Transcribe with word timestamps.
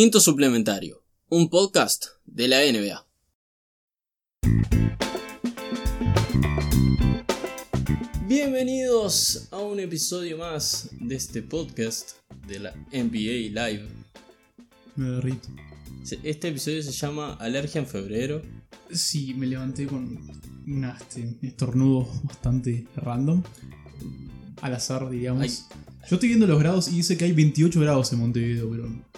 Quinto 0.00 0.20
Suplementario, 0.20 1.02
un 1.28 1.50
podcast 1.50 2.04
de 2.24 2.46
la 2.46 2.58
NBA. 2.60 3.04
Bienvenidos 8.28 9.48
a 9.50 9.58
un 9.58 9.80
episodio 9.80 10.38
más 10.38 10.90
de 11.00 11.16
este 11.16 11.42
podcast 11.42 12.12
de 12.46 12.60
la 12.60 12.74
NBA 12.92 13.50
Live. 13.50 13.88
Me 14.94 15.10
derrito. 15.10 15.48
Este 16.22 16.46
episodio 16.46 16.80
se 16.84 16.92
llama 16.92 17.34
Alergia 17.34 17.80
en 17.80 17.88
febrero. 17.88 18.40
Sí, 18.92 19.34
me 19.34 19.48
levanté 19.48 19.88
con 19.88 20.16
un 20.64 20.84
este, 20.84 21.36
estornudo 21.42 22.08
bastante 22.22 22.86
random. 22.94 23.42
Al 24.62 24.74
azar, 24.74 25.10
digamos. 25.10 25.66
Yo 26.08 26.14
estoy 26.14 26.28
viendo 26.28 26.46
los 26.46 26.60
grados 26.60 26.86
y 26.86 26.92
dice 26.92 27.16
que 27.16 27.24
hay 27.24 27.32
28 27.32 27.80
grados 27.80 28.12
en 28.12 28.20
Montevideo, 28.20 28.70
pero. 28.70 29.08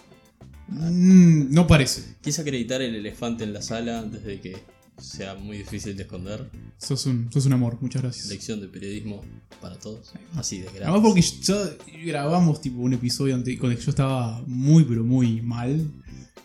Mm, 0.70 1.52
no 1.52 1.66
parece. 1.66 2.16
Quise 2.20 2.40
acreditar 2.42 2.80
el 2.80 2.94
elefante 2.94 3.44
en 3.44 3.52
la 3.52 3.62
sala 3.62 3.98
antes 3.98 4.24
de 4.24 4.40
que 4.40 4.56
sea 4.98 5.34
muy 5.34 5.58
difícil 5.58 5.96
de 5.96 6.02
esconder. 6.02 6.48
Sos 6.78 7.06
un, 7.06 7.32
sos 7.32 7.46
un 7.46 7.52
amor, 7.52 7.78
muchas 7.80 8.02
gracias. 8.02 8.28
Lección 8.28 8.60
de 8.60 8.68
periodismo 8.68 9.22
para 9.60 9.76
todos. 9.76 10.12
Así 10.34 10.58
de 10.58 10.66
grave. 10.66 10.84
Además, 10.84 11.00
porque 11.02 11.22
ya 11.22 11.76
grabamos 12.04 12.60
tipo 12.60 12.80
un 12.80 12.92
episodio 12.92 13.34
antes, 13.34 13.58
cuando 13.58 13.78
yo 13.78 13.90
estaba 13.90 14.42
muy, 14.46 14.84
pero 14.84 15.04
muy 15.04 15.40
mal. 15.42 15.90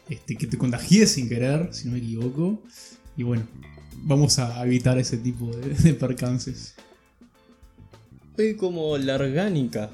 Este, 0.10 0.36
que 0.36 0.46
te 0.46 0.58
contagié 0.58 1.08
sin 1.08 1.28
querer, 1.28 1.74
si 1.74 1.86
no 1.86 1.94
me 1.94 1.98
equivoco. 2.00 2.64
Y 3.18 3.24
bueno, 3.24 3.48
vamos 4.04 4.40
a 4.40 4.64
evitar 4.66 4.98
ese 4.98 5.18
tipo 5.18 5.56
de, 5.56 5.74
de 5.74 5.94
percances. 5.94 6.76
Hoy 8.38 8.56
como 8.56 8.98
la 8.98 9.16
orgánica 9.16 9.90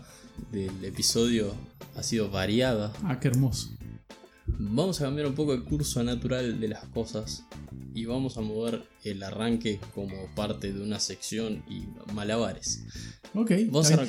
del 0.51 0.83
episodio 0.83 1.53
ha 1.95 2.03
sido 2.03 2.29
variada. 2.29 2.91
Ah, 3.03 3.19
qué 3.19 3.27
hermoso. 3.27 3.69
Vamos 4.59 5.01
a 5.01 5.05
cambiar 5.05 5.27
un 5.27 5.35
poco 5.35 5.53
el 5.53 5.63
curso 5.63 6.03
natural 6.03 6.59
de 6.59 6.67
las 6.67 6.85
cosas 6.85 7.45
y 7.93 8.05
vamos 8.05 8.37
a 8.37 8.41
mover 8.41 8.83
el 9.03 9.21
arranque 9.23 9.79
como 9.93 10.15
parte 10.35 10.71
de 10.71 10.81
una 10.81 10.99
sección 10.99 11.63
y 11.69 11.83
malabares. 12.13 12.83
Ok. 13.33 13.51
Vamos 13.67 13.91
a 13.91 14.07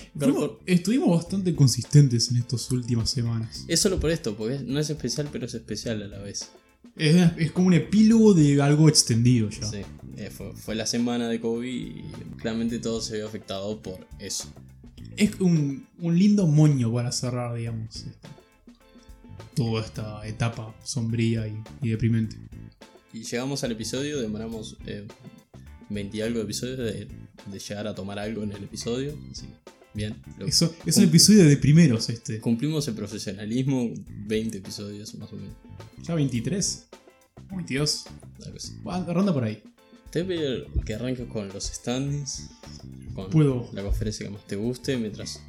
Estuvimos 0.67 1.11
bastante 1.11 1.55
consistentes 1.55 2.31
en 2.31 2.39
estas 2.39 2.71
últimas 2.71 3.11
semanas. 3.11 3.65
Es 3.69 3.81
solo 3.81 3.99
por 3.99 4.11
esto, 4.11 4.37
porque 4.37 4.61
no 4.61 4.79
es 4.79 4.91
especial, 4.91 5.29
pero 5.33 5.47
es 5.47 5.55
especial 5.55 6.03
a 6.03 6.09
la 6.09 6.19
vez. 6.19 6.51
Es, 6.97 7.53
como 7.53 7.69
un 7.69 7.75
epílogo 7.75 8.35
de 8.35 8.61
algo 8.61 8.89
extendido 8.89 9.49
ya. 9.49 9.67
Sí, 9.67 9.79
eh, 10.17 10.31
fue, 10.31 10.53
fue, 10.55 10.75
la 10.75 10.85
semana 10.87 11.29
de 11.29 11.41
COVID 11.41 11.67
y 11.67 12.05
claramente 12.37 12.79
todo 12.81 13.01
se 13.01 13.17
vio 13.17 13.27
afectado 13.27 13.81
por 13.81 14.07
eso. 14.19 14.53
Es 15.17 15.41
un, 15.41 15.87
un 15.99 16.19
lindo 16.19 16.47
moño 16.47 16.93
para 16.93 17.11
cerrar, 17.13 17.55
digamos, 17.55 18.05
toda 19.55 19.85
esta 19.85 20.27
etapa 20.27 20.75
sombría 20.85 21.47
y, 21.47 21.89
deprimente. 21.89 22.37
Y 23.13 23.25
llegamos 23.25 23.63
al 23.65 23.73
episodio, 23.73 24.21
demoramos 24.21 24.77
eh, 24.87 25.07
20 25.91 26.17
y 26.17 26.21
algo 26.23 26.39
de 26.39 26.45
episodios 26.45 26.79
de, 26.79 27.09
llegar 27.59 27.87
a 27.87 27.95
tomar 27.95 28.19
algo 28.19 28.43
en 28.43 28.53
el 28.53 28.65
episodio. 28.65 29.19
Así, 29.31 29.47
bien. 29.95 30.17
Eso, 30.47 30.75
es 30.87 30.97
un 30.97 31.05
episodio 31.05 31.45
de 31.45 31.57
primeros 31.57 32.09
este. 32.09 32.41
Cumplimos 32.41 32.89
el 32.89 32.95
profesionalismo, 32.95 33.93
20 34.27 34.59
episodios 34.59 35.15
más 35.17 35.33
o 35.33 35.37
menos. 35.37 35.55
¿Ya 36.03 36.15
23? 36.15 36.89
22. 37.51 38.05
ronda 39.09 39.33
por 39.33 39.45
ahí. 39.45 39.63
Te 40.11 40.23
voy 40.23 40.67
que 40.85 40.95
arranques 40.95 41.27
con 41.27 41.49
los 41.49 41.65
standings. 41.65 42.51
Con 43.15 43.31
Puedo. 43.31 43.69
la 43.73 43.83
conferencia 43.83 44.27
que 44.27 44.33
más 44.33 44.47
te 44.47 44.57
guste 44.57 44.97
mientras 44.97 45.41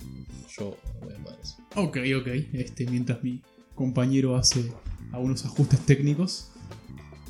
yo 0.57 0.77
voy 1.01 1.13
a 1.13 1.41
eso. 1.41 1.57
Ok, 1.75 1.97
ok. 2.19 2.27
Este, 2.53 2.85
mientras 2.87 3.23
mi 3.23 3.41
compañero 3.75 4.35
hace 4.35 4.71
algunos 5.11 5.45
ajustes 5.45 5.79
técnicos. 5.85 6.49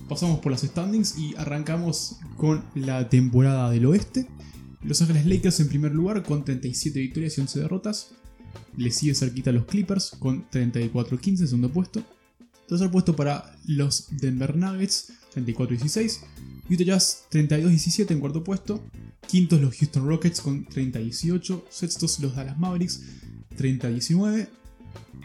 Pasamos 0.10 0.40
por 0.40 0.52
las 0.52 0.62
standings 0.62 1.18
y 1.18 1.36
arrancamos 1.36 2.18
con 2.38 2.64
la 2.76 3.10
temporada 3.10 3.70
del 3.70 3.86
oeste. 3.86 4.28
Los 4.84 5.02
Ángeles 5.02 5.26
Lakers 5.26 5.60
en 5.62 5.70
primer 5.70 5.94
lugar 5.94 6.24
con 6.24 6.44
37 6.44 7.00
victorias 7.00 7.38
y 7.38 7.42
11 7.42 7.60
derrotas. 7.62 8.12
Le 8.76 8.92
sigue 8.92 9.16
cerquita 9.16 9.52
los 9.52 9.66
Clippers 9.66 10.12
con 10.20 10.50
34-15 10.50 11.38
segundo 11.46 11.70
puesto. 11.70 12.04
Tercer 12.68 12.92
puesto 12.92 13.16
para 13.16 13.56
los 13.66 14.08
Denver 14.12 14.56
Nuggets 14.56 15.14
34-16. 15.36 16.20
Utah 16.70 16.84
Jazz 16.84 17.26
32-17 17.32 18.12
en 18.12 18.20
cuarto 18.20 18.44
puesto. 18.44 18.84
Quintos 19.28 19.62
los 19.62 19.76
Houston 19.76 20.08
Rockets 20.08 20.42
con 20.42 20.66
30-18. 20.66 21.64
Sextos 21.70 22.20
los 22.20 22.36
Dallas 22.36 22.58
Mavericks 22.58 23.02
30-19. 23.58 24.48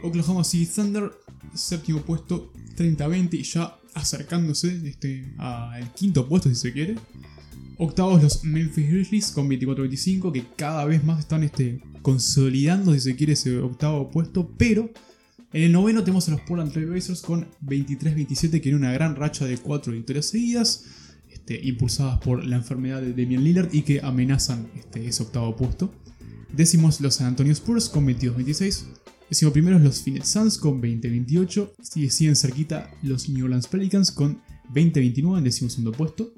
Oklahoma 0.03 0.45
City 0.45 0.71
Thunder, 0.75 1.13
séptimo 1.55 2.01
puesto, 2.03 2.53
30-20 2.77 3.35
y 3.35 3.43
ya 3.43 3.77
acercándose 3.95 4.81
este, 4.89 5.33
al 5.39 5.93
quinto 5.95 6.29
puesto 6.29 6.49
si 6.49 6.55
se 6.55 6.73
quiere. 6.73 6.97
Octavos 7.79 8.23
los 8.23 8.45
Memphis 8.45 8.89
Grizzlies 8.89 9.31
con 9.31 9.49
24-25 9.49 10.33
que 10.33 10.45
cada 10.57 10.85
vez 10.85 11.05
más 11.05 11.21
están 11.21 11.45
este, 11.45 11.81
consolidando 12.03 12.93
si 12.93 13.01
se 13.01 13.17
quiere 13.17 13.35
ese 13.35 13.59
octavo 13.59 14.11
puesto, 14.11 14.51
pero 14.57 14.91
en 15.53 15.63
el 15.63 15.73
noveno 15.73 16.03
tenemos 16.03 16.29
a 16.29 16.33
los 16.33 16.41
Portland 16.43 16.73
Trail 16.73 16.89
Blazers 16.89 17.23
con 17.23 17.47
23-27 17.65 18.51
que 18.51 18.61
tiene 18.61 18.77
una 18.77 18.93
gran 18.93 19.17
racha 19.17 19.45
de 19.47 19.59
4 19.59 19.93
victorias 19.93 20.27
seguidas. 20.27 20.85
Este, 21.49 21.67
impulsadas 21.67 22.19
por 22.19 22.45
la 22.45 22.57
enfermedad 22.57 23.01
de 23.01 23.13
Damian 23.13 23.45
Lillard 23.45 23.73
y 23.73 23.83
que 23.83 24.01
amenazan 24.03 24.71
este, 24.77 25.07
ese 25.07 25.23
octavo 25.23 25.57
puesto. 25.57 25.91
Décimos 26.53 27.01
los 27.01 27.15
San 27.15 27.29
Antonio 27.29 27.53
Spurs 27.53 27.89
con 27.89 28.07
22-26, 28.07 28.85
Decimo 29.29 29.53
primeros 29.53 29.83
los 29.83 30.03
Phoenix 30.03 30.29
Suns 30.29 30.57
con 30.59 30.81
20-28. 30.81 31.73
Siguen 32.11 32.35
cerquita 32.35 32.91
los 33.03 33.29
New 33.29 33.45
Orleans 33.45 33.67
Pelicans 33.67 34.11
con 34.11 34.41
20-29 34.73 35.39
en 35.39 35.45
décimo 35.45 35.69
segundo 35.69 35.93
puesto. 35.93 36.33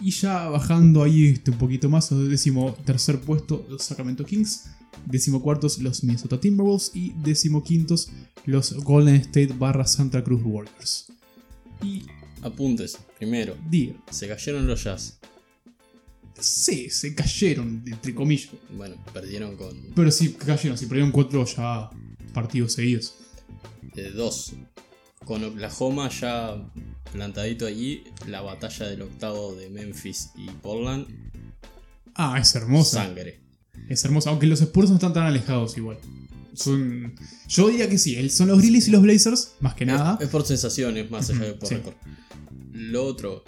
Y 0.00 0.10
ya 0.10 0.48
bajando 0.48 1.02
ahí 1.02 1.26
este, 1.26 1.50
un 1.52 1.58
poquito 1.58 1.88
más, 1.88 2.10
décimo 2.10 2.76
tercer 2.84 3.20
puesto 3.20 3.64
los 3.68 3.82
Sacramento 3.84 4.24
Kings. 4.24 4.66
Décimo 5.06 5.40
cuartos 5.42 5.78
los 5.78 6.02
Minnesota 6.02 6.40
Timberwolves. 6.40 6.90
Y 6.94 7.12
décimo 7.22 7.62
quintos 7.62 8.10
los 8.46 8.72
Golden 8.74 9.16
State 9.16 9.54
barra 9.56 9.86
Santa 9.86 10.22
Cruz 10.24 10.42
Warriors. 10.44 11.06
Y... 11.82 12.02
Apuntes, 12.42 12.98
primero. 13.18 13.56
Diga. 13.68 13.94
Se 14.10 14.28
cayeron 14.28 14.66
los 14.66 14.82
Jazz. 14.82 15.18
Sí, 16.40 16.88
se 16.90 17.14
cayeron, 17.14 17.82
entre 17.86 18.14
comillas. 18.14 18.50
Bueno, 18.76 18.94
perdieron 19.12 19.56
con. 19.56 19.76
Pero 19.94 20.10
sí, 20.12 20.34
cayeron, 20.34 20.78
si 20.78 20.86
perdieron 20.86 21.10
cuatro 21.10 21.44
ya 21.44 21.90
partidos 22.40 22.74
seguidos. 22.74 23.14
Dos. 24.14 24.52
Con 25.24 25.42
Oklahoma 25.42 26.08
ya 26.08 26.56
plantadito 27.12 27.66
allí, 27.66 28.04
la 28.28 28.42
batalla 28.42 28.86
del 28.86 29.02
octavo 29.02 29.54
de 29.56 29.68
Memphis 29.70 30.30
y 30.36 30.46
Portland. 30.62 31.06
Ah, 32.14 32.38
es 32.40 32.54
hermosa. 32.54 33.04
Sangre. 33.04 33.40
Es 33.88 34.04
hermosa, 34.04 34.30
aunque 34.30 34.46
los 34.46 34.60
Spurs 34.60 34.88
no 34.90 34.96
están 34.96 35.12
tan 35.12 35.24
alejados 35.24 35.76
igual. 35.76 35.98
Son, 36.54 37.14
yo 37.48 37.68
diría 37.68 37.88
que 37.88 37.98
sí, 37.98 38.28
son 38.30 38.48
los 38.48 38.58
Grizzlies 38.58 38.88
y 38.88 38.90
los 38.92 39.02
Blazers, 39.02 39.54
más 39.60 39.74
que 39.74 39.84
nada. 39.84 40.18
Es, 40.20 40.28
por 40.28 40.44
sensaciones, 40.44 41.10
más 41.10 41.28
allá 41.30 41.46
de 41.46 41.54
por 41.54 41.70
récord. 41.70 41.94
Lo 42.72 43.04
otro, 43.04 43.42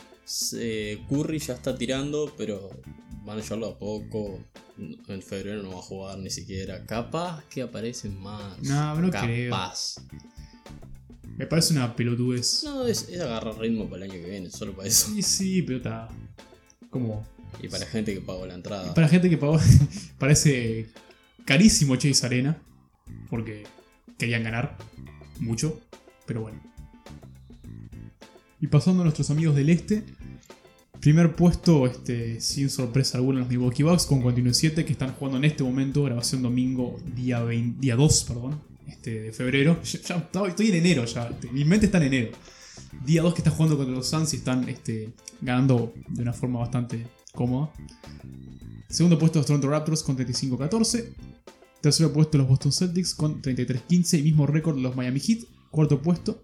Curry 1.09 1.39
ya 1.39 1.55
está 1.55 1.77
tirando, 1.77 2.33
pero 2.37 2.71
van 3.25 3.39
a 3.39 3.43
llevarlo 3.43 3.69
a 3.69 3.79
poco. 3.79 4.41
En 5.09 5.23
febrero 5.23 5.63
no 5.63 5.71
va 5.71 5.79
a 5.79 5.83
jugar 5.83 6.19
ni 6.19 6.31
siquiera. 6.31 6.85
Capaz 6.87 7.45
que 7.45 7.63
aparecen 7.63 8.19
más. 8.19 8.61
No, 8.63 9.01
no 9.01 9.11
Capaz. 9.11 9.97
Me 11.37 11.47
parece 11.47 11.73
una 11.75 11.95
pelotudez. 11.95 12.65
No, 12.65 12.87
es, 12.87 13.09
agarrar 13.19 13.59
ritmo 13.59 13.89
para 13.89 14.05
el 14.05 14.11
año 14.11 14.21
que 14.21 14.31
viene, 14.31 14.51
solo 14.51 14.75
para 14.75 14.89
eso. 14.89 15.11
Sí, 15.11 15.23
sí, 15.23 15.63
pero 15.63 15.79
está. 15.79 16.09
Como. 16.91 17.27
Y 17.63 17.69
para 17.69 17.87
gente 17.87 18.15
que 18.15 18.21
pagó 18.21 18.47
la 18.47 18.55
entrada. 18.55 18.95
para 18.95 19.09
gente 19.09 19.29
que 19.29 19.37
pagó. 19.37 19.59
parece 20.19 20.89
carísimo 21.45 21.97
Chase 21.97 22.27
Arena. 22.27 22.61
Porque 23.29 23.65
querían 24.19 24.43
ganar 24.43 24.77
mucho. 25.39 25.81
Pero 26.27 26.43
bueno. 26.43 26.61
Y 28.61 28.67
pasando 28.67 29.01
a 29.01 29.05
nuestros 29.05 29.31
amigos 29.31 29.57
del 29.57 29.71
este, 29.71 30.05
Primer 31.01 31.35
puesto, 31.35 31.87
este, 31.87 32.43
sin 32.43 32.69
sorpresa 32.69 33.17
alguna, 33.17 33.41
los 33.41 33.49
Milwaukee 33.49 33.83
Bucks 33.83 34.05
con 34.05 34.21
47 34.21 34.85
que 34.85 34.93
están 34.93 35.15
jugando 35.15 35.39
en 35.39 35.47
este 35.47 35.65
momento, 35.65 36.03
grabación 36.03 36.43
domingo, 36.43 37.01
día, 37.17 37.43
día 37.47 37.97
2 37.97 38.25
perdón, 38.25 38.61
este, 38.87 39.21
de 39.23 39.33
febrero. 39.33 39.83
Ya, 39.83 40.29
estoy 40.47 40.69
en 40.69 40.75
enero 40.75 41.07
ya, 41.07 41.31
mi 41.53 41.65
mente 41.65 41.87
está 41.87 41.97
en 41.99 42.05
enero. 42.05 42.33
Día 43.07 43.23
2 43.23 43.33
que 43.33 43.41
están 43.41 43.55
jugando 43.55 43.79
contra 43.79 43.95
los 43.95 44.09
Suns 44.09 44.35
y 44.35 44.37
están 44.37 44.69
este, 44.69 45.15
ganando 45.41 45.95
de 46.09 46.23
una 46.23 46.35
forma 46.35 46.59
bastante 46.59 47.07
cómoda. 47.33 47.73
Segundo 48.91 49.19
puesto 49.19 49.39
los 49.39 49.47
Toronto 49.47 49.71
Raptors 49.71 50.03
con 50.03 50.19
35-14. 50.19 51.15
Tercero 51.81 52.13
puesto 52.13 52.37
los 52.37 52.47
Boston 52.47 52.73
Celtics 52.73 53.15
con 53.15 53.41
33-15 53.41 54.19
y 54.19 54.23
mismo 54.23 54.47
récord 54.47 54.77
los 54.77 54.95
Miami 54.95 55.21
Heat. 55.21 55.45
Cuarto 55.71 56.03
puesto 56.03 56.43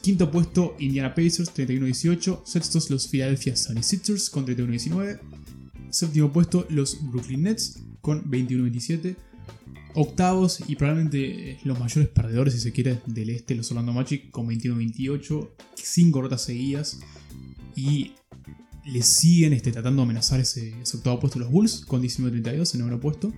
Quinto 0.00 0.30
puesto, 0.30 0.76
Indiana 0.78 1.14
Pacers, 1.14 1.52
31-18. 1.54 2.44
Sextos, 2.44 2.90
los 2.90 3.08
Philadelphia 3.08 3.54
76ers 3.54 4.30
con 4.30 4.46
31-19. 4.46 5.20
Séptimo 5.90 6.32
puesto, 6.32 6.66
los 6.70 6.98
Brooklyn 7.10 7.42
Nets 7.42 7.80
con 8.00 8.24
21-27. 8.30 9.16
octavos 9.94 10.60
y 10.66 10.76
probablemente 10.76 11.58
los 11.64 11.78
mayores 11.78 12.08
perdedores, 12.08 12.54
si 12.54 12.60
se 12.60 12.72
quiere, 12.72 13.00
del 13.06 13.30
este, 13.30 13.54
los 13.54 13.70
Orlando 13.70 13.92
Magic, 13.92 14.30
con 14.30 14.48
21-28, 14.48 15.50
5 15.74 16.22
rotas 16.22 16.42
seguidas. 16.42 16.98
Y 17.76 18.12
le 18.84 19.02
siguen 19.02 19.52
este, 19.52 19.72
tratando 19.72 20.02
de 20.02 20.04
amenazar 20.04 20.40
ese, 20.40 20.74
octavo 20.94 21.20
puesto 21.20 21.38
los 21.38 21.50
Bulls, 21.50 21.84
con 21.86 22.02
19-32 22.02 22.74
en 22.74 22.80
noveno 22.80 23.00
puesto. 23.00 23.32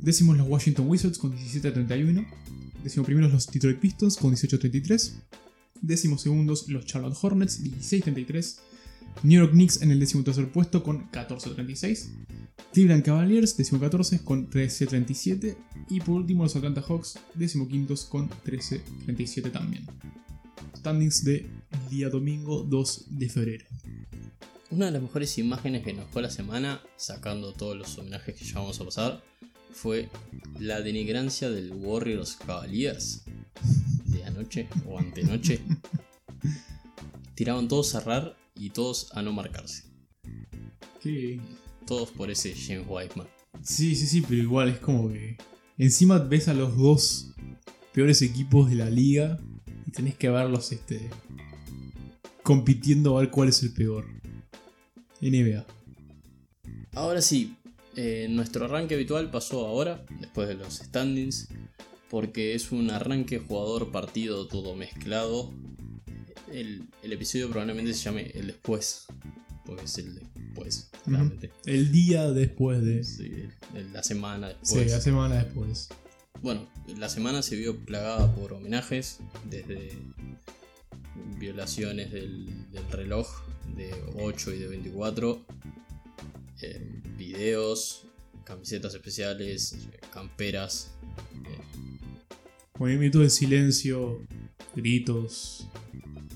Décimos 0.00 0.36
los 0.36 0.48
Washington 0.48 0.88
Wizards 0.88 1.18
con 1.18 1.36
17-31. 1.36 2.26
Décimo 2.82 3.04
primeros 3.04 3.32
los 3.32 3.46
Detroit 3.46 3.78
Pistons 3.78 4.16
con 4.16 4.34
18-33. 4.34 5.12
Décimos 5.82 6.22
segundos 6.22 6.68
los 6.68 6.84
Charlotte 6.84 7.16
Hornets, 7.20 7.62
16-33. 7.62 8.58
New 9.22 9.40
York 9.40 9.52
Knicks 9.52 9.82
en 9.82 9.90
el 9.90 10.00
décimo 10.00 10.24
tercer 10.24 10.50
puesto 10.50 10.82
con 10.82 11.10
14-36. 11.10 12.08
Cleveland 12.72 13.04
Cavaliers, 13.04 13.56
décimo 13.56 13.80
14 13.80 14.22
con 14.22 14.50
13-37. 14.50 15.56
Y 15.88 16.00
por 16.00 16.16
último 16.16 16.42
los 16.42 16.56
Atlanta 16.56 16.82
Hawks, 16.82 17.18
décimo 17.34 17.68
quintos 17.68 18.04
con 18.04 18.28
13-37 18.28 19.50
también. 19.50 19.86
Standings 20.76 21.24
de 21.24 21.46
día 21.90 22.10
domingo 22.10 22.62
2 22.62 23.06
de 23.10 23.28
febrero. 23.28 23.66
Una 24.70 24.86
de 24.86 24.92
las 24.92 25.02
mejores 25.02 25.38
imágenes 25.38 25.84
que 25.84 25.92
nos 25.92 26.10
fue 26.10 26.22
la 26.22 26.30
semana, 26.30 26.82
sacando 26.96 27.52
todos 27.52 27.76
los 27.76 27.96
homenajes 27.98 28.34
que 28.34 28.44
ya 28.44 28.58
vamos 28.58 28.80
a 28.80 28.84
pasar, 28.84 29.22
fue 29.76 30.08
la 30.58 30.80
denigrancia 30.80 31.50
del 31.50 31.70
Warriors 31.72 32.36
Cavaliers 32.36 33.24
de 34.06 34.24
anoche 34.24 34.68
o 34.86 34.98
antenoche. 34.98 35.60
Tiraban 37.34 37.68
todos 37.68 37.94
a 37.94 38.00
cerrar 38.00 38.36
y 38.54 38.70
todos 38.70 39.14
a 39.14 39.22
no 39.22 39.32
marcarse. 39.32 39.84
¿Qué? 41.02 41.38
Todos 41.86 42.10
por 42.10 42.30
ese 42.30 42.54
James 42.54 42.86
Whiteman. 42.88 43.28
Sí, 43.62 43.94
sí, 43.94 44.06
sí, 44.06 44.22
pero 44.22 44.42
igual 44.42 44.70
es 44.70 44.78
como 44.78 45.10
que. 45.10 45.36
Encima 45.76 46.18
ves 46.18 46.48
a 46.48 46.54
los 46.54 46.74
dos 46.76 47.34
peores 47.92 48.22
equipos 48.22 48.70
de 48.70 48.76
la 48.76 48.88
liga 48.88 49.38
y 49.86 49.90
tenés 49.90 50.16
que 50.16 50.30
verlos 50.30 50.72
este, 50.72 51.10
compitiendo 52.42 53.16
a 53.16 53.20
ver 53.20 53.30
cuál 53.30 53.50
es 53.50 53.62
el 53.62 53.74
peor. 53.74 54.06
NBA. 55.20 55.66
Ahora 56.94 57.20
sí, 57.20 57.56
eh, 57.96 58.26
nuestro 58.30 58.66
arranque 58.66 58.94
habitual 58.94 59.30
pasó 59.30 59.66
ahora, 59.66 60.04
después 60.20 60.48
de 60.48 60.54
los 60.54 60.74
standings, 60.74 61.48
porque 62.10 62.54
es 62.54 62.70
un 62.70 62.90
arranque 62.90 63.38
jugador 63.38 63.90
partido 63.90 64.46
todo 64.46 64.74
mezclado 64.76 65.52
el, 66.52 67.12
episodio 67.12 67.48
probablemente 67.48 67.94
se 67.94 68.04
llame 68.04 68.30
El 68.34 68.48
Después. 68.48 69.06
Porque 69.64 69.84
es 69.84 69.98
el 69.98 70.14
después, 70.14 70.90
realmente. 71.06 71.50
El 71.64 71.90
día 71.90 72.30
después 72.30 72.84
de. 72.84 73.02
Sí, 73.02 73.48
la 73.92 74.02
semana 74.04 74.48
después. 74.48 74.70
Sí, 74.70 74.88
la 74.88 75.00
semana 75.00 75.42
después. 75.42 75.88
Bueno, 76.40 76.68
la 76.96 77.08
semana 77.08 77.42
se 77.42 77.56
vio 77.56 77.76
plagada 77.76 78.32
por 78.36 78.52
homenajes, 78.52 79.18
desde 79.50 79.98
violaciones 81.38 82.12
del, 82.12 82.48
reloj 82.92 83.26
de 83.76 83.92
8 84.14 84.52
y 84.52 84.58
de 84.58 84.68
24, 84.68 85.44
eh, 86.62 87.02
videos, 87.16 88.06
camisetas 88.44 88.94
especiales, 88.94 89.76
camperas. 90.12 90.92
Movimiento 92.78 93.20
de 93.20 93.30
silencio, 93.30 94.26
gritos, 94.74 95.66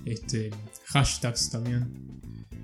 este, 0.04 0.50
hashtags 0.86 1.50
también. 1.50 2.22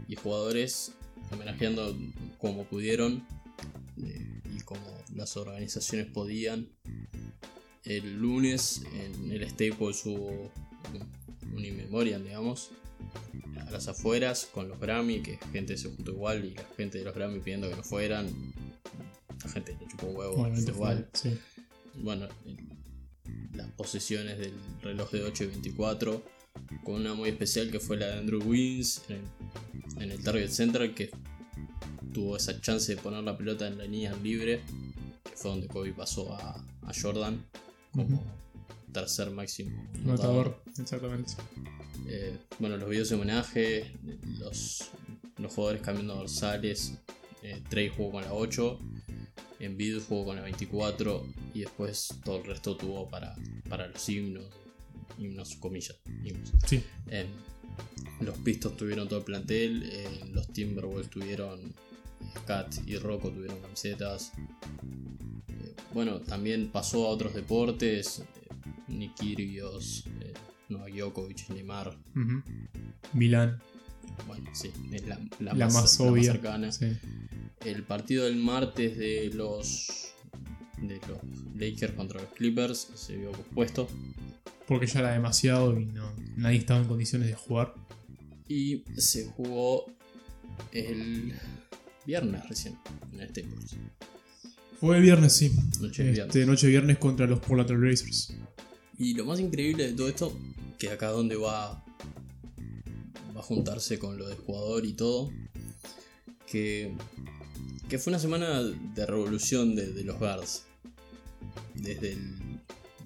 Y 0.08 0.17
jugadores 0.17 0.93
homenajeando 1.31 1.97
como 2.38 2.64
pudieron 2.64 3.26
eh, 4.02 4.41
y 4.56 4.61
como 4.61 4.81
las 5.14 5.37
organizaciones 5.37 6.06
podían. 6.06 6.69
El 7.85 8.19
lunes 8.19 8.82
en 8.94 9.31
el 9.31 9.49
Staples 9.49 10.05
hubo 10.06 10.52
un 11.55 11.64
in 11.64 11.79
digamos, 12.25 12.70
a 13.66 13.70
las 13.70 13.88
afueras 13.88 14.48
con 14.52 14.69
los 14.69 14.78
Grammy, 14.78 15.22
que 15.22 15.38
gente 15.52 15.76
se 15.76 15.88
juntó 15.88 16.12
igual 16.12 16.44
y 16.44 16.54
la 16.54 16.64
gente 16.76 16.98
de 16.98 17.04
los 17.04 17.14
Grammy 17.14 17.40
pidiendo 17.40 17.69
que 17.69 17.76
no 17.76 17.82
fueran. 17.82 18.28
La 19.44 19.50
gente 19.50 19.76
le 19.78 19.87
chupó 19.88 20.06
huevo 20.06 20.48
igual. 20.56 21.08
Bueno, 21.94 22.28
las 23.54 23.70
posesiones 23.72 24.38
del 24.38 24.54
reloj 24.82 25.10
de 25.10 25.22
8 25.22 25.44
y 25.44 25.46
24 25.46 26.22
con 26.84 26.94
una 26.96 27.14
muy 27.14 27.28
especial 27.28 27.70
que 27.70 27.81
fue 27.81 27.96
la 27.96 28.06
de 28.06 28.19
Andrew 28.19 28.43
Wiggins 28.43 29.02
en 29.99 30.10
el, 30.10 30.22
Target 30.22 30.50
Center 30.50 30.94
que 30.94 31.10
tuvo 32.12 32.37
esa 32.37 32.60
chance 32.60 32.94
de 32.94 33.00
poner 33.00 33.22
la 33.25 33.37
pelota 33.37 33.66
en 33.66 33.78
la 33.78 33.84
línea 33.84 34.14
libre, 34.22 34.62
que 35.22 35.37
fue 35.37 35.50
donde 35.50 35.69
Kobe 35.69 35.92
pasó 35.92 36.34
a, 36.34 36.62
Jordan 37.00 37.44
como 37.92 38.22
tercer 38.92 39.31
máximo 39.31 39.87
notador. 40.04 40.62
exactamente. 40.78 41.34
Eh, 42.08 42.37
bueno, 42.58 42.76
los 42.76 42.88
videos 42.88 43.08
de 43.08 43.14
homenaje, 43.16 43.93
los, 44.38 44.90
los 45.38 45.52
jugadores 45.52 45.82
cambiando 45.82 46.14
dorsales, 46.16 46.94
eh, 47.43 47.62
Trey 47.69 47.88
jugó 47.88 48.12
con 48.12 48.25
la 48.25 48.32
8, 48.32 48.78
Envid 49.60 50.00
jugó 50.08 50.26
con 50.26 50.37
la 50.37 50.43
24 50.43 51.26
y 51.54 51.60
después 51.60 52.08
todo 52.25 52.38
el 52.38 52.44
resto 52.44 52.76
tuvo 52.76 53.08
para, 53.08 53.34
para 53.69 53.88
los 53.88 54.08
himnos, 54.08 54.44
himnos, 55.19 55.56
comillas. 55.56 55.96
Sí. 56.66 56.82
los 58.20 58.38
Pistos 58.38 58.76
tuvieron 58.76 59.08
todo 59.08 59.20
el 59.20 59.25
plantel, 59.25 59.82
eh, 59.90 60.08
los 60.32 60.49
Timberwolves 60.49 61.10
tuvieron, 61.10 61.75
Kat 62.46 62.75
y 62.87 62.96
Rocco 62.96 63.31
tuvieron 63.31 63.60
camisetas. 63.60 64.32
Eh, 65.49 65.75
bueno, 65.94 66.20
también 66.20 66.69
pasó 66.70 67.06
a 67.06 67.10
otros 67.10 67.34
deportes, 67.34 68.20
eh, 68.20 68.25
Nikirios, 68.88 70.04
Novak 70.68 70.92
Djokovic, 70.92 71.48
Neymar. 71.50 71.96
Milán. 73.12 73.60
Bueno, 74.26 74.50
sí, 74.54 74.70
es 74.92 75.06
la, 75.06 75.18
más, 75.54 76.00
obvia. 76.00 76.32
cercana. 76.32 76.70
El 77.64 77.82
partido 77.82 78.24
del 78.24 78.36
martes 78.36 78.96
de 78.96 79.30
los 79.34 80.12
de 80.78 81.00
los 81.08 81.18
Lakers 81.56 81.94
contra 81.94 82.20
los 82.20 82.30
Clippers 82.32 82.90
se 82.94 83.16
vio 83.16 83.32
pospuesto 83.32 83.88
porque 84.66 84.86
ya 84.86 85.00
era 85.00 85.12
demasiado 85.12 85.78
y 85.78 85.86
no, 85.86 86.12
nadie 86.36 86.58
estaba 86.58 86.80
en 86.80 86.88
condiciones 86.88 87.28
de 87.28 87.34
jugar. 87.34 87.74
Y 88.48 88.84
se 88.96 89.26
jugó 89.26 89.87
el 90.73 91.35
viernes 92.04 92.49
recién 92.49 92.76
en 93.12 93.20
el 93.20 93.28
Staples. 93.28 93.76
Fue 94.80 94.96
el 94.96 95.02
viernes, 95.02 95.32
sí. 95.32 95.52
Noche 95.80 96.11
este, 96.11 96.12
viernes. 96.12 96.46
Noche 96.46 96.68
viernes 96.68 96.99
contra 96.99 97.26
los 97.26 97.40
Portland 97.40 97.82
Racers. 97.82 98.35
Y 98.99 99.15
lo 99.15 99.25
más 99.25 99.41
increíble 99.41 99.87
de 99.88 99.93
todo 99.93 100.09
esto, 100.09 100.33
que 100.79 100.91
acá 100.91 101.09
donde 101.09 101.37
va, 101.37 101.85
va 103.35 103.41
a 103.41 103.43
juntarse 103.43 103.99
con 103.99 104.17
lo 104.17 104.26
de 104.29 104.37
jugador 104.37 104.87
y 104.87 104.95
todo, 104.95 105.31
que, 106.47 106.95
que 107.88 107.99
fue 107.99 108.11
una 108.11 108.19
semana 108.19 108.62
de 108.62 109.07
revolución 109.07 109.75
de, 109.75 109.93
de 109.93 110.05
los 110.05 110.19
guards. 110.19 110.65
Desde 111.75 112.12
el 112.12 112.61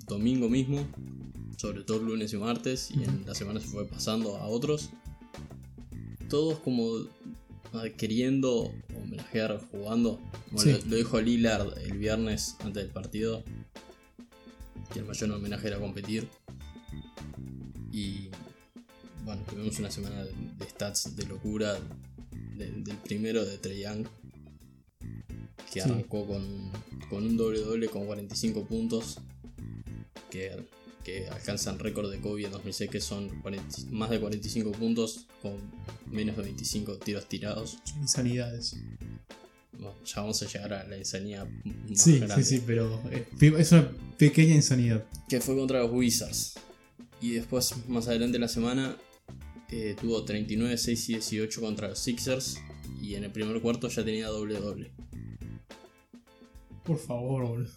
domingo 0.07 0.49
mismo 0.49 0.87
sobre 1.61 1.83
todo 1.83 1.99
lunes 1.99 2.33
y 2.33 2.39
martes, 2.39 2.91
y 2.91 3.05
en 3.05 3.27
la 3.27 3.35
semana 3.35 3.61
se 3.61 3.67
fue 3.67 3.87
pasando 3.87 4.39
a 4.39 4.47
otros. 4.47 4.89
Todos 6.31 6.59
como 6.61 7.07
queriendo 7.99 8.73
homenajear 8.97 9.61
jugando. 9.71 10.19
lo, 10.53 10.97
dijo 10.97 11.21
Lillard 11.21 11.77
el 11.81 11.99
viernes 11.99 12.57
antes 12.61 12.85
del 12.85 12.93
partido. 12.93 13.45
Que 14.93 15.01
el 15.01 15.05
mayor 15.05 15.31
homenaje 15.31 15.69
era 15.69 15.79
competir. 15.79 16.29
Y 17.93 18.29
bueno, 19.25 19.43
tuvimos 19.49 19.79
una 19.79 19.91
semana 19.91 20.25
de, 20.25 20.33
stats 20.69 21.17
de 21.17 21.27
locura. 21.27 21.79
del 22.57 22.97
primero 23.05 23.45
de 23.45 23.59
Trey 23.59 23.83
Young. 23.83 24.07
Que 25.73 25.83
arrancó 25.83 26.27
con, 26.27 26.73
con 27.09 27.25
un 27.25 27.37
doble 27.37 27.61
doble 27.61 27.89
con 27.89 28.07
45 28.07 28.67
puntos. 28.67 29.19
Que 30.31 30.67
que 31.05 31.29
alcanzan 31.29 31.79
récord 31.79 32.11
de 32.11 32.21
Kobe 32.21 32.45
en 32.45 32.53
2006, 32.53 32.91
que 32.91 33.01
son 33.01 33.31
más 33.91 34.11
de 34.11 34.21
45 34.21 34.73
puntos 34.73 35.27
con 35.43 35.57
menos 36.07 36.37
de 36.37 36.43
25 36.43 36.99
tiros 36.99 37.29
tirados. 37.29 37.79
Insanidades. 38.01 38.77
Ya 40.05 40.21
vamos 40.21 40.43
a 40.43 40.47
llegar 40.47 40.73
a 40.73 40.85
la 40.85 40.97
insanidad. 40.97 41.49
sí, 41.95 42.21
sí, 42.35 42.45
sí, 42.45 42.63
pero 42.67 43.01
es 43.11 43.73
una 43.73 43.91
pequeña 44.19 44.55
insanidad. 44.55 45.05
Que 45.29 45.41
fue 45.41 45.57
contra 45.57 45.81
los 45.81 45.93
Wizards. 45.93 46.55
Y 47.21 47.33
después, 47.33 47.75
más 47.89 48.09
adelante 48.09 48.37
en 48.37 48.43
la 48.43 48.49
semana, 48.49 48.97
eh, 49.71 49.95
tuvo 50.01 50.25
39, 50.25 50.77
6 50.77 51.09
y 51.11 51.13
18 51.15 51.61
contra 51.61 51.89
los 51.89 51.99
Sixers. 51.99 52.59
Y 53.01 53.15
en 53.15 53.25
el 53.25 53.33
primer 53.33 53.61
cuarto 53.61 53.89
ya 53.89 54.05
tenía 54.05 54.29
doble 54.29 54.59
doble. 54.59 54.93
Por 56.85 56.99
favor, 56.99 57.47
boludo. 57.47 57.71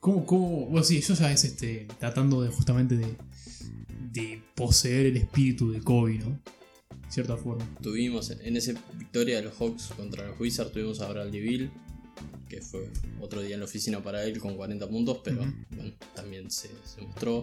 ¿Cómo, 0.00 0.26
cómo? 0.26 0.66
Bueno, 0.66 0.84
sí, 0.84 0.98
eso 0.98 1.14
ya 1.14 1.32
es 1.32 1.44
este, 1.44 1.86
tratando 1.98 2.42
de 2.42 2.50
justamente 2.50 2.96
de, 2.96 3.16
de 4.10 4.42
poseer 4.54 5.06
el 5.06 5.16
espíritu 5.16 5.70
de 5.70 5.80
Kobe, 5.80 6.18
¿no? 6.18 6.40
Cierta 7.12 7.36
forma. 7.36 7.62
Tuvimos 7.82 8.30
en 8.30 8.56
esa 8.56 8.72
victoria 8.94 9.36
de 9.36 9.42
los 9.42 9.54
Hawks 9.60 9.88
contra 9.96 10.26
los 10.26 10.40
Wizards, 10.40 10.72
tuvimos 10.72 11.00
a 11.00 11.08
Bradley 11.12 11.40
Bill, 11.42 11.70
que 12.48 12.62
fue 12.62 12.88
otro 13.20 13.42
día 13.42 13.54
en 13.54 13.60
la 13.60 13.66
oficina 13.66 14.02
para 14.02 14.24
él 14.24 14.38
con 14.40 14.56
40 14.56 14.88
puntos, 14.88 15.18
pero 15.22 15.42
bueno, 15.70 15.92
también 16.14 16.50
se, 16.50 16.70
se 16.84 17.02
mostró. 17.02 17.42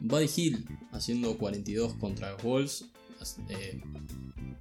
Buddy 0.00 0.28
Hill 0.36 0.66
haciendo 0.90 1.38
42 1.38 1.94
contra 1.94 2.32
los 2.32 2.42
Wolves, 2.42 2.84
eh, 3.48 3.80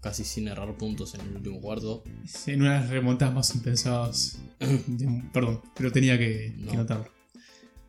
casi 0.02 0.24
sin 0.24 0.48
errar 0.48 0.78
puntos 0.78 1.14
en 1.16 1.22
el 1.22 1.36
último 1.36 1.60
cuarto. 1.60 2.04
En 2.46 2.62
una 2.62 2.76
de 2.76 2.80
las 2.82 2.90
remontadas 2.90 3.34
más 3.34 3.54
impensadas. 3.56 4.38
perdón, 5.34 5.62
pero 5.76 5.92
tenía 5.92 6.18
que, 6.18 6.54
que 6.58 6.66
No. 6.66 6.74
notarlo. 6.76 7.10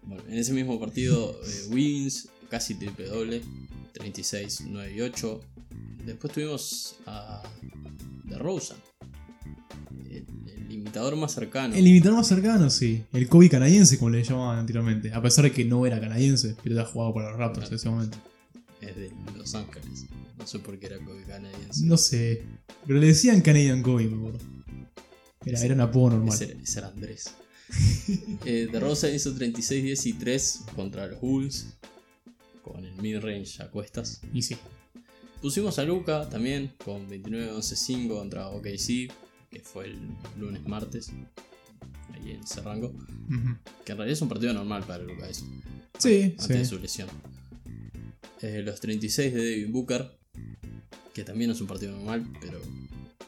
Bueno, 0.03 0.25
en 0.29 0.39
ese 0.39 0.53
mismo 0.53 0.81
partido, 0.81 1.39
eh, 1.47 1.67
Wiggins 1.71 2.29
casi 2.51 2.75
triple 2.75 3.07
doble, 3.07 3.43
36, 3.93 4.65
9 4.67 4.93
y 4.97 5.01
8. 5.03 5.41
Después 6.04 6.32
tuvimos 6.32 6.97
a 7.06 7.42
The 8.28 8.38
Rosa, 8.38 8.76
el, 10.11 10.26
el 10.47 10.73
imitador 10.73 11.16
más 11.16 11.32
cercano. 11.32 11.75
El 11.75 11.87
imitador 11.87 12.18
más 12.18 12.26
cercano, 12.26 12.71
sí. 12.71 13.04
El 13.12 13.28
Kobe 13.28 13.49
canadiense, 13.49 13.99
como 13.99 14.11
le 14.11 14.23
llamaban 14.23 14.59
anteriormente. 14.59 15.12
A 15.12 15.23
pesar 15.23 15.44
de 15.44 15.52
que 15.52 15.64
no 15.64 15.87
era 15.87 16.00
canadiense, 16.00 16.56
pero 16.62 16.75
ya 16.75 16.85
jugaba 16.85 17.14
para 17.14 17.30
los 17.30 17.38
Raptors 17.38 17.68
en 17.68 17.75
ese 17.76 17.88
momento. 17.88 18.18
Es 18.80 18.97
de 18.97 19.12
Los 19.37 19.54
Ángeles. 19.54 20.06
No 20.38 20.47
sé 20.47 20.59
por 20.59 20.78
qué 20.78 20.87
era 20.87 20.99
Kobe 20.99 21.23
canadiense. 21.25 21.87
No 21.87 21.97
sé. 21.97 22.42
Pero 22.87 22.99
le 22.99 23.06
decían 23.06 23.40
Canadian 23.40 23.82
Kobe, 23.82 24.09
me 24.09 24.16
acuerdo. 24.16 24.38
Era, 25.44 25.61
era 25.61 25.75
un 25.75 25.80
apodo 25.82 26.11
normal. 26.11 26.35
Ese 26.35 26.44
era, 26.44 26.61
ese 26.61 26.78
era 26.80 26.88
Andrés. 26.88 27.35
eh, 28.44 28.68
de 28.71 28.80
Rosa 28.80 29.09
hizo 29.09 29.32
36, 29.35 29.85
10 29.85 30.06
y 30.06 30.12
3 30.14 30.61
contra 30.75 31.06
los 31.06 31.21
Bulls. 31.21 31.66
Con 32.62 32.85
el 32.85 32.94
mid-range 32.97 33.62
a 33.62 33.71
cuestas. 33.71 34.21
Y 34.32 34.42
sí. 34.42 34.56
Pusimos 35.43 35.77
a 35.81 35.83
Luca 35.83 36.29
también 36.29 36.73
con 36.85 37.09
29, 37.09 37.51
11, 37.51 37.77
5 37.77 38.15
contra 38.17 38.49
OKC. 38.49 39.11
Que 39.51 39.61
fue 39.61 39.87
el 39.87 39.99
lunes, 40.39 40.63
martes. 40.67 41.11
Ahí 42.15 42.31
en 42.31 42.43
ese 42.43 42.61
rango. 42.61 42.93
Que 43.85 43.93
en 43.93 43.99
realidad 43.99 44.13
es 44.13 44.23
un 44.23 44.29
partido 44.29 44.53
normal 44.55 44.85
para 44.85 45.03
Luca 45.03 45.29
eso. 45.29 45.45
Sí, 45.99 46.37
Antes 46.39 46.49
de 46.49 46.65
sí. 46.65 46.65
su 46.65 46.79
lesión. 46.79 47.09
Eh, 48.41 48.63
los 48.65 48.81
36 48.81 49.35
de 49.35 49.43
Devin 49.45 49.73
Booker. 49.73 50.17
Que 51.13 51.25
también 51.25 51.51
es 51.51 51.61
un 51.61 51.67
partido 51.67 51.93
normal. 51.93 52.25
Pero 52.41 52.61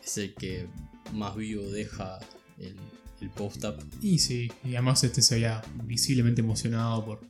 es 0.02 0.16
el 0.18 0.34
que 0.34 0.66
más 1.12 1.34
vivo 1.34 1.68
deja 1.68 2.20
el, 2.58 2.76
el 3.20 3.30
post-up. 3.30 3.74
Y 4.00 4.20
sí. 4.20 4.52
Y 4.64 4.76
además 4.76 5.02
este 5.02 5.20
se 5.20 5.34
había 5.34 5.62
visiblemente 5.84 6.42
emocionado 6.42 7.04
por, 7.04 7.20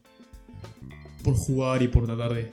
por 1.23 1.35
jugar 1.35 1.83
y 1.83 1.88
por 1.88 2.05
tratar 2.05 2.35
de, 2.35 2.53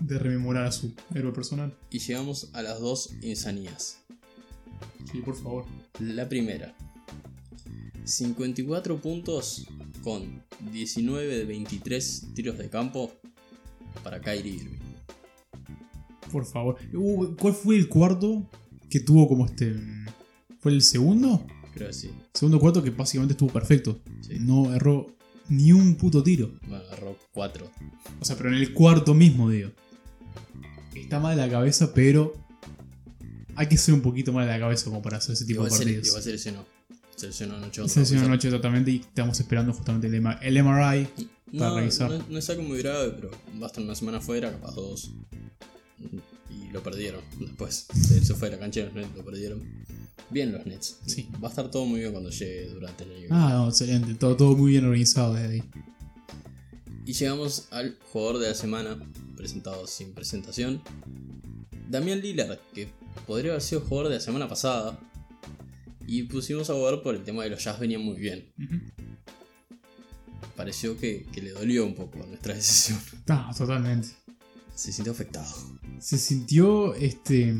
de 0.00 0.18
rememorar 0.18 0.66
a 0.66 0.72
su 0.72 0.94
héroe 1.14 1.32
personal. 1.32 1.74
Y 1.90 1.98
llegamos 1.98 2.50
a 2.52 2.62
las 2.62 2.80
dos 2.80 3.10
insanías. 3.22 3.98
Sí, 5.10 5.20
por 5.20 5.36
favor. 5.36 5.64
La 6.00 6.28
primera. 6.28 6.74
54 8.04 9.00
puntos 9.00 9.66
con 10.02 10.42
19 10.72 11.38
de 11.38 11.44
23 11.44 12.28
tiros 12.34 12.58
de 12.58 12.68
campo 12.68 13.12
para 14.02 14.20
Kyrie 14.20 14.54
Irving. 14.54 14.78
Por 16.30 16.44
favor. 16.44 16.76
Uh, 16.94 17.34
¿Cuál 17.36 17.54
fue 17.54 17.76
el 17.76 17.88
cuarto 17.88 18.48
que 18.88 19.00
tuvo 19.00 19.28
como 19.28 19.46
este... 19.46 19.74
¿Fue 20.60 20.72
el 20.72 20.82
segundo? 20.82 21.44
Creo 21.74 21.88
que 21.88 21.94
sí. 21.94 22.10
Segundo 22.32 22.58
cuarto 22.58 22.82
que 22.82 22.90
básicamente 22.90 23.32
estuvo 23.32 23.52
perfecto. 23.52 24.00
Sí. 24.20 24.36
No 24.40 24.74
erró 24.74 25.15
ni 25.48 25.72
un 25.72 25.94
puto 25.96 26.22
tiro. 26.22 26.50
Bueno, 26.66 26.84
agarró 26.86 27.16
4. 27.32 27.70
O 28.20 28.24
sea, 28.24 28.36
pero 28.36 28.48
en 28.50 28.56
el 28.56 28.72
cuarto 28.72 29.14
mismo, 29.14 29.50
digo. 29.50 29.70
Está 30.94 31.20
mal 31.20 31.36
de 31.36 31.42
la 31.46 31.50
cabeza, 31.50 31.92
pero 31.94 32.32
hay 33.54 33.68
que 33.68 33.76
ser 33.76 33.94
un 33.94 34.00
poquito 34.00 34.32
mal 34.32 34.46
de 34.46 34.52
la 34.52 34.58
cabeza 34.58 34.86
como 34.86 35.02
para 35.02 35.18
hacer 35.18 35.34
ese 35.34 35.44
tipo 35.44 35.64
Igual 35.64 35.70
de 35.70 35.76
se, 35.76 35.82
partidos. 35.84 36.06
igual 36.08 36.22
se 36.22 36.32
lesionó. 36.32 36.66
Se 37.16 37.26
lesionó 37.28 37.56
anoche. 37.56 37.88
Se 37.88 38.00
lesionó 38.00 38.26
anoche 38.26 38.50
totalmente 38.50 38.90
y 38.90 38.96
estamos 38.96 39.38
esperando 39.40 39.72
justamente 39.72 40.06
el, 40.08 40.14
el 40.14 40.62
MRI. 40.64 41.04
para 41.58 41.70
No, 41.70 41.76
revisar. 41.76 42.10
no, 42.10 42.24
no 42.28 42.38
es 42.38 42.50
algo 42.50 42.62
muy 42.62 42.78
grave, 42.78 43.10
pero 43.12 43.30
va 43.60 43.64
a 43.64 43.68
estar 43.68 43.82
una 43.82 43.94
semana 43.94 44.20
fuera, 44.20 44.50
capaz 44.50 44.74
dos. 44.74 45.12
Y 46.50 46.70
lo 46.72 46.82
perdieron 46.82 47.22
después. 47.38 47.86
Se, 47.94 48.24
se 48.24 48.34
fue 48.34 48.50
de 48.50 48.56
la 48.56 48.60
cancha 48.60 48.88
lo 49.14 49.24
perdieron. 49.24 49.62
Bien 50.30 50.52
los 50.52 50.66
Nets. 50.66 50.98
Sí. 51.06 51.28
Va 51.42 51.48
a 51.48 51.50
estar 51.50 51.70
todo 51.70 51.86
muy 51.86 52.00
bien 52.00 52.12
cuando 52.12 52.30
llegue 52.30 52.68
durante 52.68 53.04
el 53.04 53.12
año. 53.12 53.28
Ah, 53.30 53.50
no, 53.54 53.68
excelente. 53.68 54.14
Todo, 54.14 54.36
todo 54.36 54.56
muy 54.56 54.72
bien 54.72 54.84
organizado 54.84 55.34
desde 55.34 55.54
ahí. 55.54 55.62
Y 57.04 57.12
llegamos 57.12 57.68
al 57.70 57.96
jugador 58.12 58.38
de 58.38 58.48
la 58.48 58.54
semana, 58.54 58.98
presentado 59.36 59.86
sin 59.86 60.12
presentación. 60.12 60.82
Damián 61.88 62.20
Lillard, 62.20 62.58
que 62.74 62.88
podría 63.26 63.52
haber 63.52 63.62
sido 63.62 63.82
jugador 63.82 64.08
de 64.08 64.16
la 64.16 64.20
semana 64.20 64.48
pasada. 64.48 64.98
Y 66.08 66.24
pusimos 66.24 66.70
a 66.70 66.74
jugar 66.74 67.02
por 67.02 67.14
el 67.14 67.22
tema 67.22 67.44
de 67.44 67.50
los 67.50 67.62
Jazz 67.62 67.78
venían 67.78 68.02
muy 68.02 68.16
bien. 68.16 68.52
Pareció 70.56 70.98
que, 70.98 71.26
que 71.32 71.42
le 71.42 71.50
dolió 71.50 71.84
un 71.86 71.94
poco 71.94 72.18
nuestra 72.26 72.54
decisión. 72.56 72.98
Ah, 73.28 73.52
totalmente. 73.56 74.08
Se 74.74 74.92
sintió 74.92 75.12
afectado. 75.12 75.54
Se 76.00 76.18
sintió 76.18 76.94
este 76.94 77.54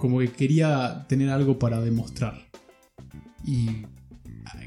como 0.00 0.18
que 0.18 0.32
quería 0.32 1.06
tener 1.08 1.28
algo 1.28 1.58
para 1.58 1.80
demostrar. 1.80 2.50
Y 3.46 3.84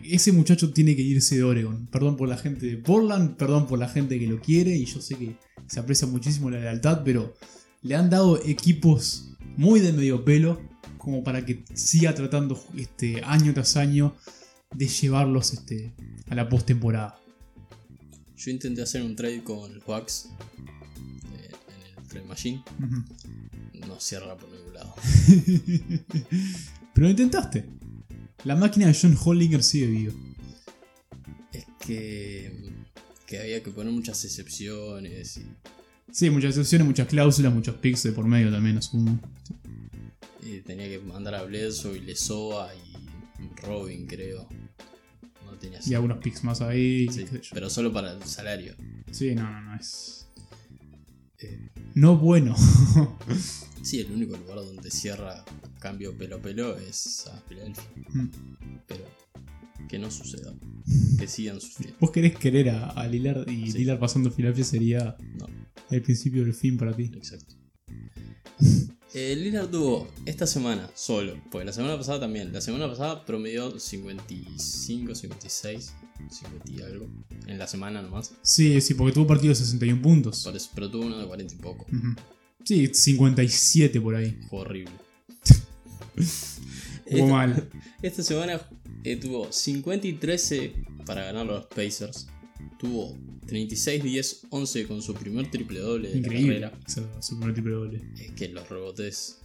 ese 0.05 0.31
muchacho 0.31 0.71
tiene 0.71 0.95
que 0.95 1.01
irse 1.01 1.35
de 1.35 1.43
Oregon. 1.43 1.87
Perdón 1.87 2.15
por 2.15 2.29
la 2.29 2.37
gente 2.37 2.65
de 2.65 2.77
Portland, 2.77 3.35
perdón 3.35 3.67
por 3.67 3.79
la 3.79 3.89
gente 3.89 4.19
que 4.19 4.27
lo 4.27 4.39
quiere 4.39 4.77
y 4.77 4.85
yo 4.85 5.01
sé 5.01 5.15
que 5.15 5.35
se 5.67 5.79
aprecia 5.79 6.07
muchísimo 6.07 6.49
la 6.49 6.59
lealtad, 6.59 7.01
pero 7.03 7.33
le 7.81 7.95
han 7.95 8.09
dado 8.09 8.39
equipos 8.45 9.35
muy 9.57 9.79
de 9.79 9.91
medio 9.91 10.23
pelo 10.23 10.61
como 10.97 11.23
para 11.23 11.45
que 11.45 11.65
siga 11.73 12.15
tratando 12.15 12.61
este 12.77 13.21
año 13.23 13.53
tras 13.53 13.75
año 13.75 14.15
de 14.73 14.87
llevarlos 14.87 15.53
este 15.53 15.93
a 16.29 16.35
la 16.35 16.47
postemporada. 16.47 17.19
Yo 18.37 18.51
intenté 18.51 18.81
hacer 18.81 19.03
un 19.03 19.15
trade 19.15 19.43
con 19.43 19.71
el 19.71 19.77
eh, 19.77 19.81
en 19.81 19.87
el 21.97 22.07
Trade 22.07 22.25
Machine. 22.25 22.63
Ujú. 22.79 23.03
No 23.87 23.99
cierra 23.99 24.35
por 24.37 24.49
ningún 24.49 24.73
lado. 24.73 24.95
Pero 26.93 27.07
lo 27.07 27.09
intentaste. 27.09 27.65
La 28.43 28.55
máquina 28.55 28.87
de 28.87 28.97
John 28.99 29.17
Hollinger 29.23 29.63
sigue 29.63 29.87
viva. 29.87 30.13
Es 31.51 31.65
que, 31.85 32.51
que 33.25 33.39
había 33.39 33.61
que 33.63 33.71
poner 33.71 33.91
muchas 33.93 34.23
excepciones. 34.25 35.37
Y, 35.37 35.45
Sí, 36.11 36.29
muchas 36.29 36.49
excepciones, 36.49 36.85
muchas 36.85 37.07
cláusulas, 37.07 37.51
muchos 37.53 37.75
picks 37.77 38.03
de 38.03 38.11
por 38.11 38.25
medio 38.27 38.51
también, 38.51 38.77
asumo. 38.77 39.19
y 40.43 40.59
tenía 40.59 40.87
que 40.87 40.99
mandar 40.99 41.33
a 41.33 41.43
Bledsoe 41.43 41.97
y 41.97 42.01
Lesoa 42.01 42.69
y 42.75 42.93
Robin, 43.65 44.05
creo. 44.05 44.47
No 45.43 45.53
tenía 45.57 45.79
Y 45.83 45.93
algunos 45.95 46.19
picks 46.19 46.43
más 46.43 46.61
ahí. 46.61 47.07
Sí, 47.11 47.25
pero 47.51 47.67
solo 47.69 47.91
para 47.91 48.11
el 48.13 48.23
salario. 48.25 48.75
Sí, 49.11 49.33
no, 49.33 49.49
no, 49.49 49.61
no 49.61 49.75
es. 49.75 50.27
Eh, 51.39 51.69
No 51.95 52.15
bueno. 52.17 52.55
sí, 53.83 53.99
el 53.99 54.11
único 54.11 54.35
lugar 54.37 54.57
donde 54.57 54.89
cierra 54.89 55.43
cambio 55.79 56.17
pelo 56.17 56.37
a 56.37 56.41
pelo 56.41 56.77
es 56.77 57.27
a 57.27 57.39
Philadelphia. 57.47 57.83
Mm. 58.13 58.29
Pero 58.87 59.05
que 59.89 59.99
no 59.99 60.09
suceda. 60.09 60.53
Que 61.19 61.27
sigan 61.27 61.59
sufriendo. 61.61 61.97
Vos 61.99 62.11
querés 62.11 62.35
querer 62.37 62.69
a, 62.69 62.89
a 62.89 63.07
Lillard 63.07 63.47
y 63.49 63.71
Sí. 63.71 63.79
Lillard 63.79 63.99
pasando 63.99 64.31
Filadelfia 64.31 64.63
sería 64.65 65.15
No, 65.37 65.45
el 65.89 66.01
principio 66.01 66.43
del 66.43 66.53
fin 66.53 66.77
para 66.77 66.95
ti. 66.95 67.11
exacto. 67.15 67.55
Eh, 69.15 69.35
Lillard 69.35 69.69
tuvo 69.69 70.07
esta 70.25 70.47
semana 70.47 70.89
solo, 70.95 71.35
porque 71.51 71.65
la 71.65 71.71
semana 71.71 71.95
pasada 71.95 72.21
también. 72.21 72.51
La 72.51 72.61
semana 72.61 72.87
pasada 72.87 73.23
promedió 73.23 73.79
55, 73.79 75.13
56, 75.13 75.93
50 76.31 76.71
y 76.71 76.81
algo. 76.81 77.07
En 77.45 77.59
la 77.59 77.67
semana 77.67 78.01
nomás. 78.01 78.33
Sí, 78.41 78.81
sí, 78.81 78.95
porque 78.95 79.13
tuvo 79.13 79.27
partido 79.27 79.49
de 79.49 79.55
61 79.55 80.01
puntos. 80.01 80.49
Pero 80.73 80.89
tuvo 80.89 81.05
uno 81.05 81.19
de 81.19 81.27
40 81.27 81.53
y 81.53 81.57
poco. 81.57 81.85
Sí, 82.63 82.87
57 82.93 83.99
por 84.01 84.15
ahí. 84.15 84.37
Fue 84.49 84.59
horrible. 84.59 84.91
Jugó 87.05 87.17
Esta- 87.17 87.25
mal. 87.25 87.69
Esta 88.01 88.23
semana 88.23 88.61
eh, 89.03 89.15
tuvo 89.17 89.51
50 89.51 90.07
y 90.07 90.13
13 90.13 90.73
para 91.05 91.25
ganar 91.25 91.43
a 91.43 91.51
los 91.53 91.65
Pacers. 91.67 92.27
Tuvo 92.79 93.17
36, 93.47 94.03
10, 94.03 94.41
11 94.49 94.87
con 94.87 95.01
su 95.01 95.13
primer 95.13 95.49
triple 95.49 95.79
doble 95.79 96.09
de 96.09 96.15
la 96.15 96.19
Increíble. 96.19 96.59
carrera. 96.61 96.79
Su 97.21 97.37
primer 97.37 97.53
triple 97.53 97.73
doble. 97.73 98.01
Es 98.19 98.31
que 98.31 98.49
los 98.49 98.67
rebotes 98.69 99.39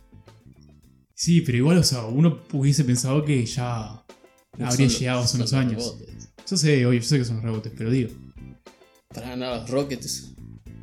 Sí, 1.14 1.40
pero 1.40 1.58
igual, 1.58 1.78
o 1.78 1.82
sea, 1.82 2.04
uno 2.04 2.40
hubiese 2.52 2.84
pensado 2.84 3.24
que 3.24 3.44
ya 3.44 4.04
habría 4.52 4.70
son 4.70 4.84
los- 4.84 4.98
llegado 5.00 5.20
hace 5.20 5.36
unos 5.36 5.52
los 5.52 5.60
años. 5.60 5.84
rebotes. 5.84 6.28
Yo 6.48 6.56
sé, 6.56 6.86
oye, 6.86 6.98
yo 7.00 7.04
sé 7.04 7.18
que 7.18 7.24
son 7.24 7.42
rebotes, 7.42 7.72
pero 7.76 7.90
digo. 7.90 8.10
Para 9.08 9.30
ganar 9.30 9.52
a 9.52 9.56
los 9.60 9.70
Rockets 9.70 10.32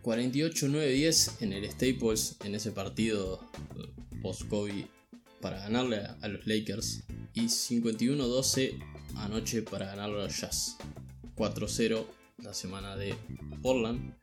48, 0.06 0.68
9, 0.70 0.92
10 0.92 1.38
en 1.42 1.54
el 1.54 1.72
Staples 1.72 2.38
en 2.44 2.54
ese 2.54 2.72
partido 2.72 3.42
eh, 3.76 3.90
post-Kobe 4.22 4.88
para 5.42 5.58
ganarle 5.58 5.98
a, 6.22 6.28
los 6.28 6.46
Lakers. 6.46 7.06
Y 7.34 7.50
51, 7.50 8.24
12 8.24 8.78
anoche 9.16 9.64
para 9.64 9.88
ganarle 9.88 10.22
a 10.22 10.26
los 10.26 10.40
Jazz. 10.40 10.78
4-0 11.36 12.06
la 12.44 12.54
semana 12.54 12.96
de 12.96 13.16
Portland 13.64 14.14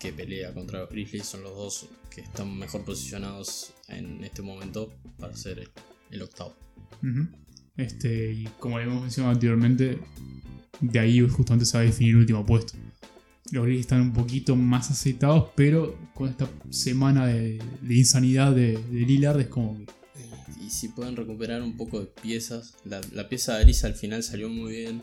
que 0.00 0.10
pelea 0.10 0.54
contra 0.54 0.80
los 0.80 0.88
Grizzlies. 0.88 1.26
Son 1.26 1.42
los 1.42 1.54
dos 1.54 1.88
que 2.08 2.22
están 2.22 2.58
mejor 2.58 2.82
posicionados 2.86 3.74
en 3.88 4.24
este 4.24 4.40
momento 4.40 4.90
para 5.18 5.36
ser 5.36 5.70
el, 6.10 6.22
octavo. 6.22 6.56
Este, 7.76 8.32
y 8.32 8.44
como 8.58 8.80
hemos 8.80 9.02
mencionado 9.02 9.34
anteriormente, 9.34 9.98
de 10.80 10.98
ahí 10.98 11.20
justamente 11.28 11.66
se 11.66 11.76
va 11.76 11.82
a 11.82 11.86
definir 11.86 12.14
el 12.14 12.20
último 12.20 12.46
puesto. 12.46 12.72
Los 13.52 13.64
Grizzlies 13.64 13.84
están 13.84 14.00
un 14.00 14.12
poquito 14.14 14.56
más 14.56 14.90
aceitados, 14.90 15.50
pero 15.54 15.96
con 16.14 16.30
esta 16.30 16.48
semana 16.70 17.26
de, 17.26 17.60
de 17.82 17.94
insanidad 17.94 18.52
de, 18.54 18.78
de 18.78 19.00
Lillard 19.00 19.38
es 19.40 19.48
como 19.48 19.76
que 19.76 19.86
Y 20.64 20.70
si 20.70 20.88
pueden 20.88 21.16
recuperar 21.16 21.62
un 21.62 21.76
poco 21.76 22.00
de 22.00 22.06
piezas. 22.06 22.74
La, 22.86 23.02
la 23.12 23.28
pieza 23.28 23.54
de 23.56 23.62
Arisa 23.62 23.86
al 23.88 23.94
final 23.94 24.22
salió 24.22 24.48
muy 24.48 24.72
bien. 24.72 25.02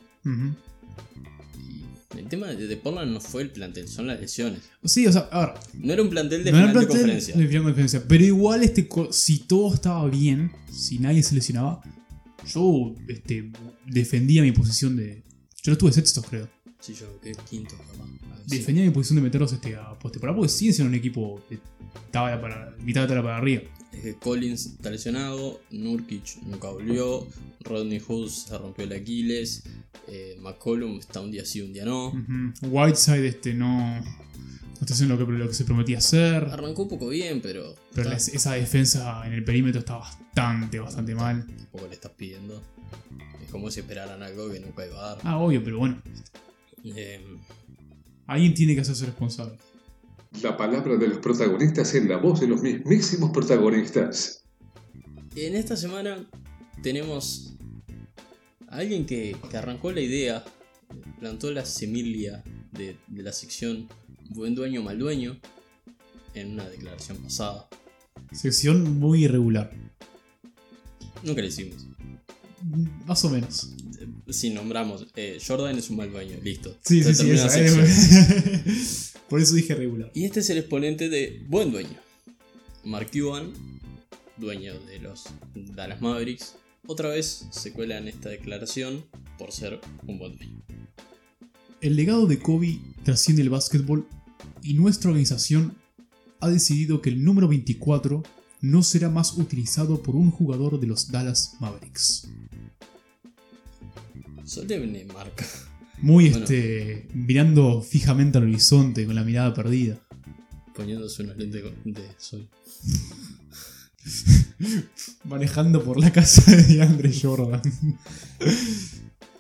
Y 1.59 2.17
el 2.17 2.27
tema 2.27 2.47
de, 2.47 2.75
Portland 2.75 3.11
no 3.11 3.21
fue 3.21 3.43
el 3.43 3.51
plantel, 3.51 3.87
son 3.87 4.07
las 4.07 4.19
lesiones. 4.19 4.61
Sí, 4.83 5.05
o 5.05 5.11
sea, 5.11 5.29
a 5.31 5.45
ver, 5.45 5.55
No 5.75 5.93
era 5.93 6.01
un 6.01 6.09
plantel 6.09 6.43
de 6.43 6.51
no 6.51 6.57
era 6.57 6.69
final 6.69 6.81
de 6.81 6.87
conferencia. 6.87 7.35
de 7.35 7.47
final 7.47 7.61
de 7.61 7.67
conferencia, 7.67 8.03
pero 8.07 8.23
igual 8.23 8.63
este 8.63 8.89
si 9.11 9.39
todo 9.39 9.75
estaba 9.75 10.09
bien, 10.09 10.51
si 10.71 10.97
nadie 10.97 11.21
se 11.21 11.35
lesionaba, 11.35 11.81
yo 12.51 12.95
este, 13.07 13.51
defendía 13.85 14.41
mi 14.41 14.51
posición 14.53 14.95
de. 14.95 15.23
Yo 15.61 15.71
no 15.71 15.73
estuve 15.73 15.91
sexto, 15.91 16.23
creo. 16.23 16.49
Sí, 16.79 16.93
yo 16.93 17.19
que 17.21 17.33
quinto, 17.49 17.75
capaz. 17.77 18.07
Defendía 18.47 18.83
mi 18.85 18.89
posición 18.91 19.17
de 19.17 19.21
meterlos 19.23 19.51
este, 19.53 19.75
a 19.75 19.93
postemporada 19.99 20.35
porque 20.37 20.49
siguen 20.49 20.73
siendo 20.73 20.89
un 20.89 20.95
equipo 20.95 21.41
de 21.49 21.59
tabla 22.11 22.39
para, 22.41 22.75
mitad 22.81 23.01
de 23.01 23.07
tabla 23.07 23.23
para 23.23 23.37
arriba. 23.37 23.63
Es 23.91 24.01
que 24.01 24.15
Collins 24.15 24.65
está 24.67 24.89
lesionado, 24.89 25.59
Nurkic 25.71 26.37
nunca 26.43 26.69
volvió, 26.69 27.27
Rodney 27.61 27.99
Hood 27.99 28.29
se 28.29 28.57
rompió 28.57 28.85
el 28.85 28.93
Aquiles, 28.93 29.63
eh, 30.07 30.37
McCollum 30.41 30.99
está 30.99 31.19
un 31.21 31.31
día 31.31 31.43
sí, 31.45 31.61
un 31.61 31.73
día 31.73 31.85
no. 31.85 32.13
Whiteside 32.61 33.27
este, 33.27 33.53
no, 33.53 33.99
no 33.99 34.03
está 34.79 34.93
haciendo 34.93 35.15
lo 35.17 35.25
que, 35.25 35.31
lo 35.33 35.47
que 35.47 35.53
se 35.53 35.65
prometía 35.65 35.97
hacer. 35.97 36.45
Arrancó 36.45 36.83
un 36.83 36.89
poco 36.89 37.09
bien, 37.09 37.41
pero, 37.41 37.75
Pero 37.93 38.09
está- 38.11 38.31
la- 38.31 38.35
esa 38.37 38.53
defensa 38.53 39.27
en 39.27 39.33
el 39.33 39.43
perímetro 39.43 39.79
está 39.79 39.97
bastante, 39.97 40.79
bastante 40.79 41.13
mal. 41.13 41.45
tampoco 41.45 41.87
le 41.87 41.93
estás 41.95 42.11
pidiendo. 42.13 42.63
Es 43.43 43.51
como 43.51 43.69
si 43.69 43.81
esperaran 43.81 44.23
algo 44.23 44.49
que 44.49 44.59
nunca 44.59 44.85
iba 44.87 44.97
a 45.03 45.09
dar. 45.09 45.17
Ah, 45.23 45.37
obvio, 45.39 45.63
pero 45.63 45.79
bueno. 45.79 46.01
Eh, 46.83 47.21
Alguien 48.27 48.53
tiene 48.53 48.75
que 48.75 48.81
hacerse 48.81 49.05
responsable. 49.05 49.57
La 50.43 50.55
palabra 50.55 50.95
de 50.97 51.07
los 51.07 51.17
protagonistas 51.17 51.95
en 51.95 52.07
la 52.07 52.17
voz 52.17 52.39
de 52.39 52.47
los 52.47 52.61
mismísimos 52.61 53.31
protagonistas. 53.31 54.45
en 55.35 55.55
esta 55.55 55.75
semana 55.75 56.29
tenemos 56.83 57.55
a 58.67 58.77
alguien 58.77 59.07
que, 59.07 59.35
que 59.49 59.57
arrancó 59.57 59.91
la 59.91 60.01
idea, 60.01 60.45
plantó 61.19 61.51
la 61.51 61.65
semilla 61.65 62.43
de, 62.71 62.97
de 63.07 63.23
la 63.23 63.33
sección 63.33 63.87
Buen 64.31 64.53
dueño, 64.53 64.83
mal 64.83 64.99
dueño, 64.99 65.39
en 66.35 66.51
una 66.51 66.69
declaración 66.69 67.17
pasada. 67.17 67.67
Sección 68.31 68.99
muy 68.99 69.23
irregular. 69.23 69.71
Nunca 71.23 71.41
le 71.41 71.47
hicimos. 71.47 71.87
Más 73.07 73.25
o 73.25 73.29
menos. 73.31 73.73
Si 74.31 74.49
nombramos, 74.49 75.07
eh, 75.15 75.39
Jordan 75.45 75.77
es 75.77 75.89
un 75.89 75.97
mal 75.97 76.11
dueño, 76.11 76.37
listo. 76.43 76.75
Sí, 76.83 77.03
Se 77.03 77.13
sí, 77.13 77.23
sí. 77.23 77.31
esa, 77.31 77.59
eh. 77.59 79.13
Por 79.29 79.41
eso 79.41 79.53
dije 79.55 79.75
regular. 79.75 80.11
Y 80.13 80.25
este 80.25 80.39
es 80.39 80.49
el 80.49 80.57
exponente 80.57 81.09
de 81.09 81.43
buen 81.47 81.71
dueño. 81.71 81.97
Mark 82.83 83.09
Cuban, 83.11 83.53
dueño 84.37 84.79
de 84.81 84.99
los 84.99 85.25
Dallas 85.53 86.01
Mavericks, 86.01 86.55
otra 86.87 87.09
vez 87.09 87.47
se 87.51 87.71
cuela 87.71 87.97
en 87.97 88.07
esta 88.07 88.29
declaración 88.29 89.05
por 89.37 89.51
ser 89.51 89.79
un 90.07 90.17
buen 90.17 90.35
dueño. 90.37 90.61
El 91.81 91.95
legado 91.95 92.25
de 92.25 92.39
Kobe 92.39 92.79
trasciende 93.03 93.41
el 93.41 93.49
básquetbol 93.49 94.07
y 94.63 94.73
nuestra 94.73 95.09
organización 95.09 95.75
ha 96.39 96.49
decidido 96.49 97.01
que 97.01 97.09
el 97.09 97.23
número 97.23 97.47
24 97.47 98.23
no 98.61 98.83
será 98.83 99.09
más 99.09 99.37
utilizado 99.37 100.01
por 100.01 100.15
un 100.15 100.31
jugador 100.31 100.79
de 100.79 100.87
los 100.87 101.11
Dallas 101.11 101.55
Mavericks. 101.59 102.27
Solemne 104.49 105.05
marca. 105.05 105.45
Muy 106.01 106.29
Bueno. 106.29 106.43
este. 106.43 107.07
mirando 107.13 107.83
fijamente 107.83 108.39
al 108.39 108.45
horizonte 108.45 109.05
con 109.05 109.13
la 109.13 109.23
mirada 109.23 109.53
perdida. 109.53 109.99
Poniéndose 110.73 111.21
unos 111.21 111.37
lentes 111.37 111.63
de 111.85 112.01
sol. 112.17 112.49
Manejando 115.25 115.83
por 115.83 115.99
la 115.99 116.11
casa 116.11 116.55
de 116.55 116.81
Andre 116.81 117.13
Jordan. 117.13 117.61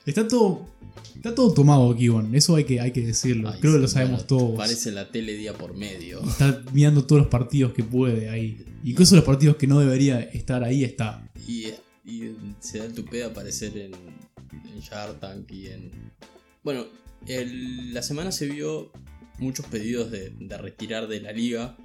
Está 0.05 0.27
todo. 0.27 0.67
Está 1.15 1.33
todo 1.33 1.53
tomado, 1.53 1.95
Kibon. 1.95 2.35
Eso 2.35 2.55
hay 2.55 2.65
que, 2.65 2.79
hay 2.79 2.91
que 2.91 3.01
decirlo. 3.01 3.49
Ay, 3.49 3.59
Creo 3.59 3.73
que 3.73 3.79
lo 3.79 3.87
sabemos 3.87 4.27
bueno, 4.27 4.27
todos. 4.27 4.57
Parece 4.57 4.91
la 4.91 5.11
tele 5.11 5.33
día 5.33 5.53
por 5.53 5.75
medio. 5.75 6.21
Está 6.21 6.61
mirando 6.71 7.05
todos 7.05 7.23
los 7.23 7.29
partidos 7.29 7.73
que 7.73 7.83
puede 7.83 8.29
ahí. 8.29 8.63
Incluso 8.83 9.15
los 9.15 9.25
partidos 9.25 9.55
que 9.55 9.65
no 9.65 9.79
debería 9.79 10.19
estar 10.19 10.63
ahí 10.63 10.83
está. 10.83 11.27
Y, 11.47 11.65
y 12.05 12.35
se 12.59 12.77
da 12.77 12.85
el 12.85 12.93
tupé 12.93 13.17
de 13.17 13.23
aparecer 13.23 13.75
en, 13.77 13.91
en 14.79 14.85
Shark 14.89 15.19
Tank 15.19 15.51
y 15.51 15.67
en. 15.67 15.91
Bueno, 16.63 16.85
el- 17.27 17.93
la 17.93 18.01
semana 18.01 18.31
se 18.31 18.47
vio 18.47 18.91
muchos 19.37 19.65
pedidos 19.67 20.11
de, 20.11 20.31
de 20.31 20.57
retirar 20.57 21.07
de 21.07 21.21
la 21.21 21.31
liga 21.31 21.77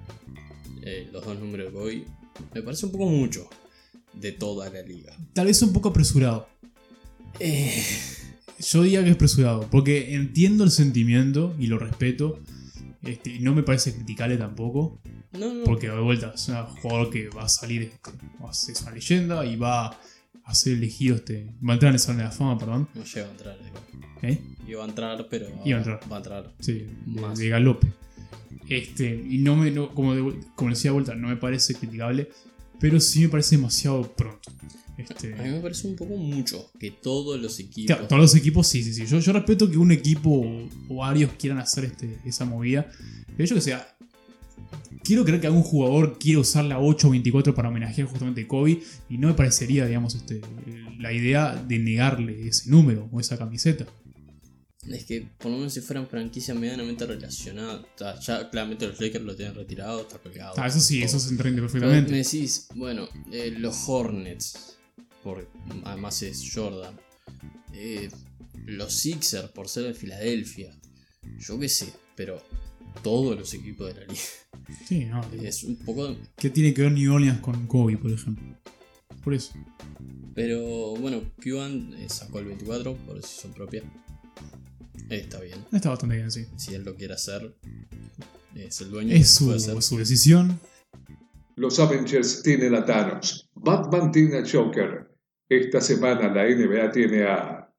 eh, 0.83 1.09
los 1.13 1.25
dos 1.25 1.39
números 1.39 1.67
de 1.69 1.73
Kobe. 1.73 2.05
Me 2.55 2.63
parece 2.63 2.87
un 2.87 2.93
poco 2.93 3.07
mucho 3.07 3.49
de 4.13 4.33
toda 4.33 4.69
la 4.71 4.83
liga. 4.83 5.17
Tal 5.33 5.47
vez 5.47 5.61
un 5.63 5.73
poco 5.73 5.89
apresurado. 5.91 6.49
Eh, 7.41 7.83
Yo 8.61 8.83
diría 8.83 9.03
que 9.03 9.11
es 9.11 9.17
apresurado. 9.17 9.69
Porque 9.71 10.15
entiendo 10.15 10.65
el 10.65 10.71
sentimiento 10.71 11.55
y 11.59 11.67
lo 11.67 11.79
respeto. 11.79 12.41
Este, 13.03 13.39
no 13.41 13.55
me 13.55 13.63
parece 13.63 13.95
criticable 13.95 14.37
tampoco. 14.37 15.01
no, 15.33 15.53
no. 15.53 15.65
Porque 15.65 15.89
de 15.89 16.01
vuelta 16.01 16.33
es 16.35 16.49
un 16.49 16.65
jugador 16.67 17.11
que 17.11 17.29
va 17.29 17.45
a 17.45 17.49
salir. 17.49 17.83
este, 17.83 18.11
va 18.43 18.51
a 18.51 18.55
ser- 18.55 18.75
es 18.75 18.83
una 18.83 18.93
leyenda 18.93 19.45
y 19.47 19.57
va 19.57 19.99
a 20.45 20.55
ser 20.55 20.75
elegido. 20.75 21.17
Este, 21.17 21.47
va 21.67 21.73
a 21.73 21.75
entrar 21.75 21.91
en 21.91 21.95
el 21.95 22.01
Salón 22.01 22.19
de 22.19 22.25
la 22.25 22.31
Fama, 22.31 22.59
perdón. 22.59 22.89
No 22.95 23.05
llega 23.05 23.27
a 23.27 23.31
entrar. 23.31 23.59
¿Eh? 24.23 24.39
Iba 24.67 24.85
a 24.85 24.89
entrar, 24.89 25.27
pero 25.31 25.47
Iba 25.65 25.77
a 25.77 25.81
entrar. 25.81 26.01
va 26.11 26.17
a 26.17 26.19
entrar. 26.19 26.53
Sí, 26.61 26.87
de, 27.07 27.21
Más. 27.21 27.39
de 27.39 27.49
galope. 27.49 27.89
Este, 28.69 29.15
y 29.29 29.39
no 29.39 29.57
me, 29.57 29.71
no- 29.71 29.91
como, 29.95 30.15
de 30.15 30.35
como 30.55 30.71
decía 30.71 30.91
de 30.91 30.95
vuelta, 30.95 31.15
no 31.15 31.29
me 31.29 31.37
parece 31.37 31.75
criticable, 31.75 32.31
pero 32.81 32.99
sí 33.01 33.21
me 33.23 33.29
parece 33.29 33.57
demasiado 33.57 34.03
pronto. 34.15 34.51
Este, 34.97 35.35
A 35.35 35.43
mí 35.43 35.51
me 35.51 35.61
parece 35.61 35.89
un 35.89 35.97
poco 35.97 36.17
mucho 36.17 36.71
que 36.79 36.91
todos 36.93 37.41
los 37.41 37.59
equipos. 37.59 37.87
claro, 37.89 38.07
todos 38.09 38.23
los 38.23 38.35
equipos, 38.37 38.67
sí, 38.67 38.83
sí, 38.83 38.95
sí. 38.95 39.05
Yo, 39.07 39.19
yo 39.19 39.33
respeto 39.33 39.69
que 39.71 39.77
un 39.77 39.91
equipo 39.93 40.31
o, 40.31 40.69
o 40.89 40.97
varios 40.97 41.33
quieran 41.33 41.59
hacer 41.59 41.85
este, 41.87 42.19
esa 42.25 42.45
movida. 42.45 42.91
Pero 43.37 43.49
yo 43.49 43.55
que 43.57 43.61
sea, 43.61 43.87
quiero 45.05 45.25
creer 45.25 45.41
que 45.41 45.47
algún 45.47 45.63
jugador 45.63 46.19
quiere 46.19 46.39
usar 46.39 46.65
la 46.65 46.79
8 46.81 47.09
o 47.09 47.11
24 47.11 47.55
para 47.55 47.69
homenajear 47.69 48.09
justamente 48.09 48.43
a 48.43 48.49
Kobe. 48.49 48.81
Y 49.09 49.19
no 49.19 49.29
me 49.29 49.35
parecería, 49.35 49.87
digamos, 49.87 50.15
este, 50.15 50.41
la 50.99 51.13
idea 51.13 51.55
de 51.55 51.79
negarle 51.79 52.49
ese 52.49 52.71
número 52.71 53.09
o 53.13 53.21
esa 53.21 53.39
camiseta. 53.39 53.87
Es 54.89 55.05
que 55.07 55.27
por 55.39 55.51
lo 55.51 55.57
menos 55.57 55.73
si 55.73 55.81
fueran 55.81 56.07
franquicias 56.07 56.55
medianamente 56.59 57.07
relacionadas. 57.07 57.87
ya 58.27 58.51
claramente 58.51 58.87
los 58.87 59.01
Lakers 59.01 59.25
lo 59.25 59.35
tienen 59.35 59.55
retirado, 59.55 60.03
está 60.03 60.19
colgado. 60.19 60.55
Ah, 60.59 60.67
eso 60.67 60.81
sí, 60.81 60.99
todo. 60.99 61.07
eso 61.07 61.21
se 61.21 61.31
entiende 61.31 61.63
Pero 61.63 61.73
perfectamente. 61.73 62.11
Me 62.11 62.19
decís, 62.19 62.67
bueno, 62.75 63.09
eh, 63.33 63.55
los 63.57 63.89
Hornets, 63.89 64.77
por, 65.23 65.49
además 65.85 66.23
es 66.23 66.51
Jordan. 66.53 66.95
eh, 67.73 68.11
los 68.67 68.93
Sixers, 68.95 69.49
por 69.51 69.69
ser 69.69 69.85
de 69.85 69.95
Filadelfia. 69.95 70.71
Yo 71.39 71.59
qué 71.59 71.69
sé, 71.71 71.93
pero 72.15 72.43
todos 73.03 73.39
los 73.39 73.53
equipos 73.55 73.87
de 73.89 74.01
la 74.01 74.07
liga. 74.07 74.21
Sí, 74.87 75.05
no, 75.05 75.23
Es 75.43 75.65
un 75.65 75.77
poco. 75.77 76.17
¿Qué 76.37 76.51
tiene 76.51 76.73
que 76.75 76.83
ver 76.83 76.93
New 76.93 77.13
Orleans 77.13 77.41
con 77.41 77.67
Kobe, 77.67 77.97
por 77.97 78.11
ejemplo? 78.11 78.45
Por 79.23 79.35
eso. 79.35 79.55
Pero 80.35 80.95
bueno, 80.97 81.23
Cuban 81.43 81.95
eh, 81.95 82.09
sacó 82.09 82.41
el 82.41 82.47
24 82.47 82.95
por 82.97 83.17
decisión 83.17 83.53
propia. 83.53 83.83
Está 85.09 85.41
bien. 85.41 85.59
Está 85.73 85.91
bastante 85.91 86.17
bien, 86.17 86.31
sí. 86.31 86.47
Si 86.57 86.75
él 86.75 86.85
lo 86.85 86.97
quiere 86.97 87.15
hacer, 87.15 87.55
es 88.55 88.81
el 88.81 88.91
dueño. 88.91 89.15
Es 89.15 89.31
su, 89.31 89.59
su 89.81 89.99
decisión. 89.99 90.59
Los 91.57 91.79
Avengers 91.79 92.43
tienen 92.43 92.75
a 92.75 92.85
Thanos. 92.85 93.49
Batman 93.55 94.11
tiene 94.11 94.39
a 94.39 94.45
Joker. 94.51 95.11
Esta 95.49 95.81
semana 95.81 96.29
la 96.29 96.45
NBA 96.45 96.91
tiene 96.91 97.25
a... 97.25 97.71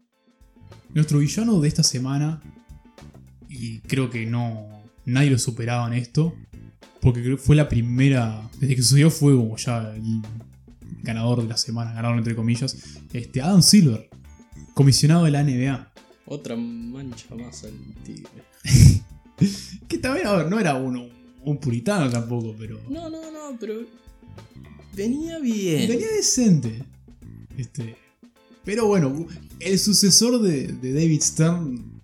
Nuestro 0.93 1.19
villano 1.19 1.59
de 1.59 1.67
esta 1.67 1.83
semana, 1.83 2.41
y 3.49 3.81
creo 3.81 4.09
que 4.09 4.25
no 4.25 4.75
nadie 5.05 5.29
lo 5.29 5.37
superaba 5.37 5.87
en 5.87 5.93
esto, 5.93 6.33
porque 7.05 7.21
creo 7.21 7.37
que 7.37 7.43
fue 7.43 7.55
la 7.55 7.69
primera, 7.69 8.49
desde 8.59 8.75
que 8.75 8.81
sucedió 8.81 9.11
fue 9.11 9.35
como 9.35 9.55
ya 9.57 9.93
el 9.95 10.23
ganador 11.03 11.43
de 11.43 11.47
la 11.47 11.55
semana, 11.55 11.93
ganador 11.93 12.17
entre 12.17 12.35
comillas, 12.35 12.75
este 13.13 13.43
Adam 13.43 13.61
Silver, 13.61 14.09
comisionado 14.73 15.25
de 15.25 15.29
la 15.31 15.43
NBA. 15.43 15.93
Otra 16.25 16.55
mancha 16.55 17.35
más 17.35 17.63
al 17.63 17.73
tigre. 18.03 18.43
Que 19.87 19.97
también, 19.99 20.25
a 20.25 20.33
ver, 20.33 20.49
no 20.49 20.59
era 20.59 20.75
uno, 20.75 21.07
un 21.43 21.57
puritano 21.59 22.09
tampoco, 22.09 22.55
pero 22.57 22.79
No, 22.89 23.09
no, 23.09 23.29
no, 23.29 23.55
pero. 23.59 23.81
Venía 24.95 25.37
bien. 25.39 25.89
venía 25.89 26.07
decente. 26.07 26.83
Este, 27.55 27.97
pero 28.63 28.87
bueno, 28.87 29.27
el 29.59 29.77
sucesor 29.77 30.41
de, 30.41 30.69
de 30.69 30.93
David 30.93 31.21
Stern 31.21 32.01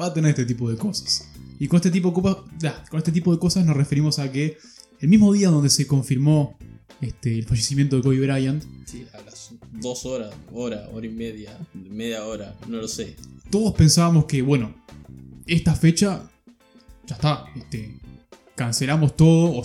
va 0.00 0.06
a 0.06 0.14
tener 0.14 0.30
este 0.30 0.46
tipo 0.46 0.70
de 0.70 0.78
cosas. 0.78 1.28
Y 1.62 1.68
con 1.68 1.76
este 1.76 1.92
tipo 1.92 2.08
de, 2.08 2.14
copa- 2.14 2.44
ah, 2.64 2.84
con 2.90 2.98
este 2.98 3.12
tipo 3.12 3.32
de 3.32 3.38
cosas 3.38 3.64
nos 3.64 3.76
referimos 3.76 4.18
a 4.18 4.32
que 4.32 4.58
el 4.98 5.08
mismo 5.08 5.32
día 5.32 5.48
donde 5.48 5.70
se 5.70 5.86
confirmó 5.86 6.58
este, 7.00 7.38
el 7.38 7.44
fallecimiento 7.44 7.94
de 7.94 8.02
Kobe 8.02 8.18
Bryant, 8.18 8.64
Sí, 8.84 9.06
hablas 9.14 9.52
dos 9.80 10.04
horas, 10.04 10.34
hora, 10.52 10.88
hora 10.92 11.06
y 11.06 11.10
media, 11.10 11.56
media 11.72 12.24
hora, 12.24 12.56
no 12.66 12.78
lo 12.78 12.88
sé. 12.88 13.14
Todos 13.48 13.74
pensábamos 13.74 14.24
que, 14.24 14.42
bueno, 14.42 14.74
esta 15.46 15.76
fecha 15.76 16.28
ya 17.06 17.14
está, 17.14 17.44
este, 17.54 17.96
cancelamos 18.56 19.14
todo 19.14 19.52
o 19.56 19.62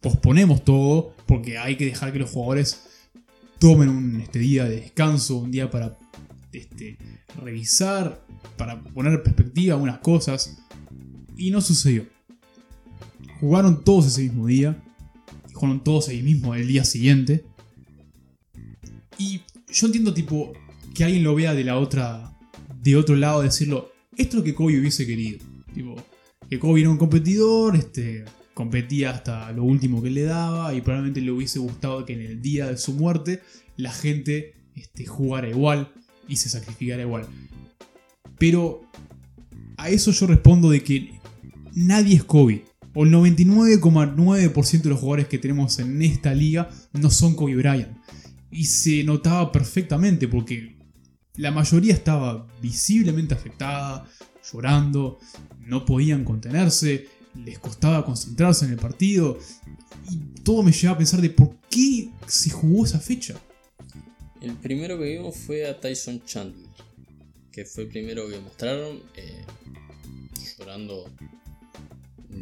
posponemos 0.00 0.64
todo 0.64 1.14
porque 1.26 1.58
hay 1.58 1.76
que 1.76 1.84
dejar 1.84 2.14
que 2.14 2.18
los 2.18 2.30
jugadores 2.30 2.82
tomen 3.58 3.90
un 3.90 4.20
este, 4.22 4.38
día 4.38 4.64
de 4.64 4.76
descanso, 4.80 5.36
un 5.36 5.50
día 5.50 5.70
para 5.70 5.98
este, 6.52 6.96
revisar, 7.42 8.24
para 8.56 8.82
poner 8.82 9.12
en 9.12 9.22
perspectiva 9.22 9.74
algunas 9.74 9.98
cosas. 9.98 10.60
Y 11.36 11.50
no 11.50 11.60
sucedió. 11.60 12.06
Jugaron 13.40 13.84
todos 13.84 14.06
ese 14.06 14.22
mismo 14.22 14.46
día. 14.46 14.82
Jugaron 15.52 15.82
todos 15.82 16.08
ahí 16.08 16.22
mismo 16.22 16.54
el 16.54 16.66
día 16.66 16.84
siguiente. 16.84 17.44
Y 19.18 19.40
yo 19.72 19.86
entiendo 19.86 20.14
tipo 20.14 20.52
que 20.94 21.04
alguien 21.04 21.24
lo 21.24 21.34
vea 21.34 21.54
de 21.54 21.64
la 21.64 21.78
otra. 21.78 22.36
De 22.82 22.96
otro 22.96 23.16
lado, 23.16 23.42
decirlo. 23.42 23.92
Esto 24.16 24.36
es 24.36 24.40
lo 24.40 24.44
que 24.44 24.54
Kobe 24.54 24.78
hubiese 24.78 25.06
querido. 25.06 25.38
Tipo, 25.74 25.96
que 26.48 26.58
Kobe 26.58 26.82
era 26.82 26.90
un 26.90 26.98
competidor, 26.98 27.76
este, 27.76 28.24
competía 28.54 29.10
hasta 29.10 29.50
lo 29.52 29.64
último 29.64 30.02
que 30.02 30.10
le 30.10 30.22
daba 30.22 30.72
y 30.74 30.80
probablemente 30.80 31.20
le 31.20 31.32
hubiese 31.32 31.58
gustado 31.58 32.06
que 32.06 32.12
en 32.12 32.20
el 32.20 32.40
día 32.40 32.66
de 32.68 32.76
su 32.76 32.92
muerte 32.92 33.42
la 33.76 33.92
gente 33.92 34.54
este, 34.76 35.06
jugara 35.06 35.48
igual 35.48 35.92
y 36.28 36.36
se 36.36 36.48
sacrificara 36.48 37.02
igual. 37.02 37.26
Pero 38.38 38.82
a 39.76 39.90
eso 39.90 40.12
yo 40.12 40.26
respondo 40.26 40.70
de 40.70 40.82
que 40.82 41.20
nadie 41.74 42.16
es 42.16 42.24
Kobe. 42.24 42.64
O 42.94 43.04
el 43.04 43.10
99,9% 43.10 44.82
de 44.82 44.88
los 44.88 45.00
jugadores 45.00 45.26
que 45.26 45.38
tenemos 45.38 45.78
en 45.80 46.00
esta 46.02 46.32
liga 46.32 46.70
no 46.92 47.10
son 47.10 47.34
Kobe 47.34 47.56
Bryant. 47.56 47.98
Y 48.50 48.66
se 48.66 49.02
notaba 49.02 49.50
perfectamente 49.50 50.28
porque 50.28 50.76
la 51.36 51.50
mayoría 51.50 51.92
estaba 51.92 52.46
visiblemente 52.62 53.34
afectada, 53.34 54.08
llorando, 54.52 55.18
no 55.58 55.84
podían 55.84 56.24
contenerse, 56.24 57.08
les 57.44 57.58
costaba 57.58 58.04
concentrarse 58.04 58.64
en 58.64 58.72
el 58.72 58.78
partido. 58.78 59.38
Y 60.08 60.40
todo 60.42 60.62
me 60.62 60.70
lleva 60.70 60.94
a 60.94 60.98
pensar 60.98 61.20
de 61.20 61.30
por 61.30 61.56
qué 61.68 62.10
se 62.28 62.50
jugó 62.50 62.84
esa 62.84 63.00
fecha. 63.00 63.34
El 64.40 64.52
primero 64.54 64.98
que 64.98 65.16
vimos 65.16 65.36
fue 65.36 65.66
a 65.66 65.80
Tyson 65.80 66.22
Chandler, 66.24 66.68
que 67.50 67.64
fue 67.64 67.84
el 67.84 67.88
primero 67.88 68.28
que 68.28 68.38
mostraron, 68.38 69.02
eh, 69.16 69.44
llorando 70.58 71.10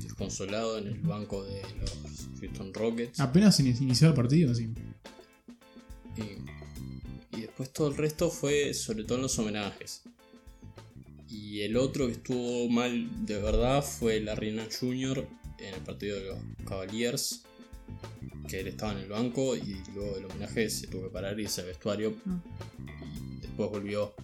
desconsolado 0.00 0.78
en 0.78 0.88
el 0.88 0.98
banco 1.00 1.44
de 1.44 1.62
los 1.80 2.28
Houston 2.40 2.72
Rockets. 2.74 3.20
Apenas 3.20 3.58
inició 3.60 4.08
el 4.08 4.14
partido, 4.14 4.52
así. 4.52 4.68
Y, 6.16 7.40
después 7.40 7.72
todo 7.72 7.88
el 7.88 7.96
resto 7.96 8.30
fue 8.30 8.74
sobre 8.74 9.04
todo 9.04 9.16
en 9.16 9.22
los 9.22 9.38
homenajes. 9.38 10.02
Y 11.28 11.62
el 11.62 11.76
otro 11.76 12.06
que 12.06 12.12
estuvo 12.12 12.68
mal 12.68 13.26
de 13.26 13.40
verdad 13.40 13.82
fue 13.82 14.20
Larry 14.20 14.52
Nance 14.52 14.78
Jr. 14.80 15.26
en 15.58 15.74
el 15.74 15.80
partido 15.80 16.16
de 16.18 16.24
los 16.26 16.38
Cavaliers 16.66 17.42
que 18.48 18.60
él 18.60 18.68
estaba 18.68 18.92
en 18.92 18.98
el 18.98 19.08
banco 19.08 19.56
y 19.56 19.82
luego 19.94 20.16
del 20.16 20.24
homenaje 20.26 20.68
se 20.68 20.86
tuvo 20.86 21.04
que 21.04 21.10
parar 21.10 21.38
y 21.38 21.44
irse 21.44 21.60
al 21.60 21.68
vestuario. 21.68 22.14
Ah. 22.26 22.40
Y 23.16 23.40
después 23.40 23.70
volvió. 23.70 24.14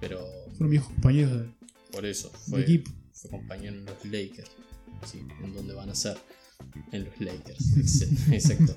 Pero. 0.00 0.26
Fueron 0.52 0.70
viejos 0.70 0.88
compañeros 0.90 1.32
de, 1.32 1.48
Por 1.90 2.06
eso, 2.06 2.30
fue, 2.30 2.62
equipo. 2.62 2.90
fue 3.12 3.30
compañero 3.30 3.76
en 3.76 3.84
los 3.84 4.04
Lakers. 4.04 4.50
Sí, 5.06 5.22
en 5.42 5.54
donde 5.54 5.74
van 5.74 5.90
a 5.90 5.94
ser. 5.94 6.16
En 6.92 7.04
los 7.04 7.20
Lakers. 7.20 8.02
Exacto. 8.32 8.76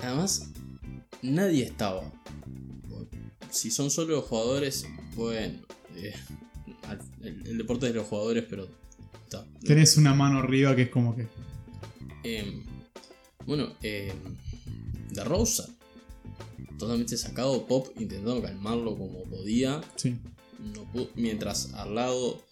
Además, 0.00 0.50
nadie 1.22 1.64
estaba. 1.64 2.12
Si 3.50 3.70
son 3.70 3.90
solo 3.90 4.16
los 4.16 4.24
jugadores, 4.24 4.86
bueno. 5.14 5.60
Eh, 5.96 6.14
el, 7.22 7.58
deporte 7.58 7.86
es 7.86 7.92
de 7.92 7.98
los 7.98 8.08
jugadores, 8.08 8.44
pero. 8.48 8.68
Tenés 9.64 9.96
una 9.96 10.14
mano 10.14 10.38
arriba 10.38 10.74
que 10.74 10.82
es 10.82 10.90
como 10.90 11.14
que. 11.14 11.26
Eh, 12.24 12.62
bueno, 13.46 13.72
eh, 13.82 14.12
de 15.10 15.24
Rosa. 15.24 15.68
Totalmente 16.78 17.16
sacado, 17.16 17.66
Pop 17.66 17.88
intentando 17.98 18.42
calmarlo 18.42 18.96
como 18.96 19.22
podía. 19.24 19.80
Sí. 19.96 20.16
mientras 21.14 21.72
al 21.74 21.94
lado 21.94 22.42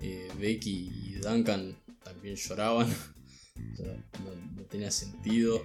eh, 0.00 0.28
Becky 0.38 0.90
y 0.92 1.14
Duncan 1.14 1.76
también 2.04 2.36
lloraban. 2.36 2.88
no, 4.56 4.62
tenía 4.64 4.90
sentido. 4.90 5.62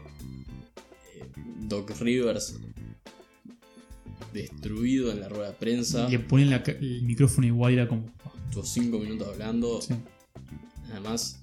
Eh, 1.15 1.23
Doc 1.62 1.91
Rivers 1.99 2.56
destruido 4.34 5.12
en 5.12 5.19
la 5.19 5.30
rueda 5.30 5.49
de 5.49 5.56
prensa. 5.56 6.08
Y 6.08 6.12
le 6.12 6.19
ponen 6.19 6.52
el 6.54 7.02
micrófono 7.04 7.47
igual 7.47 7.73
era 7.73 7.88
como. 7.88 8.12
Estuvo 8.47 8.63
5 8.63 8.99
minutos 8.99 9.28
hablando. 9.28 9.82
Sí. 9.82 9.93
Además, 10.91 11.39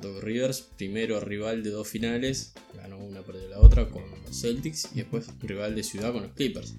Doc 0.00 0.22
Rivers, 0.22 0.62
primero 0.62 1.20
rival 1.20 1.62
de 1.62 1.70
dos 1.70 1.88
finales, 1.88 2.54
ganó 2.74 2.98
una 2.98 3.22
perdió 3.22 3.48
la 3.48 3.60
otra 3.60 3.88
con 3.88 4.02
los 4.24 4.40
Celtics 4.40 4.90
y 4.92 4.96
después 4.96 5.26
rival 5.40 5.74
de 5.74 5.82
ciudad 5.82 6.12
con 6.12 6.22
los 6.22 6.32
Clippers. 6.32 6.74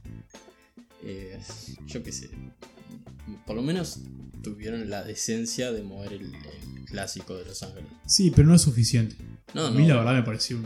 Eh, 1.03 1.39
yo 1.85 2.03
qué 2.03 2.11
sé, 2.11 2.29
por 3.45 3.55
lo 3.55 3.61
menos 3.61 3.99
tuvieron 4.43 4.89
la 4.89 5.03
decencia 5.03 5.71
de 5.71 5.83
mover 5.83 6.13
el, 6.13 6.31
clásico 6.89 7.36
de 7.36 7.45
Los 7.45 7.63
Ángeles. 7.63 7.89
Sí, 8.06 8.32
pero 8.32 8.47
no 8.47 8.56
es 8.56 8.62
suficiente. 8.62 9.15
a 9.54 9.69
mí 9.71 9.86
la 9.88 9.97
verdad 9.97 10.13
me 10.13 10.23
pareció 10.23 10.58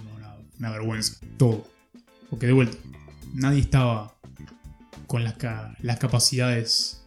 una, 0.59 0.71
vergüenza, 0.71 1.19
todo. 1.37 1.67
Porque 2.29 2.47
de 2.47 2.53
vuelta, 2.53 2.77
nadie 3.33 3.59
estaba 3.59 4.15
con 5.07 5.23
las, 5.23 5.35
las 5.81 5.99
capacidades 5.99 7.03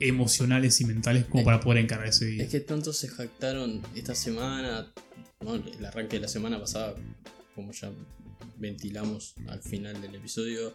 emocionales 0.00 0.80
y 0.80 0.84
mentales 0.84 1.26
como 1.26 1.44
para 1.44 1.60
poder 1.60 1.82
encargar 1.82 2.08
ese 2.08 2.26
día. 2.26 2.44
Es 2.44 2.50
que 2.50 2.60
tanto 2.60 2.92
se 2.92 3.08
jactaron 3.08 3.82
esta 3.94 4.14
semana, 4.14 4.92
el 5.40 5.84
arranque 5.84 6.16
de 6.16 6.22
la 6.22 6.28
semana 6.28 6.58
pasada, 6.58 6.94
como 7.54 7.72
ya 7.72 7.90
ventilamos 8.56 9.34
al 9.48 9.62
final 9.62 10.00
del 10.00 10.14
episodio, 10.14 10.72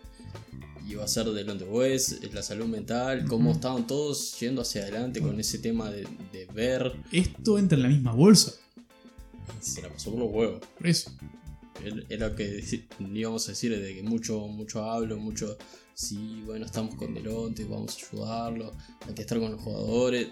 iba 0.88 1.04
a 1.04 1.08
ser 1.08 1.28
de 1.28 1.44
Londres 1.44 1.70
West, 1.72 2.24
la 2.34 2.42
salud 2.42 2.68
mental, 2.68 3.26
cómo 3.28 3.52
estaban 3.52 3.88
todos 3.88 4.40
yendo 4.40 4.62
hacia 4.62 4.84
adelante 4.84 5.22
con 5.22 5.40
ese 5.40 5.60
tema 5.60 5.90
de, 5.90 6.08
ver. 6.54 6.94
Esto 7.12 7.58
entra 7.58 7.78
en 7.78 7.84
la 7.84 7.90
misma 7.90 8.14
bolsa. 8.14 8.54
se 9.60 9.82
la 9.82 9.90
pasó 9.90 10.12
por 10.12 10.20
los 10.20 10.32
huevos. 10.32 10.62
Eso. 10.84 11.12
Era 12.10 12.30
lo 12.30 12.36
que 12.36 12.64
íbamos 13.00 13.48
a 13.48 13.52
decir, 13.52 13.80
de 13.80 13.96
que 13.96 14.04
mucho, 14.04 14.40
mucho 14.48 14.84
hablo, 14.84 15.18
mucho 15.18 15.58
sí, 15.94 16.44
bueno, 16.46 16.66
estamos 16.66 16.96
con 16.96 17.14
Delonte, 17.14 17.66
vamos 17.66 17.96
a 17.96 18.08
ayudarlo, 18.08 18.72
hay 19.08 19.14
que 19.14 19.22
estar 19.22 19.40
con 19.40 19.52
los 19.52 19.62
jugadores. 19.62 20.28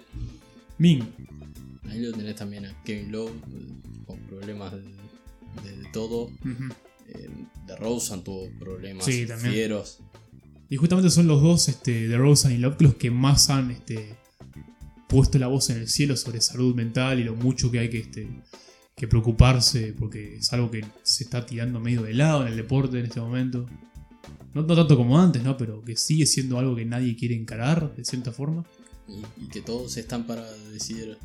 Ming. 0.78 1.04
Ahí 1.90 2.00
lo 2.00 2.12
tenés 2.12 2.36
también 2.36 2.66
a 2.66 2.84
Kevin 2.84 3.12
Lowe, 3.12 3.32
con 4.06 4.20
problemas 4.28 4.74
de, 4.74 4.82
todo. 5.92 6.30
Eh, 6.46 6.70
de 7.66 7.76
Rosen 7.76 8.24
tuvo 8.24 8.50
problemas 8.60 9.06
fieros. 9.06 10.00
Y 10.70 10.76
justamente 10.76 11.10
son 11.10 11.28
los 11.28 11.42
dos, 11.42 11.70
este, 11.70 12.08
de 12.08 12.18
Rosen 12.18 12.52
y 12.52 12.58
Love, 12.58 12.82
los 12.82 12.96
que 12.96 13.10
más 13.10 13.50
han 13.50 13.72
este, 13.72 14.16
puesto 15.08 15.40
la 15.40 15.48
voz 15.48 15.70
en 15.70 15.78
el 15.78 15.88
cielo 15.88 16.18
sobre 16.18 16.42
salud 16.42 16.76
mental 16.76 17.20
y 17.20 17.24
lo 17.24 17.36
mucho 17.36 17.72
que 17.72 17.80
hay 17.80 17.90
que, 17.90 18.00
este, 18.00 18.28
que 18.96 19.08
preocuparse, 19.08 19.94
porque 19.98 20.38
es 20.38 20.52
algo 20.52 20.70
que 20.70 20.84
se 21.04 21.24
está 21.24 21.46
tirando 21.46 21.80
medio 21.80 22.04
de 22.04 22.14
lado 22.14 22.42
en 22.42 22.50
el 22.50 22.58
deporte 22.58 23.00
en 23.00 23.06
este 23.06 23.22
momento. 23.22 23.66
No, 24.54 24.66
tanto 24.66 24.98
como 24.98 25.20
antes, 25.20 25.44
¿no? 25.44 25.56
Pero 25.56 25.84
que 25.84 25.96
sigue 25.96 26.26
siendo 26.26 26.58
algo 26.58 26.76
que 26.76 26.84
nadie 26.84 27.16
quiere 27.16 27.36
encarar, 27.36 27.96
de 27.96 28.04
cierta 28.04 28.32
forma. 28.32 28.66
Y, 29.08 29.48
que 29.50 29.62
todos 29.62 29.96
están 29.98 30.26
para 30.26 30.52
decir, 30.72 31.18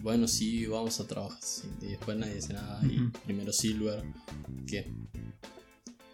bueno, 0.00 0.28
sí, 0.28 0.66
vamos 0.66 1.00
a 1.00 1.06
trabajar. 1.06 1.38
y 1.82 1.86
después 1.86 2.16
nadie 2.16 2.36
dice 2.36 2.52
nada. 2.52 2.80
Y 2.84 3.08
primero 3.24 3.52
Silver, 3.52 4.02
que 4.66 4.90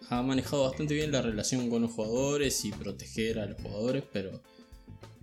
ha 0.09 0.21
manejado 0.21 0.63
bastante 0.63 0.93
bien 0.93 1.11
la 1.11 1.21
relación 1.21 1.69
con 1.69 1.81
los 1.81 1.91
jugadores 1.91 2.65
y 2.65 2.71
proteger 2.71 3.39
a 3.39 3.45
los 3.47 3.61
jugadores, 3.61 4.03
pero 4.11 4.41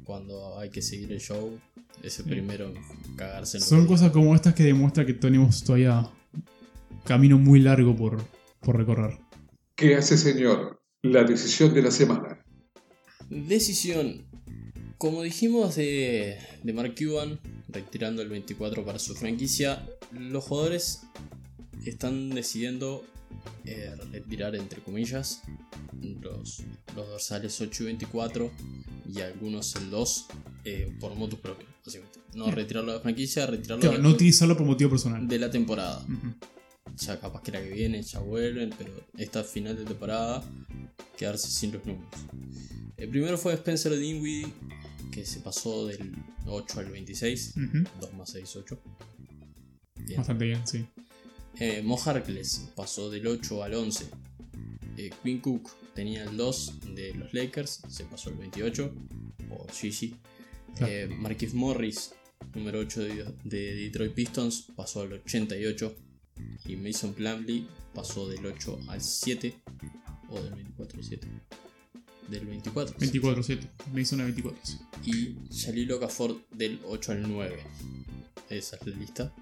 cuando 0.05 0.59
hay 0.59 0.71
que 0.71 0.83
seguir 0.83 1.13
el 1.13 1.21
show, 1.21 1.59
es 2.03 2.19
el 2.19 2.25
primero 2.27 2.69
en 2.69 3.17
cagarse. 3.17 3.59
En 3.59 3.63
Son 3.63 3.87
cosas 3.87 4.11
como 4.11 4.35
estas 4.35 4.55
que 4.55 4.65
demuestra 4.65 5.07
que 5.07 5.15
tenemos 5.15 5.63
todavía 5.63 6.11
camino 7.05 7.39
muy 7.39 7.61
largo 7.61 7.95
por, 7.95 8.23
por 8.61 8.77
recorrer. 8.77 9.19
¿Qué 9.77 9.97
hace, 9.97 10.17
señor? 10.17 10.81
La 11.03 11.25
decisión 11.25 11.75
de 11.75 11.83
la 11.83 11.91
semana. 11.91 12.45
Decisión. 13.29 14.27
Como 15.03 15.23
dijimos 15.23 15.75
de, 15.75 16.39
de 16.63 16.73
Mark 16.73 16.95
Cuban, 16.97 17.41
retirando 17.67 18.23
el 18.23 18.29
24 18.29 18.85
para 18.85 19.01
su 19.01 19.17
franquicia, 19.17 19.85
los 20.13 20.45
jugadores 20.45 21.01
están 21.85 22.31
decidiendo 22.31 23.05
eh, 23.65 23.97
retirar, 24.13 24.55
entre 24.55 24.81
comillas, 24.81 25.43
los, 26.21 26.61
los, 26.95 27.09
dorsales 27.09 27.61
8 27.61 27.83
y 27.83 27.87
24 27.87 28.53
y 29.13 29.21
algunos 29.23 29.75
el 29.75 29.91
2 29.91 30.27
eh, 30.67 30.97
por 31.01 31.17
motus 31.17 31.41
propio, 31.41 31.67
básicamente. 31.85 32.21
No 32.35 32.53
retirarlo 32.53 32.93
de 32.93 32.99
la 32.99 33.03
franquicia, 33.03 33.45
retirarlo 33.47 33.81
claro, 33.81 33.99
no 34.01 34.11
utilizarlo 34.11 34.57
por 34.57 34.67
motivo 34.69 34.91
personal. 34.91 35.27
De 35.27 35.37
la 35.37 35.51
temporada. 35.51 36.07
Ya 36.99 37.19
capaz 37.19 37.43
que 37.43 37.51
la 37.51 37.61
que 37.61 37.71
viene 37.71 38.01
ya 38.05 38.21
vuelven, 38.21 38.71
pero 38.79 38.93
esta 39.19 39.43
final 39.43 39.77
de 39.77 39.85
temporada 39.85 40.45
quedarse 41.17 41.49
sin 41.51 41.73
los 41.73 41.85
números. 41.85 42.09
El 42.97 43.09
primero 43.09 43.37
fue 43.37 43.53
Spencer 43.55 43.99
Dinwiddie, 43.99 44.47
que 45.13 45.25
se 45.25 45.41
pasó 45.41 45.87
del 45.87 46.13
8 46.47 46.81
al 46.81 46.91
26. 46.91 47.55
Ujú. 47.57 47.85
2 48.01 48.15
más 48.15 48.31
6, 48.31 48.57
8. 48.57 48.83
Bien. 50.01 50.17
Bastante 50.17 50.45
bien, 50.45 50.67
sí. 50.67 50.85
Eh, 51.61 51.83
Mo 51.83 51.99
Harkless 52.03 52.71
pasó 52.75 53.11
del 53.11 53.27
8 53.27 53.63
al 53.63 53.75
11. 53.75 54.07
Eh, 54.97 55.11
Quinn 55.23 55.41
Cook 55.41 55.71
tenía 55.95 56.25
el 56.25 56.37
2 56.37 56.95
de 56.95 57.15
los 57.15 57.33
Lakers, 57.33 57.83
se 57.89 58.05
pasó 58.05 58.31
al 58.31 58.37
28 58.37 58.93
por 59.49 59.71
Gigi. 59.71 60.17
Claro. 60.77 60.93
Eh, 60.93 61.07
Marquise 61.09 61.55
Morris, 61.55 62.15
número 62.55 62.81
8 62.81 63.01
de, 63.03 63.35
de 63.45 63.75
Detroit 63.75 64.15
Pistons, 64.15 64.67
pasó 64.75 65.03
al 65.03 65.13
88. 65.13 65.95
Y 66.65 66.77
Mason 66.77 67.13
Plumlee 67.13 67.67
pasó 67.95 68.29
del 68.29 68.45
8 68.45 68.81
al 68.89 69.01
7 69.01 69.55
o 70.31 70.41
del 70.41 70.55
24 70.55 70.99
al 70.99 71.05
7. 71.05 71.29
Del 72.33 72.47
24. 72.47 72.97
24-7. 72.97 73.59
Me 73.93 74.01
hizo 74.01 74.15
una 74.15 74.25
24. 74.25 74.59
sí. 74.65 74.79
Y 75.05 75.37
Jalil 75.55 75.93
Okafor 75.93 76.35
del 76.51 76.81
8 76.87 77.13
al 77.13 77.31
9. 77.31 77.59
Esa 78.49 78.77
es 78.77 78.87
la 78.87 78.97
lista. 78.97 79.35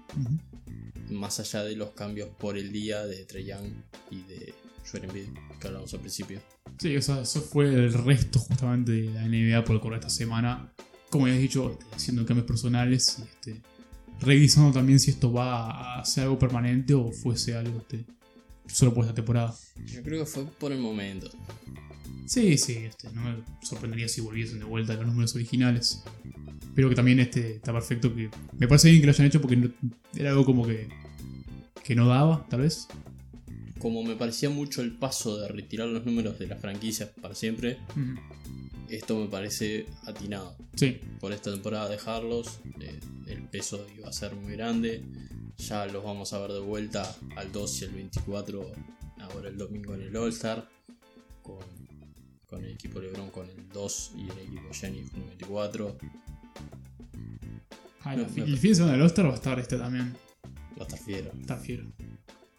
Más 1.09 1.39
allá 1.39 1.63
de 1.63 1.77
los 1.77 1.91
cambios 1.91 2.27
por 2.37 2.57
el 2.57 2.73
día 2.73 3.05
de 3.05 3.23
Trey 3.23 3.45
Young 3.45 3.71
y 4.09 4.23
de 4.23 4.53
Joel 4.89 5.07
que 5.57 5.67
hablamos 5.67 5.93
al 5.93 6.01
principio. 6.01 6.41
Sí, 6.79 6.97
o 6.97 7.01
sea, 7.01 7.21
eso 7.21 7.41
fue 7.41 7.73
el 7.73 7.93
resto 7.93 8.39
justamente 8.39 8.91
de 8.91 9.09
la 9.11 9.25
NBA 9.25 9.63
por 9.63 9.77
el 9.77 9.81
correr 9.81 9.99
esta 9.99 10.09
semana. 10.09 10.73
Como 11.09 11.29
ya 11.29 11.33
has 11.33 11.39
dicho, 11.39 11.71
este, 11.71 11.85
haciendo 11.95 12.25
cambios 12.25 12.45
personales 12.45 13.19
y 13.19 13.21
este, 13.21 13.61
revisando 14.19 14.73
también 14.73 14.99
si 14.99 15.11
esto 15.11 15.31
va 15.31 15.99
a 15.99 16.03
ser 16.03 16.25
algo 16.25 16.37
permanente 16.37 16.93
o 16.93 17.09
fuese 17.13 17.55
algo 17.55 17.79
este, 17.79 18.05
solo 18.67 18.93
por 18.93 19.03
esta 19.05 19.15
temporada. 19.15 19.53
Yo 19.85 20.01
creo 20.03 20.23
que 20.23 20.29
fue 20.29 20.45
por 20.45 20.71
el 20.71 20.79
momento. 20.79 21.29
Sí, 22.25 22.57
sí, 22.57 22.77
este, 22.77 23.09
no 23.11 23.21
me 23.23 23.43
sorprendería 23.61 24.07
si 24.07 24.21
volviesen 24.21 24.59
de 24.59 24.65
vuelta 24.65 24.93
a 24.93 24.95
los 24.97 25.07
números 25.07 25.35
originales. 25.35 26.03
Pero 26.73 26.87
que 26.87 26.95
también 26.95 27.19
este, 27.19 27.55
está 27.55 27.73
perfecto 27.73 28.15
que. 28.15 28.29
Me 28.57 28.67
parece 28.67 28.89
bien 28.89 29.01
que 29.01 29.07
lo 29.07 29.11
hayan 29.11 29.27
hecho 29.27 29.41
porque 29.41 29.57
no- 29.57 29.71
era 30.15 30.29
algo 30.29 30.45
como 30.45 30.65
que. 30.65 30.87
que 31.83 31.95
no 31.95 32.07
daba, 32.07 32.45
tal 32.49 32.61
vez. 32.61 32.87
Como 33.79 34.03
me 34.03 34.15
parecía 34.15 34.49
mucho 34.49 34.81
el 34.81 34.93
paso 34.97 35.37
de 35.41 35.47
retirar 35.49 35.87
los 35.89 36.05
números 36.05 36.37
de 36.39 36.47
las 36.47 36.61
franquicias 36.61 37.09
para 37.21 37.33
siempre, 37.35 37.79
esto 38.89 39.17
me 39.19 39.27
parece 39.27 39.87
atinado. 40.05 40.55
Sí, 40.75 40.99
Por 41.19 41.33
esta 41.33 41.51
temporada 41.51 41.89
dejarlos, 41.89 42.59
eh, 42.79 42.99
el 43.27 43.41
peso 43.49 43.85
iba 43.97 44.07
a 44.07 44.13
ser 44.13 44.35
muy 44.35 44.53
grande. 44.53 45.03
Ya 45.67 45.85
los 45.85 46.03
vamos 46.03 46.33
a 46.33 46.39
ver 46.39 46.53
de 46.53 46.59
vuelta 46.59 47.15
al 47.35 47.51
2 47.51 47.81
y 47.81 47.85
al 47.85 47.91
24, 47.91 48.71
ahora 49.19 49.49
el 49.49 49.57
domingo 49.57 49.93
en 49.93 50.01
el 50.01 50.15
All-Star, 50.17 50.67
con, 51.43 51.59
con 52.47 52.65
el 52.65 52.71
equipo 52.71 52.99
LeBron 52.99 53.29
con 53.29 53.47
el 53.47 53.69
2 53.69 54.11
y 54.17 54.23
el 54.23 54.39
equipo 54.39 54.73
Giannis 54.73 55.11
con 55.11 55.21
el 55.21 55.27
24. 55.27 55.97
Ah, 58.03 58.15
No, 58.15 58.23
el 58.23 58.29
fin 58.29 58.43
el 58.45 58.59
de 58.59 58.75
semana 58.75 58.93
del 58.93 59.01
All-Star 59.03 59.27
va 59.27 59.31
a 59.31 59.35
estar 59.35 59.59
este 59.59 59.77
también. 59.77 60.15
Va 60.79 60.83
a 60.83 60.87
estar 60.87 60.99
fiero. 60.99 61.31
Está 61.39 61.57
fiero. 61.57 61.83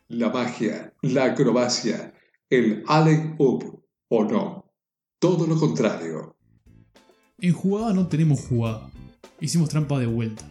La 0.09 0.31
magia, 0.31 0.95
la 1.03 1.25
acrobacia, 1.25 2.15
el 2.49 2.85
Allen 2.87 3.35
Up 3.38 3.85
o 4.09 4.25
no. 4.25 4.73
Todo 5.19 5.49
lo 5.49 5.59
contrario. 5.59 6.37
En 7.38 7.53
jugada 7.53 7.93
no 7.93 8.07
tenemos 8.07 8.41
jugada. 8.47 8.88
Hicimos 9.41 9.71
trampa 9.71 9.99
de 9.99 10.07
vuelta. 10.07 10.49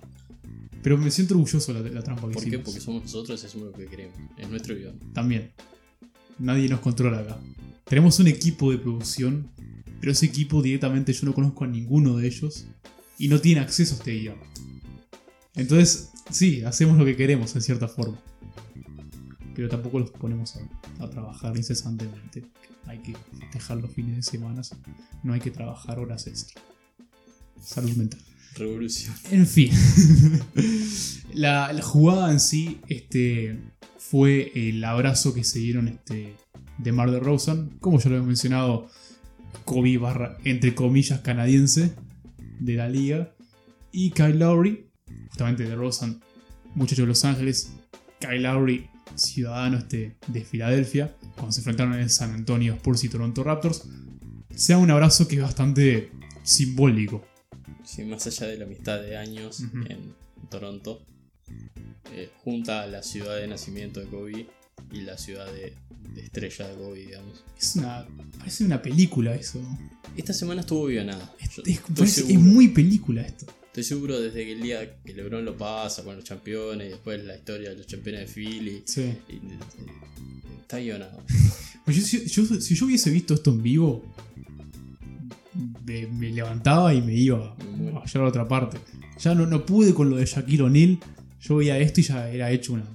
Pero 0.84 0.98
me 0.98 1.12
siento 1.12 1.36
orgulloso 1.36 1.74
de 1.74 1.82
la, 1.84 1.90
la 1.90 2.04
trampa 2.04 2.28
que 2.28 2.34
¿Por 2.34 2.44
qué? 2.44 2.50
hicimos. 2.50 2.66
Porque 2.66 2.82
somos 2.82 3.04
nosotros 3.04 3.42
y 3.44 3.46
hacemos 3.46 3.68
lo 3.68 3.74
que 3.74 3.86
queremos. 3.86 4.18
Es 4.38 4.50
nuestro 4.50 4.76
guion. 4.76 5.00
También. 5.14 5.52
Nadie 6.40 6.68
nos 6.70 6.80
controla 6.80 7.20
acá. 7.20 7.40
Tenemos 7.86 8.20
un 8.20 8.28
equipo 8.28 8.72
de 8.72 8.78
producción, 8.78 9.52
pero 10.00 10.12
ese 10.12 10.26
equipo 10.26 10.62
directamente 10.62 11.14
yo 11.14 11.26
no 11.26 11.34
conozco 11.34 11.66
a 11.66 11.68
ninguno 11.68 12.18
de 12.18 12.28
ellos 12.28 12.66
y 13.18 13.28
no 13.28 13.40
tiene 13.40 13.62
acceso 13.62 13.96
a 13.96 13.98
este 13.98 14.12
guion. 14.14 14.38
Entonces, 15.56 16.10
sí, 16.32 16.64
hacemos 16.64 16.98
lo 16.98 17.06
que 17.06 17.16
queremos 17.16 17.56
en 17.56 17.62
cierta 17.62 17.88
forma. 17.88 18.20
Pero 19.54 19.70
tampoco 19.70 20.00
los 20.00 20.10
ponemos 20.12 20.56
a, 20.56 21.04
a 21.04 21.10
trabajar 21.10 21.56
incesantemente. 21.58 22.46
Hay 22.88 23.00
que 23.00 23.16
dejar 23.54 23.78
los 23.78 23.92
fines 23.94 24.16
de 24.16 24.24
semana. 24.24 24.62
No 25.24 25.34
hay 25.34 25.42
que 25.42 25.52
trabajar 25.52 26.00
horas 26.00 26.26
extra. 26.26 26.62
Salud 27.62 27.92
mental. 27.92 28.22
Revolución. 28.56 29.16
En 29.32 29.48
fin. 29.48 29.72
la, 31.34 31.74
jugada 31.82 32.32
en 32.32 32.40
sí 32.40 32.80
este, 32.88 33.60
fue 33.98 34.52
el 34.56 34.84
abrazo 34.84 35.34
que 35.34 35.44
se 35.44 35.60
dieron 35.60 35.88
este, 35.88 36.36
de 36.78 36.92
Mar 36.92 37.12
de 37.12 37.20
Rosen. 37.20 37.72
Como 37.80 38.00
ya 38.00 38.10
lo 38.10 38.18
hemos 38.18 38.28
mencionado, 38.28 38.90
Kobe 39.66 39.98
barra, 39.98 40.38
entre 40.44 40.76
comillas, 40.76 41.22
canadiense 41.22 41.94
de 42.60 42.74
la 42.76 42.90
liga. 42.90 43.34
Y 43.92 44.12
Kyle 44.12 44.38
Lowry, 44.38 44.88
justamente 45.30 45.64
de 45.64 45.76
Rosen, 45.76 46.22
muchacho 46.76 47.04
de 47.04 47.08
Los 47.08 47.26
Ángeles. 47.26 47.74
Kyle 48.20 48.44
Lowry, 48.44 48.88
ciudadano 49.16 49.78
este, 49.78 50.16
de 50.28 50.44
Filadelfia, 50.44 51.16
cuando 51.36 51.52
se 51.52 51.62
enfrentaron 51.62 51.94
en 51.96 52.10
San 52.10 52.34
Antonio 52.34 52.74
Spurs 52.76 53.04
y 53.04 53.10
Toronto 53.10 53.44
Raptors. 53.44 53.88
Sea 54.56 54.78
un 54.78 54.92
abrazo 54.92 55.28
que 55.28 55.38
es 55.38 55.42
bastante 55.42 56.12
simbólico. 56.44 57.24
Sí, 57.86 58.04
más 58.04 58.26
allá 58.28 58.48
de 58.48 58.58
la 58.58 58.66
amistad 58.66 59.02
de 59.02 59.18
años 59.18 59.62
en 59.90 60.14
Toronto, 60.50 61.04
eh, 62.14 62.30
junta 62.44 62.84
a 62.84 62.88
la 62.88 63.04
ciudad 63.04 63.38
de 63.38 63.48
nacimiento 63.48 64.00
de 64.00 64.08
Kobe 64.08 64.48
y 64.92 65.02
la 65.02 65.18
ciudad 65.18 65.52
de, 65.52 65.74
de 66.14 66.22
estrella 66.22 66.68
de 66.68 66.76
Kobe, 66.76 67.00
digamos. 67.00 67.44
Es 67.58 67.76
una. 67.76 68.06
Parece 68.38 68.66
una 68.66 68.82
película 68.82 69.36
eso. 69.36 69.62
Esta 70.18 70.34
semana 70.34 70.62
estuvo 70.62 70.86
guionada. 70.86 71.34
Es, 71.40 71.58
es- 71.66 71.80
parece- 71.96 72.38
muy 72.38 72.70
película 72.70 73.22
esto. 73.22 73.46
estoy 73.68 73.84
seguro 73.84 74.20
desde 74.20 74.44
que 74.46 74.52
el 74.54 74.62
día 74.62 74.98
que 75.04 75.14
LeBron 75.14 75.46
lo 75.46 75.56
pasa 75.58 76.04
con 76.04 76.16
los 76.18 76.26
campeones 76.26 76.88
y 76.88 76.90
después 76.92 77.24
la 77.24 77.36
historia 77.38 77.70
de 77.70 77.78
los 77.78 77.86
campeones 77.88 78.28
de 78.28 78.34
Philly. 78.34 78.84
Sí. 78.86 79.14
y- 79.30 79.34
y- 79.36 79.60
está 80.62 80.80
guionado. 80.80 81.22
Pues 81.84 81.98
yo- 81.98 82.04
si, 82.04 82.26
yo, 82.28 82.46
si 82.62 82.76
yo 82.76 82.86
hubiese 82.86 83.10
visto 83.10 83.34
esto 83.34 83.50
en 83.50 83.64
vivo, 83.64 84.06
me, 85.86 86.08
me 86.08 86.30
levantaba 86.32 86.94
y 86.94 87.02
me 87.02 87.14
iba 87.14 87.38
a 87.38 88.00
hallar 88.00 88.24
a 88.24 88.28
otra 88.28 88.48
parte. 88.48 88.78
Ya 89.20 89.36
no, 89.36 89.46
no 89.46 89.66
pude 89.66 89.94
con 89.94 90.10
lo 90.10 90.18
de 90.18 90.26
Shaquille 90.26 90.64
O'Neal. 90.64 91.00
Yo 91.42 91.58
veía 91.58 91.78
esto 91.80 92.02
y 92.02 92.04
ya 92.04 92.30
era 92.30 92.52
hecho 92.52 92.74
una 92.74 92.86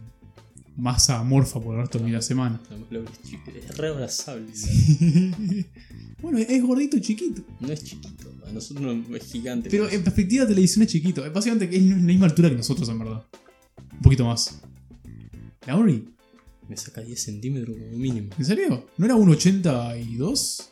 masa 0.77 1.19
amorfa 1.19 1.61
por 1.61 1.75
el 1.75 1.81
resto 1.83 1.99
de 1.99 2.11
la 2.11 2.23
semana. 2.23 2.61
Además, 2.69 2.89
Laura 2.91 3.11
es 3.57 3.77
re 3.77 3.89
abrazable. 3.89 4.53
bueno, 6.23 6.39
es 6.39 6.63
gordito 6.63 6.97
y 6.97 7.01
chiquito. 7.01 7.43
No 7.61 7.73
es 7.73 7.83
chiquito, 7.83 8.33
a 8.47 8.53
nosotros 8.53 8.97
no 9.09 9.17
es 9.17 9.25
gigante. 9.25 9.71
Pero 9.71 9.89
en 9.89 10.03
perspectiva 10.05 10.45
de 10.45 10.51
televisión 10.51 10.83
es 10.85 10.93
chiquito. 10.93 11.23
Básicamente 11.33 11.75
es 11.75 11.83
la 11.83 11.97
misma 11.97 12.27
altura 12.27 12.51
que 12.51 12.57
nosotros, 12.57 12.89
en 12.89 12.99
verdad. 12.99 13.25
Un 13.93 14.01
poquito 14.03 14.27
más. 14.27 14.61
Lowry, 15.67 16.09
Me 16.69 16.77
saca 16.77 17.01
10 17.01 17.21
centímetros 17.21 17.77
como 17.77 17.97
mínimo. 17.97 18.31
¿en 18.39 18.45
serio? 18.45 18.87
¿No 18.99 19.07
era 19.07 19.17
1,82? 19.17 20.69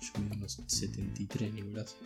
Yo 0.00 0.20
mido 0.22 0.36
unos 0.36 0.60
73, 0.66 1.54
Nicolás. 1.54 1.96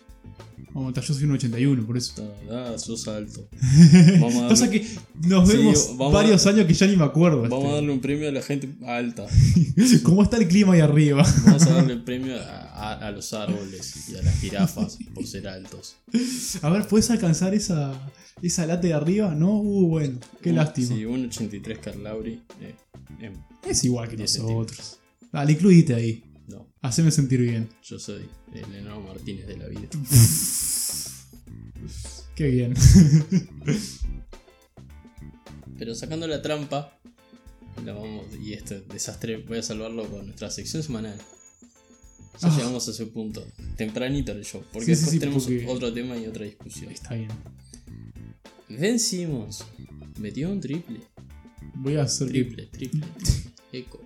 Vamos, 0.73 0.95
yo 0.95 1.03
soy 1.03 1.25
un 1.25 1.33
81, 1.33 1.85
por 1.87 1.97
eso. 1.99 2.35
Ah, 2.51 2.75
sos 2.79 3.07
alto. 3.09 3.49
Vamos 4.21 4.37
a 4.37 4.49
Pasa 4.49 4.65
darle, 4.67 4.81
que 4.81 4.89
nos 5.29 5.49
Sí, 5.51 5.57
vemos 5.57 5.89
vamos 5.99 6.15
a- 6.15 6.19
varios 6.19 6.47
años 6.47 6.67
que 6.67 6.75
ya 6.75 6.87
ni 6.87 6.97
me 6.97 7.05
acuerdo. 7.05 7.43
vamos 7.43 7.59
a 7.59 7.67
este. 7.67 7.75
darle 7.75 7.93
un 7.93 8.01
premio 8.01 8.29
a 8.29 8.33
la 8.33 8.41
gente 8.43 8.69
alta. 8.87 9.27
¿Cómo 10.05 10.23
está 10.23 10.37
el 10.39 10.49
clima 10.49 10.73
ahí 10.75 10.81
arriba? 10.81 11.23
Vamos 11.45 11.63
a 11.67 11.75
darle 11.75 11.93
el 11.95 12.03
premio 12.05 12.37
a, 12.41 12.43
a- 12.93 13.07
a 13.09 13.11
los 13.11 13.33
árboles 13.35 14.09
y 14.11 14.17
a 14.17 14.23
las 14.23 14.39
jirafas 14.41 14.99
por 15.15 15.27
ser 15.27 15.49
altos. 15.49 15.97
A 16.63 16.71
ver, 16.71 16.87
¿puedes 16.87 17.11
alcanzar 17.11 17.53
esa, 17.55 17.93
esa 18.41 18.65
lata 18.67 18.87
de 18.87 18.95
arriba? 18.95 19.35
No, 19.35 19.57
uh, 19.61 19.89
bueno, 19.89 20.19
qué 20.41 20.51
Un- 20.51 20.57
lástima. 20.57 20.89
Sí, 20.95 21.05
un 21.05 21.27
83 21.27 21.79
Carl 21.79 22.03
Lauri. 22.03 22.41
eh, 22.61 23.33
Es 23.69 23.85
igual 23.85 24.09
que 24.09 24.17
10 24.17 24.39
nosotros. 24.39 24.99
Dale, 25.33 25.53
incluíte 25.53 25.95
ahí. 25.95 26.23
Haceme 26.83 27.11
sentir 27.13 27.41
bien. 27.41 27.69
yo 27.85 27.99
soy 27.99 28.29
el 28.53 28.75
enano 28.75 29.01
Martínez 29.01 29.47
de 29.47 29.57
la 29.57 29.69
vida. 29.69 29.89
Qué 32.35 32.47
bien. 32.49 32.75
Pero 35.79 35.95
sacando 35.95 36.27
la 36.27 36.43
trampa, 36.43 36.99
la 37.85 37.93
vamos, 37.93 38.27
y 38.43 38.53
este 38.55 38.81
desastre 38.83 39.37
voy 39.39 39.59
a 39.59 39.63
salvarlo 39.63 40.09
con 40.11 40.27
nuestra 40.27 40.51
sección 40.51 40.83
semanal. 40.83 41.17
Ya 42.41 42.49
Ah. 42.49 42.57
llegamos 42.57 42.89
a 42.89 42.91
ese 42.93 43.07
punto. 43.07 43.47
Tempranito 43.77 44.33
el 44.33 44.45
show. 44.45 44.63
Porque 44.73 44.87
Sí, 44.87 44.91
después 44.93 45.11
sí, 45.13 45.19
tenemos 45.21 45.45
porque- 45.45 45.67
otro 45.69 45.93
tema 45.93 46.17
y 46.17 46.27
otra 46.27 46.45
discusión. 46.45 46.91
Está 46.91 47.15
bien. 47.15 47.29
Ben 48.69 48.99
Simmons 48.99 49.65
metió 50.19 50.51
un 50.51 50.61
triple. 50.61 51.01
Voy 51.75 51.97
a 51.97 52.03
hacer 52.05 52.29
triple, 52.29 52.67
triple. 52.67 53.07
Eco. 53.73 54.01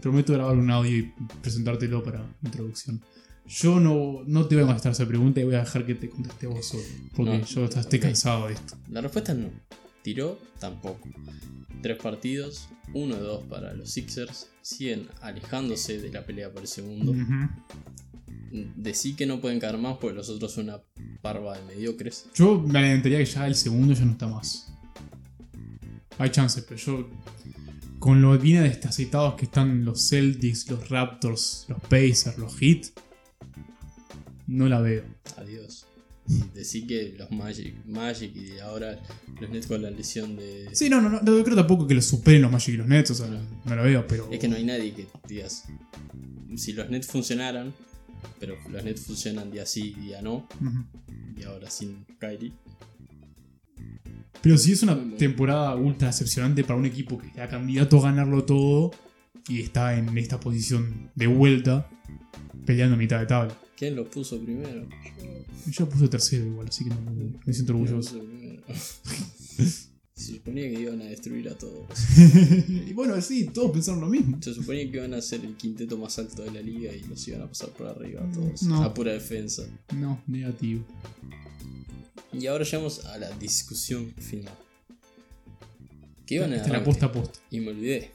Prometo 0.00 0.32
grabar 0.32 0.56
un 0.56 0.70
audio 0.70 0.96
y 0.98 1.12
presentártelo 1.42 2.02
para 2.02 2.24
introducción. 2.42 3.00
Yo 3.46 3.80
no, 3.80 4.22
no 4.26 4.46
te 4.46 4.54
voy 4.54 4.64
a 4.64 4.66
contestar 4.66 4.92
esa 4.92 5.06
pregunta 5.06 5.40
y 5.40 5.44
voy 5.44 5.54
a 5.54 5.60
dejar 5.60 5.86
que 5.86 5.94
te 5.94 6.08
conteste 6.10 6.46
vos 6.46 6.66
solo. 6.66 6.82
Porque 7.16 7.38
No. 7.38 7.44
yo 7.44 7.64
estoy 7.64 7.98
cansado 7.98 8.46
de 8.48 8.54
esto. 8.54 8.76
La 8.90 9.00
respuesta 9.00 9.32
es 9.32 9.38
no. 9.38 9.50
tiró 10.02 10.38
tampoco. 10.60 11.08
Tres 11.82 11.98
partidos, 11.98 12.68
1 12.92 13.14
de 13.16 13.20
2 13.22 13.44
para 13.44 13.72
los 13.74 13.90
Sixers, 13.90 14.48
siguen 14.62 15.08
alejándose 15.22 15.98
de 16.00 16.10
la 16.10 16.24
pelea 16.26 16.52
por 16.52 16.62
el 16.62 16.68
segundo. 16.68 17.12
Ujú. 17.12 17.48
Decí 18.76 19.14
que 19.14 19.26
no 19.26 19.40
pueden 19.40 19.60
caer 19.60 19.78
más 19.78 19.96
porque 19.98 20.16
los 20.16 20.28
otros 20.30 20.52
son 20.52 20.64
una 20.64 20.80
parva 21.22 21.56
de 21.58 21.64
mediocres. 21.64 22.26
Yo 22.34 22.60
me 22.60 22.78
adelantaría 22.78 23.18
que 23.18 23.26
ya 23.26 23.46
el 23.46 23.54
segundo 23.54 23.94
ya 23.94 24.04
no 24.04 24.12
está 24.12 24.26
más. 24.26 24.72
Hay 26.18 26.30
chances, 26.30 26.64
pero 26.68 26.78
yo. 26.80 27.08
Con 28.08 28.22
lo 28.22 28.38
bien 28.38 28.62
destaceitados 28.62 29.34
que 29.34 29.44
están 29.44 29.84
los 29.84 30.08
Celtics, 30.08 30.70
los 30.70 30.88
Raptors, 30.88 31.66
los 31.68 31.78
Pacers, 31.78 32.38
los 32.38 32.56
Heat, 32.58 32.86
no 34.46 34.66
la 34.66 34.80
veo. 34.80 35.04
Adiós. 35.36 35.84
Y 36.26 36.42
decí 36.54 36.86
que 36.86 37.14
los 37.18 37.30
Magic, 37.30 37.84
Magic 37.84 38.34
y 38.34 38.60
ahora 38.60 38.98
los 39.38 39.50
Nets 39.50 39.66
con 39.66 39.82
la 39.82 39.90
lesión 39.90 40.36
de. 40.36 40.70
Sí, 40.72 40.88
no, 40.88 41.02
no, 41.02 41.10
no, 41.10 41.20
no 41.20 41.44
creo 41.44 41.54
tampoco 41.54 41.86
que 41.86 41.92
los 41.92 42.06
superen 42.06 42.40
los 42.40 42.50
Magic 42.50 42.76
y 42.76 42.76
los 42.78 42.86
Nets, 42.86 43.10
o 43.10 43.14
sea, 43.14 43.26
no 43.26 43.76
la 43.76 43.82
veo, 43.82 44.06
pero. 44.06 44.26
Es 44.32 44.38
que 44.38 44.48
no 44.48 44.56
hay 44.56 44.64
nadie 44.64 44.94
que 44.94 45.06
digas. 45.28 45.64
Si 46.56 46.72
los 46.72 46.88
Nets 46.88 47.08
funcionaran, 47.08 47.74
pero 48.40 48.56
los 48.70 48.84
Nets 48.84 49.02
funcionan 49.02 49.50
día 49.50 49.66
sí, 49.66 49.94
día 50.00 50.22
no, 50.22 50.48
y 51.36 51.42
ahora 51.42 51.68
sin 51.68 52.06
Kyrie. 52.18 52.54
Pero 54.40 54.56
si 54.56 54.72
es 54.72 54.82
una 54.82 54.98
temporada 55.16 55.74
ultra 55.74 56.08
decepcionante 56.08 56.64
para 56.64 56.78
un 56.78 56.86
equipo 56.86 57.18
que 57.18 57.26
está 57.28 57.48
candidato 57.48 57.98
a 57.98 58.02
ganarlo 58.02 58.44
todo 58.44 58.92
y 59.48 59.62
está 59.62 59.96
en 59.96 60.16
esta 60.16 60.38
posición 60.38 61.10
de 61.14 61.26
vuelta, 61.26 61.88
peleando 62.64 62.94
a 62.94 62.98
mitad 62.98 63.18
de 63.20 63.26
tabla. 63.26 63.58
¿Quién 63.76 63.96
lo 63.96 64.08
puso 64.08 64.40
primero? 64.42 64.86
Yo. 65.70 65.88
Puse 65.88 66.08
tercero 66.08 66.46
igual, 66.46 66.68
así 66.68 66.84
que 66.84 66.90
no 66.90 67.00
me, 67.00 67.32
me 67.44 67.52
siento 67.52 67.72
orgulloso. 67.72 68.18
Se 70.18 70.32
suponía 70.32 70.68
que 70.68 70.80
iban 70.80 71.00
a 71.00 71.04
destruir 71.04 71.48
a 71.48 71.54
todos. 71.56 71.86
y 72.68 72.92
bueno, 72.92 73.20
sí, 73.22 73.50
todos 73.54 73.70
pensaron 73.70 74.00
lo 74.00 74.08
mismo. 74.08 74.36
Se 74.42 74.52
suponía 74.52 74.90
que 74.90 74.96
iban 74.96 75.14
a 75.14 75.22
ser 75.22 75.44
el 75.44 75.54
quinteto 75.54 75.96
más 75.96 76.18
alto 76.18 76.42
de 76.42 76.50
la 76.50 76.60
liga 76.60 76.92
y 76.92 77.02
los 77.04 77.26
iban 77.28 77.42
a 77.42 77.46
pasar 77.46 77.68
por 77.68 77.86
arriba 77.86 78.24
a 78.24 78.32
todos. 78.32 78.64
No. 78.64 78.82
A 78.82 78.92
pura 78.92 79.12
defensa. 79.12 79.62
No, 79.94 80.20
negativo. 80.26 80.84
Y 82.32 82.48
ahora 82.48 82.64
llegamos 82.64 83.04
a 83.06 83.16
la 83.16 83.30
discusión 83.38 84.12
final. 84.18 84.58
Que 86.26 86.34
iban 86.34 86.52
a 86.52 86.56
Esta 86.56 86.70
la 86.70 86.82
posta 86.82 87.06
a 87.06 87.12
posta. 87.12 87.38
Y 87.52 87.60
me 87.60 87.70
olvidé. 87.70 88.10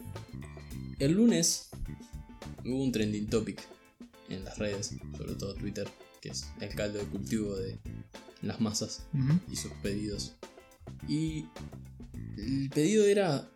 El 1.00 1.14
lunes 1.14 1.70
hubo 2.66 2.84
un 2.84 2.92
trending 2.92 3.28
topic 3.28 3.62
en 4.28 4.44
las 4.44 4.58
redes, 4.58 4.94
sobre 5.18 5.36
todo 5.36 5.56
Twitter, 5.56 5.88
que 6.22 6.30
es 6.30 6.48
el 6.60 6.76
caldo 6.76 7.00
de 7.00 7.06
cultivo 7.06 7.56
de 7.56 7.78
las 8.42 8.60
masas 8.60 9.06
y 9.50 9.56
sus 9.56 9.72
pedidos. 9.82 10.36
Y 11.08 11.46
el 12.46 12.70
pedido 12.70 13.06
era 13.06 13.50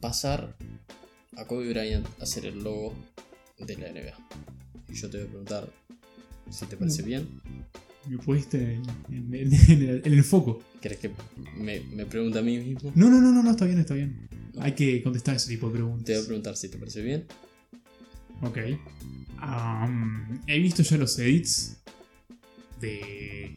pasar 0.00 0.56
a 1.36 1.44
Kobe 1.46 1.68
Bryant 1.70 2.06
a 2.20 2.22
hacer 2.24 2.46
el 2.46 2.62
logo 2.62 2.94
de 3.58 3.76
la 3.76 3.88
NBA. 3.92 4.16
Y 4.88 4.94
yo 4.94 5.08
te 5.10 5.18
voy 5.18 5.26
a 5.26 5.30
preguntar 5.30 5.72
si 6.50 6.66
te 6.66 6.76
parece 6.76 7.02
bien. 7.02 7.28
Me 8.08 8.18
pusiste 8.18 8.74
en, 8.74 8.82
en- 9.10 9.34
el, 9.34 10.02
en 10.04 10.12
el 10.12 10.24
foco. 10.24 10.60
¿Querés 10.80 10.98
que 10.98 11.10
me, 11.56 11.80
me 11.80 12.04
pregunte 12.04 12.38
a 12.40 12.42
mí 12.42 12.58
mismo? 12.58 12.92
No, 12.96 13.08
no, 13.08 13.20
no, 13.20 13.30
no, 13.32 13.42
no, 13.42 13.50
está 13.52 13.64
bien, 13.64 13.78
está 13.78 13.94
bien. 13.94 14.28
Hay 14.58 14.72
que 14.74 15.02
contestar 15.02 15.36
ese 15.36 15.48
tipo 15.48 15.68
de 15.70 15.74
Te 15.74 15.82
voy 15.82 15.90
a 15.92 15.94
preguntas. 15.94 16.24
preguntar 16.26 16.56
si 16.56 16.68
te 16.68 16.78
parece 16.78 17.00
bien. 17.02 17.26
Ok. 18.42 18.58
He 20.46 20.58
visto 20.58 20.82
ya 20.82 20.96
los 20.98 21.18
edits 21.18 21.76
de 22.80 23.54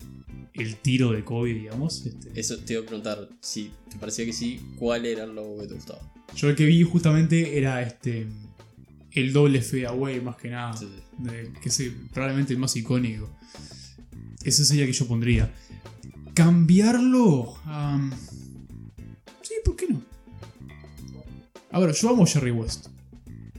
el 0.58 0.76
tiro 0.78 1.12
de 1.12 1.24
Kobe, 1.24 1.54
digamos. 1.54 2.06
este. 2.06 2.40
Eso 2.40 2.58
te 2.60 2.74
iba 2.74 2.82
a 2.84 2.86
preguntar 2.86 3.30
si 3.42 3.72
te 3.90 3.98
parecía 3.98 4.26
que 4.26 4.34
sí, 4.34 4.60
¿cuál 4.78 5.06
era 5.06 5.24
el 5.26 5.36
logo 5.36 5.58
que 5.60 5.68
te 5.68 5.74
gustaba? 5.76 6.00
Yo 6.36 6.50
el 6.50 6.56
que 6.56 6.66
vi 6.66 6.84
justamente 6.84 7.58
era 7.58 7.82
este 7.82 8.28
el 9.12 9.32
doble 9.34 9.62
fadeaway 9.62 10.20
más 10.22 10.36
que 10.38 10.50
nada. 10.50 10.76
Sí, 10.76 10.88
sí. 10.88 11.24
de- 11.24 11.52
que 11.62 11.70
es 11.70 11.82
probablemente 12.14 12.54
el 12.54 12.60
más 12.60 12.76
icónico. 12.76 13.30
Ese 14.44 14.66
sería 14.66 14.84
el 14.84 14.90
que 14.92 14.98
yo 14.98 15.08
pondría. 15.08 15.52
Cambiarlo. 16.34 17.56
am, 17.66 18.12
sí, 19.42 19.54
¿por 19.64 19.76
qué 19.76 19.88
no? 19.90 20.02
A 21.72 21.80
ver, 21.80 21.94
yo 21.94 22.10
amo 22.10 22.24
a 22.24 22.28
Jerry 22.28 22.52
West. 22.52 22.88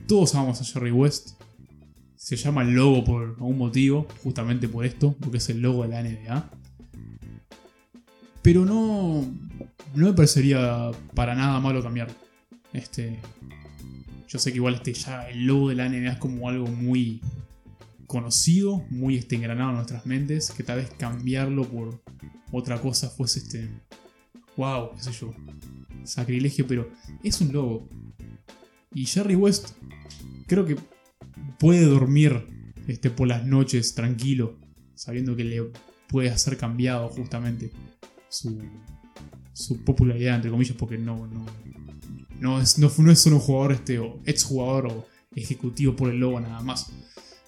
Todos 0.06 0.34
amamos 0.34 0.60
a 0.60 0.64
Jerry 0.64 0.90
West. 0.90 1.30
Se 2.16 2.36
llama 2.36 2.62
el 2.62 2.70
logo 2.74 3.04
por 3.04 3.22
algún 3.24 3.56
motivo, 3.58 4.06
justamente 4.22 4.68
por 4.68 4.84
esto, 4.84 5.14
porque 5.20 5.38
es 5.38 5.48
el 5.48 5.60
logo 5.62 5.82
de 5.84 5.88
la 5.88 6.02
NBA. 6.02 6.50
Pero 8.46 8.64
no. 8.64 9.26
No 9.96 10.06
me 10.06 10.12
parecería 10.12 10.92
para 11.16 11.34
nada 11.34 11.58
malo 11.58 11.82
cambiarlo. 11.82 12.14
Este. 12.72 13.18
Yo 14.28 14.38
sé 14.38 14.52
que 14.52 14.58
igual 14.58 14.74
este 14.74 14.92
ya 14.92 15.28
el 15.28 15.46
logo 15.46 15.70
de 15.70 15.74
la 15.74 15.88
NBA 15.88 16.12
es 16.12 16.18
como 16.18 16.48
algo 16.48 16.68
muy 16.68 17.20
conocido, 18.06 18.84
muy 18.88 19.16
este, 19.16 19.34
engranado 19.34 19.70
en 19.70 19.76
nuestras 19.76 20.06
mentes, 20.06 20.52
que 20.52 20.62
tal 20.62 20.78
vez 20.78 20.90
cambiarlo 20.96 21.64
por 21.64 22.00
otra 22.52 22.80
cosa 22.80 23.10
fuese 23.10 23.40
este. 23.40 23.68
Wow, 24.56 24.92
qué 24.94 25.02
sé 25.02 25.10
yo. 25.10 25.34
Sacrilegio, 26.04 26.68
pero 26.68 26.88
es 27.24 27.40
un 27.40 27.52
logo. 27.52 27.88
Y 28.94 29.06
Jerry 29.06 29.34
West 29.34 29.70
creo 30.46 30.64
que 30.64 30.76
puede 31.58 31.84
dormir 31.84 32.46
este, 32.86 33.10
por 33.10 33.26
las 33.26 33.44
noches 33.44 33.96
tranquilo, 33.96 34.56
sabiendo 34.94 35.34
que 35.34 35.42
le 35.42 35.64
puede 36.06 36.30
hacer 36.30 36.56
cambiado 36.56 37.08
justamente 37.08 37.72
su, 38.28 38.58
su 39.52 39.84
popularidad, 39.84 40.36
entre 40.36 40.50
comillas, 40.50 40.76
porque 40.76 40.98
no, 40.98 41.26
no, 41.26 41.46
no, 42.40 42.60
es, 42.60 42.78
no, 42.78 42.90
no 42.98 43.10
es 43.12 43.18
solo 43.18 43.36
un 43.36 43.42
jugador 43.42 43.72
este, 43.72 43.98
o 43.98 44.20
ex 44.26 44.44
jugador 44.44 44.86
o 44.86 45.06
ejecutivo 45.34 45.94
por 45.96 46.10
el 46.10 46.18
logo 46.18 46.40
nada 46.40 46.60
más. 46.60 46.86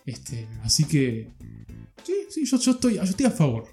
Este, 0.07 0.49
así 0.62 0.85
que. 0.85 1.29
Sí, 2.05 2.14
sí, 2.31 2.45
yo, 2.47 2.59
yo 2.59 2.73
estoy, 2.73 2.95
yo 2.95 3.03
estoy 3.03 3.27
a 3.27 3.31
favor. 3.31 3.67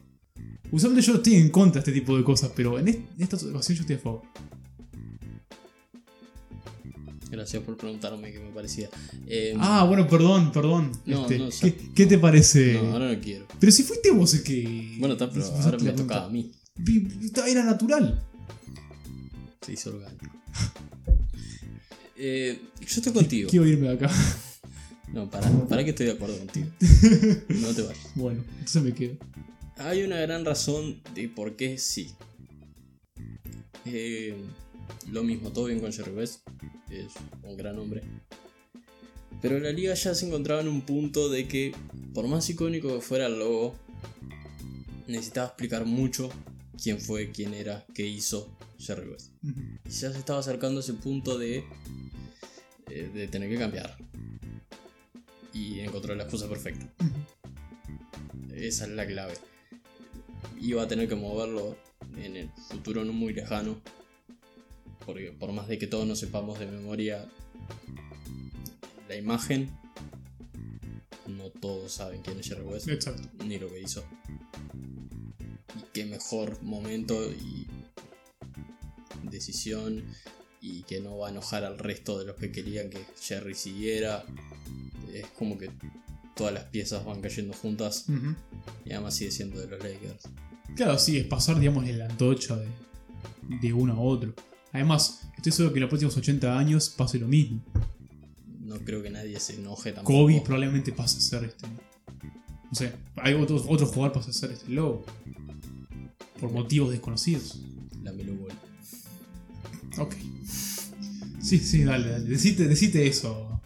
Usualmente 0.72 1.06
yo 1.06 1.16
estoy 1.16 1.36
en 1.36 1.50
contra 1.50 1.74
de 1.76 1.80
este 1.80 1.92
tipo 1.92 2.18
de 2.18 2.24
cosas, 2.24 2.52
pero 2.56 2.78
en, 2.80 2.88
est- 2.90 3.00
en 3.18 3.22
esta 3.24 3.38
ocasión 3.38 3.78
yo 3.78 3.82
estoy 3.82 3.96
a 3.96 4.00
favor. 4.00 4.22
Gracias 7.30 7.64
por 7.64 7.76
preguntarme 7.78 8.32
qué 8.32 8.40
me 8.40 8.50
parecía. 8.52 8.90
Eh, 9.28 9.56
Ah, 9.60 9.84
bueno, 9.84 10.08
perdón, 10.08 10.52
perdón. 10.52 10.92
No, 11.06 11.22
Este, 11.22 11.40
no, 11.40 11.50
¿qué, 11.62 11.76
qué 11.94 12.06
te 12.06 12.18
parece? 12.18 12.74
no, 12.82 12.94
ahora 12.94 13.12
no 13.14 13.20
quiero. 13.20 13.46
Pero 13.60 13.72
si 13.72 13.84
fuiste 13.84 14.12
vos 14.12 14.34
el 14.36 14.44
que. 14.44 14.96
Bueno, 15.00 15.14
está, 15.14 15.30
pero 15.30 15.46
ahora 15.46 15.78
me 15.80 15.92
tocaba 15.92 16.26
a 16.26 16.30
mí. 16.30 16.52
Era 17.48 17.64
natural. 17.64 18.22
Se 19.62 19.74
hizo 19.74 19.92
orgánico. 19.92 20.26
Eh, 22.18 22.58
yo 22.80 22.86
estoy 22.88 23.12
contigo. 23.12 23.50
Quiero 23.50 23.68
irme 23.68 23.90
de 23.90 23.96
acá. 23.96 24.10
No, 25.12 25.30
para, 25.30 25.50
para 25.68 25.84
que 25.84 25.90
estoy 25.90 26.06
de 26.06 26.14
acuerdo 26.14 26.38
contigo. 26.38 26.68
No 27.50 27.74
te 27.74 27.82
vayas. 27.82 28.12
Bueno, 28.16 28.42
entonces 28.54 28.82
me 28.82 28.94
quedo. 28.94 29.18
Hay 29.76 30.04
una 30.04 30.18
gran 30.22 30.46
razón 30.46 31.02
de 31.14 31.28
por 31.28 31.58
qué 31.58 31.78
sí. 31.78 32.14
Eh, 33.84 34.34
lo 35.12 35.24
mismo, 35.24 35.52
todo 35.52 35.66
bien 35.66 35.82
con 35.82 35.92
Jerry 35.92 36.12
West. 36.12 36.48
Es 36.90 37.12
un 37.44 37.58
gran 37.58 37.78
hombre. 37.80 38.02
Pero 39.42 39.60
la 39.60 39.72
liga 39.74 39.94
ya 39.94 40.16
se 40.16 40.26
encontraba 40.26 40.62
en 40.62 40.70
un 40.70 40.82
punto 40.82 41.30
de 41.30 41.50
que, 41.50 41.74
por 42.14 42.28
más 42.28 42.50
icónico 42.50 42.96
que 42.96 43.02
fuera 43.02 43.28
el 43.28 43.40
logo, 43.40 43.76
necesitaba 45.08 45.48
explicar 45.48 45.86
mucho 45.86 46.30
quién 46.82 47.00
fue, 47.00 47.32
quién 47.32 47.54
era, 47.54 47.86
qué 47.94 48.06
hizo 48.06 48.56
Jerry 48.80 49.10
West. 49.10 49.32
Y 49.86 49.90
ya 49.90 50.12
se 50.12 50.20
estaba 50.20 50.40
acercando 50.40 50.80
a 50.80 50.84
ese 50.84 50.94
punto 50.94 51.38
de, 51.38 51.64
eh, 52.90 53.12
de 53.14 53.28
tener 53.28 53.50
que 53.50 53.58
cambiar. 53.58 53.98
Y 55.54 55.80
encontró 55.80 56.14
la 56.16 56.24
excusa 56.24 56.50
perfecta. 56.50 56.92
Esa 58.54 58.86
es 58.86 58.92
la 58.92 59.06
clave. 59.06 59.34
Iba 60.60 60.84
a 60.84 60.88
tener 60.88 61.08
que 61.08 61.16
moverlo 61.16 61.78
en 62.18 62.36
el 62.36 62.50
futuro 62.70 63.04
no 63.06 63.14
muy 63.14 63.34
lejano. 63.34 63.80
Porque 65.06 65.32
por 65.32 65.52
más 65.52 65.68
de 65.68 65.78
que 65.78 65.88
todos 65.88 66.08
no 66.08 66.16
sepamos 66.16 66.60
de 66.60 66.66
memoria 66.66 67.30
la 69.08 69.16
imagen, 69.16 69.70
no 71.28 71.50
todos 71.50 71.92
saben 71.92 72.22
quién 72.22 72.40
es 72.40 72.48
Jerry 72.48 72.64
West 72.64 72.88
Exacto. 72.88 73.30
ni 73.46 73.60
lo 73.60 73.70
que 73.70 73.82
hizo. 73.82 74.04
Qué 75.96 76.04
mejor 76.04 76.62
momento 76.62 77.32
y 77.32 77.68
decisión 79.24 80.04
y 80.60 80.84
que 80.84 81.00
no 81.00 81.18
va 81.18 81.30
a 81.30 81.32
enojar 81.32 81.64
al 81.64 81.78
resto 81.78 82.20
de 82.20 82.26
los 82.26 82.36
que 82.36 82.52
querían 82.52 82.90
que 82.90 83.00
Jerry 83.22 83.56
siguiera. 83.56 84.26
Es 85.14 85.26
como 85.28 85.58
que 85.58 85.70
todas 86.36 86.54
las 86.54 86.66
piezas 86.66 87.06
van 87.06 87.22
cayendo 87.22 87.54
juntas 87.54 88.08
y 88.84 88.92
además 88.92 89.16
sigue 89.16 89.32
siendo 89.32 89.58
de 89.58 89.68
los 89.68 89.80
Lakers. 89.82 90.28
Claro, 90.76 91.00
sí, 91.00 91.18
es 91.18 91.28
pasar, 91.28 91.58
digamos, 91.62 91.86
de 91.86 91.94
la 91.94 92.08
antorcha 92.08 92.58
de, 92.58 92.68
de 93.62 93.72
uno 93.72 93.94
a 93.94 94.00
otro. 94.02 94.34
Además, 94.74 95.30
estoy 95.38 95.54
seguro 95.54 95.72
que 95.72 95.80
en 95.80 95.84
los 95.84 95.90
próximos 95.90 96.18
80 96.18 96.60
años 96.60 96.90
pase 96.90 97.20
lo 97.20 97.30
mismo. 97.30 97.64
No 98.60 98.80
creo 98.80 99.02
que 99.02 99.12
nadie 99.12 99.40
se 99.40 99.54
enoje 99.54 99.94
tampoco. 99.94 100.24
Kobe 100.24 100.42
probablemente 100.42 100.92
pase 100.92 101.20
a 101.20 101.22
ser 101.22 101.46
este. 101.46 101.66
No 101.68 102.74
sé, 102.74 102.92
hay 103.16 103.34
otro, 103.36 103.64
otro 103.70 103.88
jugador 103.88 104.12
pase 104.12 104.32
a 104.32 104.34
ser 104.34 104.52
este 104.52 104.70
logo. 104.70 105.06
Por 106.40 106.52
motivos 106.52 106.92
desconocidos. 106.92 107.60
La 108.04 108.12
Melo 108.12 108.36
Ball. 108.36 108.54
Ok. 110.00 110.16
Sí, 111.42 111.60
sí, 111.60 111.84
dale, 111.84 112.10
dale. 112.10 112.26
Decite, 112.26 112.68
decite 112.68 113.08
eso. 113.08 113.62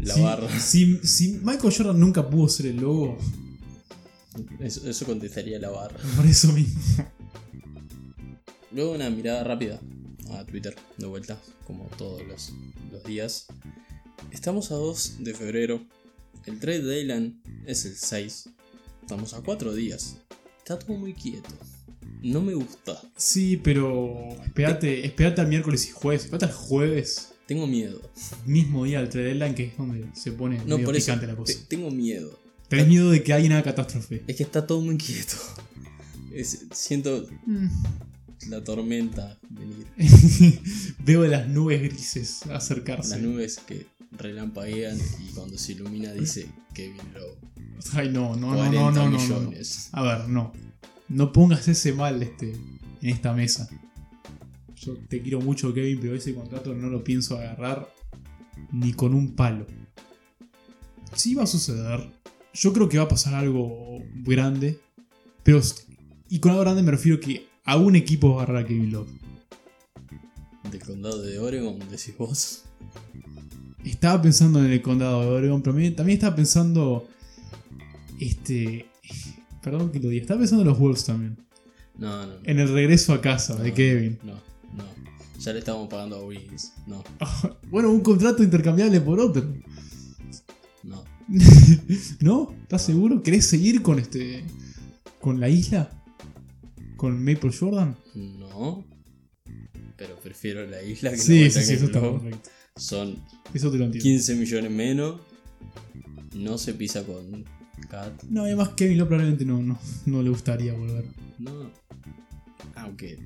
La 0.00 0.14
Si- 0.14 0.20
barra. 0.20 0.60
Si, 0.60 0.98
si 1.02 1.32
Michael 1.42 1.74
Jordan 1.76 1.98
nunca 2.00 2.28
pudo 2.28 2.48
ser 2.48 2.66
el 2.66 2.76
logo, 2.76 3.16
Eso, 4.60 4.88
eso 4.88 5.04
contestaría 5.06 5.58
la 5.58 5.70
barra. 5.70 5.98
por 6.16 6.26
eso 6.26 6.52
mismo. 6.52 6.80
Luego 8.72 8.92
una 8.92 9.10
mirada 9.10 9.44
rápida 9.44 9.80
a 10.30 10.44
Twitter, 10.46 10.74
de 10.96 11.06
vuelta, 11.06 11.38
como 11.66 11.84
todos 11.98 12.26
los, 12.26 12.52
los 12.90 13.04
días. 13.04 13.46
Estamos 14.30 14.70
a 14.70 14.74
2 14.76 15.16
de 15.20 15.34
febrero. 15.34 15.82
El 16.46 16.58
trade 16.58 16.82
deadline 16.82 17.40
es 17.66 17.84
el 17.84 17.94
6. 17.96 18.48
Estamos 19.02 19.34
a 19.34 19.42
4 19.42 19.74
días. 19.74 20.16
Está 20.58 20.78
todo 20.78 20.96
muy 20.96 21.12
quieto. 21.12 21.50
No 22.22 22.40
me 22.40 22.54
gusta. 22.54 23.00
Sí, 23.16 23.56
pero 23.62 24.28
espérate, 24.44 25.04
espérate 25.06 25.40
al 25.40 25.48
miércoles 25.48 25.86
y 25.88 25.90
jueves. 25.90 26.24
Espérate 26.24 26.46
al 26.46 26.52
jueves, 26.52 27.32
Tengo 27.46 27.66
miedo. 27.66 28.00
mismo 28.46 28.84
día 28.84 29.00
del 29.00 29.08
trade 29.08 29.26
deadline, 29.28 29.54
que 29.54 29.64
es 29.66 29.76
donde 29.76 30.06
se 30.14 30.32
pone 30.32 30.58
No, 30.64 30.76
medio 30.76 30.84
por 30.86 30.96
eso. 30.96 31.06
picante 31.06 31.26
la 31.26 31.32
te- 31.32 31.38
cosa. 31.38 31.58
tengo 31.68 31.90
miedo. 31.90 32.38
Tenés 32.68 32.86
miedo 32.88 33.10
de 33.10 33.22
que 33.22 33.32
haya 33.32 33.46
una 33.46 33.62
catástrofe. 33.62 34.22
Es 34.26 34.36
que 34.36 34.42
está 34.44 34.66
todo 34.66 34.80
muy 34.80 34.96
quieto. 34.96 35.34
Es- 36.32 36.64
siento 36.72 37.26
Mm. 37.44 37.68
la 38.48 38.64
tormenta 38.64 39.38
venir. 39.50 39.86
Veo 41.04 41.26
las 41.26 41.48
nubes 41.48 41.82
grises 41.82 42.42
acercarse. 42.46 43.10
Las 43.10 43.20
nubes 43.20 43.58
que 43.66 43.86
relampaguean 44.12 44.98
y 45.20 45.32
cuando 45.34 45.58
se 45.58 45.72
ilumina 45.72 46.12
dice 46.12 46.46
Kevin 46.74 47.00
Lowe. 47.14 47.36
Ay, 47.94 48.08
no, 48.10 48.36
no, 48.36 48.52
no, 48.52 48.56
40 48.56 48.70
no, 48.80 48.90
no, 48.92 49.10
no, 49.10 49.40
no. 49.40 49.52
A 49.92 50.02
ver, 50.02 50.28
no. 50.28 50.52
No 51.12 51.30
pongas 51.30 51.68
ese 51.68 51.92
mal 51.92 52.22
este, 52.22 52.52
en 53.02 53.08
esta 53.10 53.34
mesa. 53.34 53.68
Yo 54.76 54.96
te 54.96 55.20
quiero 55.20 55.40
mucho, 55.42 55.74
Kevin, 55.74 55.98
pero 56.00 56.14
ese 56.14 56.34
contrato 56.34 56.74
no 56.74 56.88
lo 56.88 57.04
pienso 57.04 57.36
agarrar 57.36 57.86
ni 58.72 58.94
con 58.94 59.14
un 59.14 59.34
palo. 59.34 59.66
Sí 61.14 61.34
va 61.34 61.42
a 61.42 61.46
suceder. 61.46 62.10
Yo 62.54 62.72
creo 62.72 62.88
que 62.88 62.96
va 62.96 63.04
a 63.04 63.08
pasar 63.08 63.34
algo 63.34 63.98
grande. 64.24 64.80
Pero. 65.42 65.60
Y 66.30 66.38
con 66.38 66.52
algo 66.52 66.62
grande 66.62 66.82
me 66.82 66.90
refiero 66.90 67.20
que 67.20 67.46
a 67.64 67.76
un 67.76 67.94
equipo 67.94 68.34
va 68.34 68.40
a 68.40 68.44
agarrar 68.44 68.64
a 68.64 68.66
Kevin 68.66 68.92
Love. 68.92 69.10
Del 70.70 70.80
condado 70.82 71.20
de 71.20 71.38
Oregon, 71.38 71.78
decís 71.90 72.16
vos. 72.16 72.64
Estaba 73.84 74.22
pensando 74.22 74.64
en 74.64 74.72
el 74.72 74.80
condado 74.80 75.20
de 75.20 75.28
Oregon, 75.28 75.60
pero 75.60 75.74
también, 75.74 75.94
también 75.94 76.16
estaba 76.16 76.34
pensando. 76.34 77.06
Este. 78.18 78.86
Perdón 79.62 79.90
que 79.92 80.00
lo 80.00 80.08
diga. 80.08 80.22
Estaba 80.22 80.40
pensando 80.40 80.62
en 80.62 80.68
los 80.68 80.78
Wolves 80.78 81.04
también. 81.04 81.36
No, 81.98 82.26
no. 82.26 82.34
no. 82.34 82.40
En 82.44 82.58
el 82.58 82.68
regreso 82.72 83.12
a 83.12 83.20
casa 83.20 83.54
de 83.56 83.72
Kevin. 83.72 84.18
No, 84.24 84.34
no. 84.74 84.84
Ya 85.38 85.52
le 85.52 85.58
estamos 85.60 85.88
pagando 85.88 86.16
a 86.16 86.24
Wiggins. 86.24 86.72
No, 86.86 87.02
Bueno, 87.70 87.90
un 87.90 88.00
contrato 88.00 88.42
intercambiable 88.42 89.00
por 89.00 89.20
otro. 89.20 89.44
no. 90.82 91.04
¿No? 92.20 92.54
¿Estás 92.62 92.82
seguro? 92.82 93.22
¿Querés 93.22 93.46
seguir 93.46 93.82
con 93.82 93.98
este. 93.98 94.44
con 95.20 95.38
la 95.40 95.48
isla? 95.48 95.90
¿Con 96.96 97.24
Maple 97.24 97.50
Jordan? 97.58 97.96
No. 98.14 98.84
Pero 99.96 100.16
prefiero 100.16 100.66
la 100.66 100.82
isla 100.82 101.10
que 101.10 101.16
la 101.16 101.22
Sí, 101.22 101.38
vuelta 101.40 101.60
sí, 101.60 101.66
sí, 101.66 101.72
eso 101.74 101.84
está 101.86 102.00
Lowe. 102.00 102.18
correcto. 102.18 102.50
Son 102.76 103.16
Eso 103.54 103.70
te 103.70 103.78
lo 103.78 103.84
entiendo. 103.84 104.02
15 104.02 104.34
millones 104.36 104.70
menos. 104.70 105.20
No 106.34 106.58
se 106.58 106.74
pisa 106.74 107.04
con 107.04 107.44
Cat. 107.88 108.22
No, 108.24 108.42
además 108.44 108.70
Kevin 108.70 108.98
Love 108.98 109.08
probablemente 109.08 109.44
no, 109.44 109.60
no, 109.62 109.78
no 110.06 110.22
le 110.22 110.30
gustaría 110.30 110.72
volver. 110.74 111.04
No. 111.38 111.70
Aunque 112.76 113.18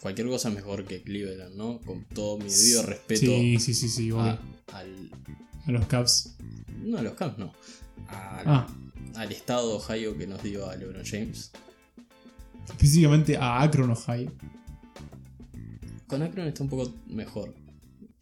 cualquier 0.00 0.28
cosa 0.28 0.50
mejor 0.50 0.84
que 0.84 1.02
Cleveland, 1.02 1.54
¿no? 1.56 1.80
Con 1.80 2.04
todo 2.04 2.38
mi 2.38 2.48
debido 2.50 2.82
respeto 2.82 3.20
Sí, 3.20 3.58
sí, 3.58 3.74
sí, 3.74 3.88
sí, 3.88 4.10
obvio. 4.12 4.22
a, 4.22 4.38
al. 4.78 5.10
A 5.66 5.70
los 5.72 5.86
Cavs. 5.86 6.34
No 6.82 6.98
a 6.98 7.02
los 7.02 7.14
Cavs, 7.14 7.38
no. 7.38 7.52
Al, 8.08 8.42
Ah, 8.46 8.66
al 9.16 9.32
estado 9.32 9.68
de 9.68 9.74
Ohio 9.76 10.16
que 10.16 10.26
nos 10.26 10.42
dio 10.42 10.68
a 10.70 10.76
LeBron 10.76 11.04
James. 11.04 11.50
específicamente 12.68 13.36
a 13.36 13.62
Akron, 13.62 13.90
Ohio. 13.90 14.32
Con 16.06 16.22
Akron 16.22 16.46
está 16.46 16.62
un 16.62 16.70
poco 16.70 16.92
mejor. 17.08 17.54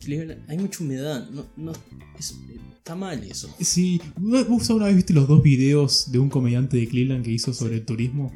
Cleveland, 0.01 0.49
hay 0.49 0.59
mucha 0.59 0.83
humedad. 0.85 1.29
No, 1.31 1.47
no, 1.57 1.73
es- 2.19 2.35
está 2.77 2.95
mal 2.95 3.23
eso. 3.25 3.53
Sí, 3.61 4.01
¿vos 4.17 4.69
alguna 4.71 4.87
vez 4.87 4.97
viste 4.97 5.13
los 5.13 5.27
dos 5.27 5.43
videos 5.43 6.11
de 6.13 6.19
un 6.19 6.29
comediante 6.29 6.77
de 6.77 6.87
Cleveland 6.89 7.25
que 7.25 7.33
hizo 7.33 7.53
sobre 7.53 7.77
el 7.77 7.85
turismo? 7.85 8.33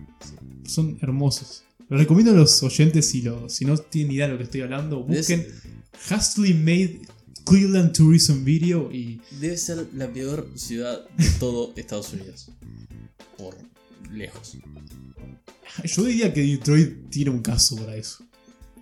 Son 0.65 0.99
hermosos. 1.01 1.63
Los 1.89 2.01
recomiendo 2.01 2.33
a 2.33 2.35
los 2.37 2.63
oyentes 2.63 3.07
si, 3.07 3.23
lo, 3.23 3.49
si 3.49 3.65
no 3.65 3.77
tienen 3.77 4.13
idea 4.13 4.27
de 4.27 4.33
lo 4.33 4.39
que 4.39 4.45
estoy 4.45 4.61
hablando. 4.63 5.03
Busquen 5.05 5.41
Es- 5.41 6.11
Hastily 6.13 6.55
Made 6.55 7.01
Cleveland 7.45 7.93
Tourism 7.93 8.45
Video 8.45 8.93
y 8.93 9.21
Debe 9.41 9.57
ser 9.57 9.89
la 9.95 10.13
peor 10.13 10.51
ciudad 10.55 11.09
de 11.17 11.29
todo 11.41 11.73
Estados 11.77 12.13
Unidos. 12.13 12.51
Por 13.37 13.57
lejos. 14.13 14.57
yo 15.85 16.05
diría 16.05 16.33
que 16.33 16.43
Detroit 16.43 17.09
tiene 17.11 17.31
un 17.31 17.41
caso 17.43 17.77
para 17.77 17.97
eso. 17.97 18.25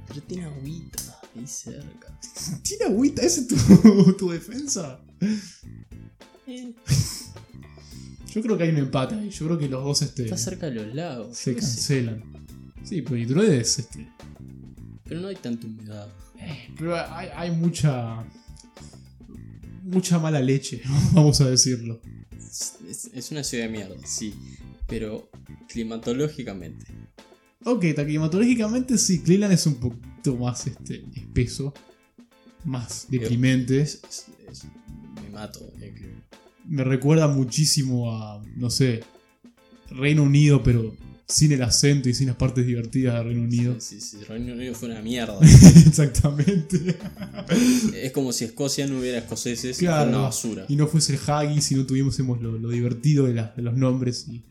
Pero 0.08 0.22
tiene 0.22 0.44
agüita 0.44 1.20
ahí 1.36 1.46
cerca. 1.46 2.18
¿Tiene 2.62 2.84
agüita? 2.86 3.22
¿Esa 3.22 3.40
es 3.42 3.48
tu, 3.48 4.12
tu 4.18 4.30
defensa? 4.30 5.00
Eh, 6.46 6.72
Yo 8.32 8.42
creo 8.42 8.56
que 8.56 8.64
hay 8.64 8.70
un 8.70 8.78
empate 8.78 9.14
ahí. 9.14 9.30
Yo 9.30 9.46
creo 9.46 9.58
que 9.58 9.68
los 9.68 9.84
dos 9.84 10.02
este, 10.02 10.24
está 10.24 10.36
cerca 10.36 10.66
de 10.66 10.72
los 10.76 10.94
lagos. 10.94 11.36
se 11.36 11.50
yo 11.52 11.56
qué 11.56 11.62
sé. 11.62 11.74
cancelan. 12.04 12.22
Sí, 12.84 13.02
pero 13.02 13.42
es 13.42 13.78
este. 13.78 14.08
Pero 15.04 15.20
no 15.20 15.28
hay 15.28 15.36
tanta 15.36 15.66
humedad. 15.66 16.08
Pero 16.78 16.96
hay, 16.96 17.28
hay 17.34 17.50
mucha. 17.50 18.24
mucha 19.82 20.18
mala 20.18 20.40
leche, 20.40 20.82
vamos 21.12 21.40
a 21.40 21.50
decirlo. 21.50 22.00
Es, 22.38 22.74
es- 22.88 23.10
es 23.12 23.30
una 23.30 23.42
ciudad 23.44 23.64
de 23.64 23.70
mierda, 23.70 23.96
sí. 24.06 24.34
Pero 24.86 25.30
climatológicamente. 25.68 26.86
Ok, 27.64 27.84
climatológicamente 27.94 28.96
sí, 28.98 29.20
Cleveland 29.20 29.52
es 29.54 29.66
un 29.66 29.74
poquito 29.76 30.36
más 30.36 30.66
este, 30.66 31.04
espeso, 31.14 31.74
más 32.64 33.06
deprimente. 33.10 33.80
Es- 33.80 34.00
es- 34.08 34.26
es- 34.50 34.64
me 35.22 35.30
mato. 35.30 35.60
eh, 35.80 35.92
Cleveland. 35.94 36.22
Me 36.66 36.84
recuerda 36.84 37.28
muchísimo 37.28 38.12
a, 38.14 38.42
no 38.56 38.70
sé, 38.70 39.02
Reino 39.90 40.22
Unido, 40.22 40.62
pero 40.62 40.94
sin 41.26 41.52
el 41.52 41.62
acento 41.62 42.08
y 42.08 42.14
sin 42.14 42.28
las 42.28 42.36
partes 42.36 42.66
divertidas 42.66 43.14
de 43.16 43.22
Reino 43.22 43.42
Unido. 43.42 43.80
Si, 43.80 44.00
si 44.00 44.18
Reino 44.24 44.52
Unido 44.54 44.74
fue 44.74 44.90
una 44.90 45.02
mierda. 45.02 45.38
Exactamente. 45.86 46.96
es 47.94 48.12
como 48.12 48.32
si 48.32 48.44
Escocia 48.44 48.86
no 48.86 48.98
hubiera 48.98 49.18
escoceses 49.18 49.76
y 49.78 49.80
Claro. 49.80 50.04
fuera 50.04 50.16
una 50.18 50.26
basura. 50.28 50.64
Y 50.68 50.76
no 50.76 50.86
fuese 50.86 51.14
el 51.14 51.20
Haggis 51.26 51.72
y 51.72 51.74
no 51.74 51.86
tuviésemos 51.86 52.40
lo, 52.40 52.56
lo 52.58 52.68
divertido 52.70 53.26
de, 53.26 53.34
la- 53.34 53.52
de 53.56 53.62
los 53.62 53.76
nombres 53.76 54.26
y, 54.28 54.44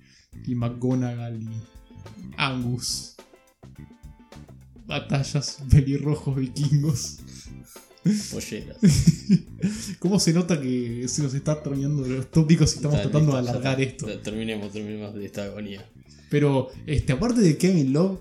y 0.46 0.56
McGonagall 0.56 1.42
y 1.42 1.50
Angus. 2.38 3.16
Batallas, 4.86 5.60
pelirrojos, 5.70 6.36
vikingos. 6.36 7.18
Polleras. 8.32 8.78
¿Cómo 10.00 10.20
se 10.20 10.32
nota 10.34 10.60
que 10.62 11.06
se 11.10 11.22
nos 11.24 11.34
está 11.34 11.62
terminando 11.62 12.08
los 12.08 12.32
tópicos 12.32 12.74
y 12.74 12.76
estamos 12.78 13.02
tratando 13.02 13.34
de 13.34 13.40
alargar 13.40 13.82
esto? 13.82 14.06
Terminemos, 14.20 14.72
terminemos 14.72 15.14
de 15.14 15.26
esta 15.26 15.44
agonía. 15.44 15.86
Pero, 16.30 16.70
este, 16.86 17.14
aparte 17.14 17.42
de 17.42 17.58
Kevin 17.58 17.92
Love, 17.92 18.20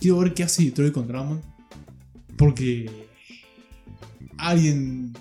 quiero 0.00 0.18
ver 0.18 0.34
qué 0.34 0.42
hace 0.42 0.64
Detroit 0.64 0.92
con 0.92 1.06
Drummond. 1.06 1.42
Porque 2.36 2.90
alguien 4.38 5.12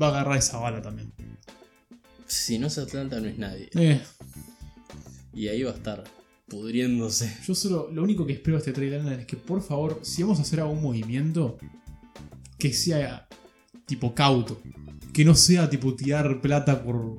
va 0.00 0.06
a 0.06 0.10
agarrar 0.10 0.38
esa 0.38 0.58
bala 0.58 0.80
también. 0.80 1.12
Si 2.26 2.58
no 2.58 2.68
es 2.68 2.78
Atlanta, 2.78 3.20
no 3.20 3.26
es 3.28 3.38
nadie. 3.38 3.68
Eh, 3.74 4.00
Y 5.34 5.48
ahí 5.48 5.62
va 5.64 5.72
a 5.72 5.74
estar 5.74 6.04
pudriéndose. 6.50 7.32
yo 7.46 7.54
solo, 7.54 7.88
lo 7.90 8.02
único 8.02 8.26
que 8.26 8.34
espero 8.34 8.56
de 8.56 8.58
este 8.58 8.72
trailer 8.72 9.20
es 9.20 9.26
que 9.26 9.36
por 9.36 9.62
favor, 9.62 10.00
si 10.02 10.22
vamos 10.22 10.38
a 10.40 10.42
hacer 10.42 10.60
algún 10.60 10.82
movimiento, 10.82 11.56
que 12.58 12.72
sea 12.72 13.26
tipo 13.86 14.14
cauto. 14.14 14.60
Que 15.12 15.24
no 15.24 15.34
sea 15.34 15.68
tipo 15.70 15.94
tirar 15.94 16.40
plata 16.40 16.84
por 16.84 17.18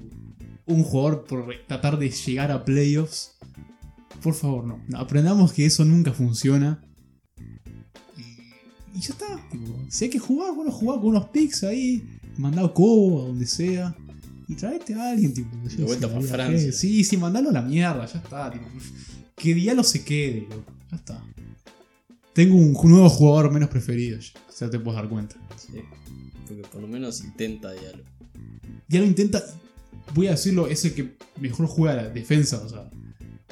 un 0.65 0.83
jugador 0.83 1.25
por 1.25 1.53
tratar 1.67 1.97
de 1.97 2.09
llegar 2.09 2.51
a 2.51 2.63
playoffs. 2.63 3.33
Por 4.21 4.33
favor, 4.33 4.65
no. 4.65 4.79
Aprendamos 4.97 5.51
que 5.51 5.65
eso 5.65 5.83
nunca 5.83 6.13
funciona. 6.13 6.81
Y, 8.17 8.97
y 8.97 9.01
ya 9.01 9.13
está. 9.13 9.49
tipo, 9.49 9.77
si 9.89 10.05
hay 10.05 10.09
que 10.09 10.19
jugar, 10.19 10.53
bueno, 10.55 10.71
jugar 10.71 10.99
con 10.99 11.09
unos 11.09 11.25
picks 11.29 11.63
ahí. 11.63 12.03
Mandado 12.37 12.73
Cobo 12.73 13.23
a 13.23 13.27
donde 13.27 13.45
sea. 13.45 13.95
Y 14.47 14.55
traete 14.55 14.93
a 14.93 15.11
alguien, 15.11 15.33
tipo. 15.33 15.49
De 15.57 15.83
vuelta 15.83 16.07
sé, 16.07 16.13
pa' 16.13 16.19
la 16.21 16.27
Francia. 16.27 16.71
Sí, 16.71 17.03
sí, 17.03 17.17
mandalo 17.17 17.49
a 17.49 17.53
la 17.53 17.61
mierda, 17.61 18.05
ya 18.05 18.19
está. 18.19 18.51
tipo, 18.51 18.65
que 19.35 19.53
Diallo 19.53 19.83
se 19.83 20.03
quede, 20.03 20.47
loco. 20.49 20.73
Ya 20.91 20.97
está. 20.97 21.23
Tengo 22.33 22.55
un 22.55 22.73
nuevo 22.89 23.09
jugador 23.09 23.51
menos 23.51 23.69
preferido. 23.69 24.19
Ya 24.19 24.39
o 24.47 24.51
sea, 24.51 24.69
te 24.69 24.79
puedes 24.79 25.01
dar 25.01 25.09
cuenta. 25.09 25.35
Sí. 25.57 25.79
Porque 26.47 26.63
por 26.63 26.81
lo 26.81 26.87
menos 26.87 27.23
intenta 27.23 27.71
Diallo. 27.71 28.03
Diallo 28.87 29.07
intenta. 29.07 29.43
Voy 30.13 30.27
a 30.27 30.31
decirlo, 30.31 30.67
es 30.67 30.83
el 30.85 30.93
que 30.93 31.15
mejor 31.39 31.67
juega 31.67 31.95
la 31.95 32.09
defensa, 32.09 32.61
o 32.61 32.69
sea, 32.69 32.89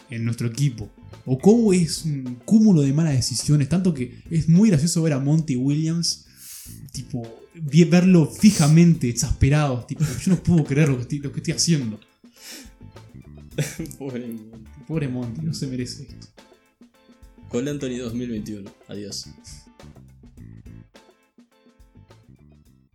en 0.10 0.26
nuestro 0.26 0.48
equipo. 0.48 0.90
Okobo 1.26 1.74
es 1.74 2.06
un 2.06 2.40
cúmulo 2.46 2.82
de 2.82 2.92
malas 2.92 3.14
decisiones, 3.14 3.70
tanto 3.70 3.94
que 3.94 4.24
es 4.30 4.50
muy 4.50 4.70
gracioso 4.70 5.02
ver 5.04 5.14
a 5.14 5.20
Monty 5.20 5.56
Williams, 5.56 6.26
tipo, 6.92 7.22
verlo 7.54 8.26
fijamente, 8.26 9.10
exasperado, 9.10 9.86
tipo, 9.86 10.04
yo 10.04 10.32
no 10.32 10.42
puedo 10.42 10.64
creer 10.64 10.90
lo 10.90 10.96
que 10.98 11.02
estoy, 11.04 11.20
lo 11.20 11.32
que 11.32 11.40
estoy 11.40 11.54
haciendo. 11.54 12.00
Pobre 13.98 14.28
Monty. 14.28 14.70
Pobre 14.88 15.08
Monty, 15.08 15.42
no 15.42 15.54
se 15.54 15.68
merece 15.68 16.04
esto. 16.04 16.28
Cole 17.50 17.72
Anthony 17.72 17.98
2021. 17.98 18.70
Adiós. 18.88 19.28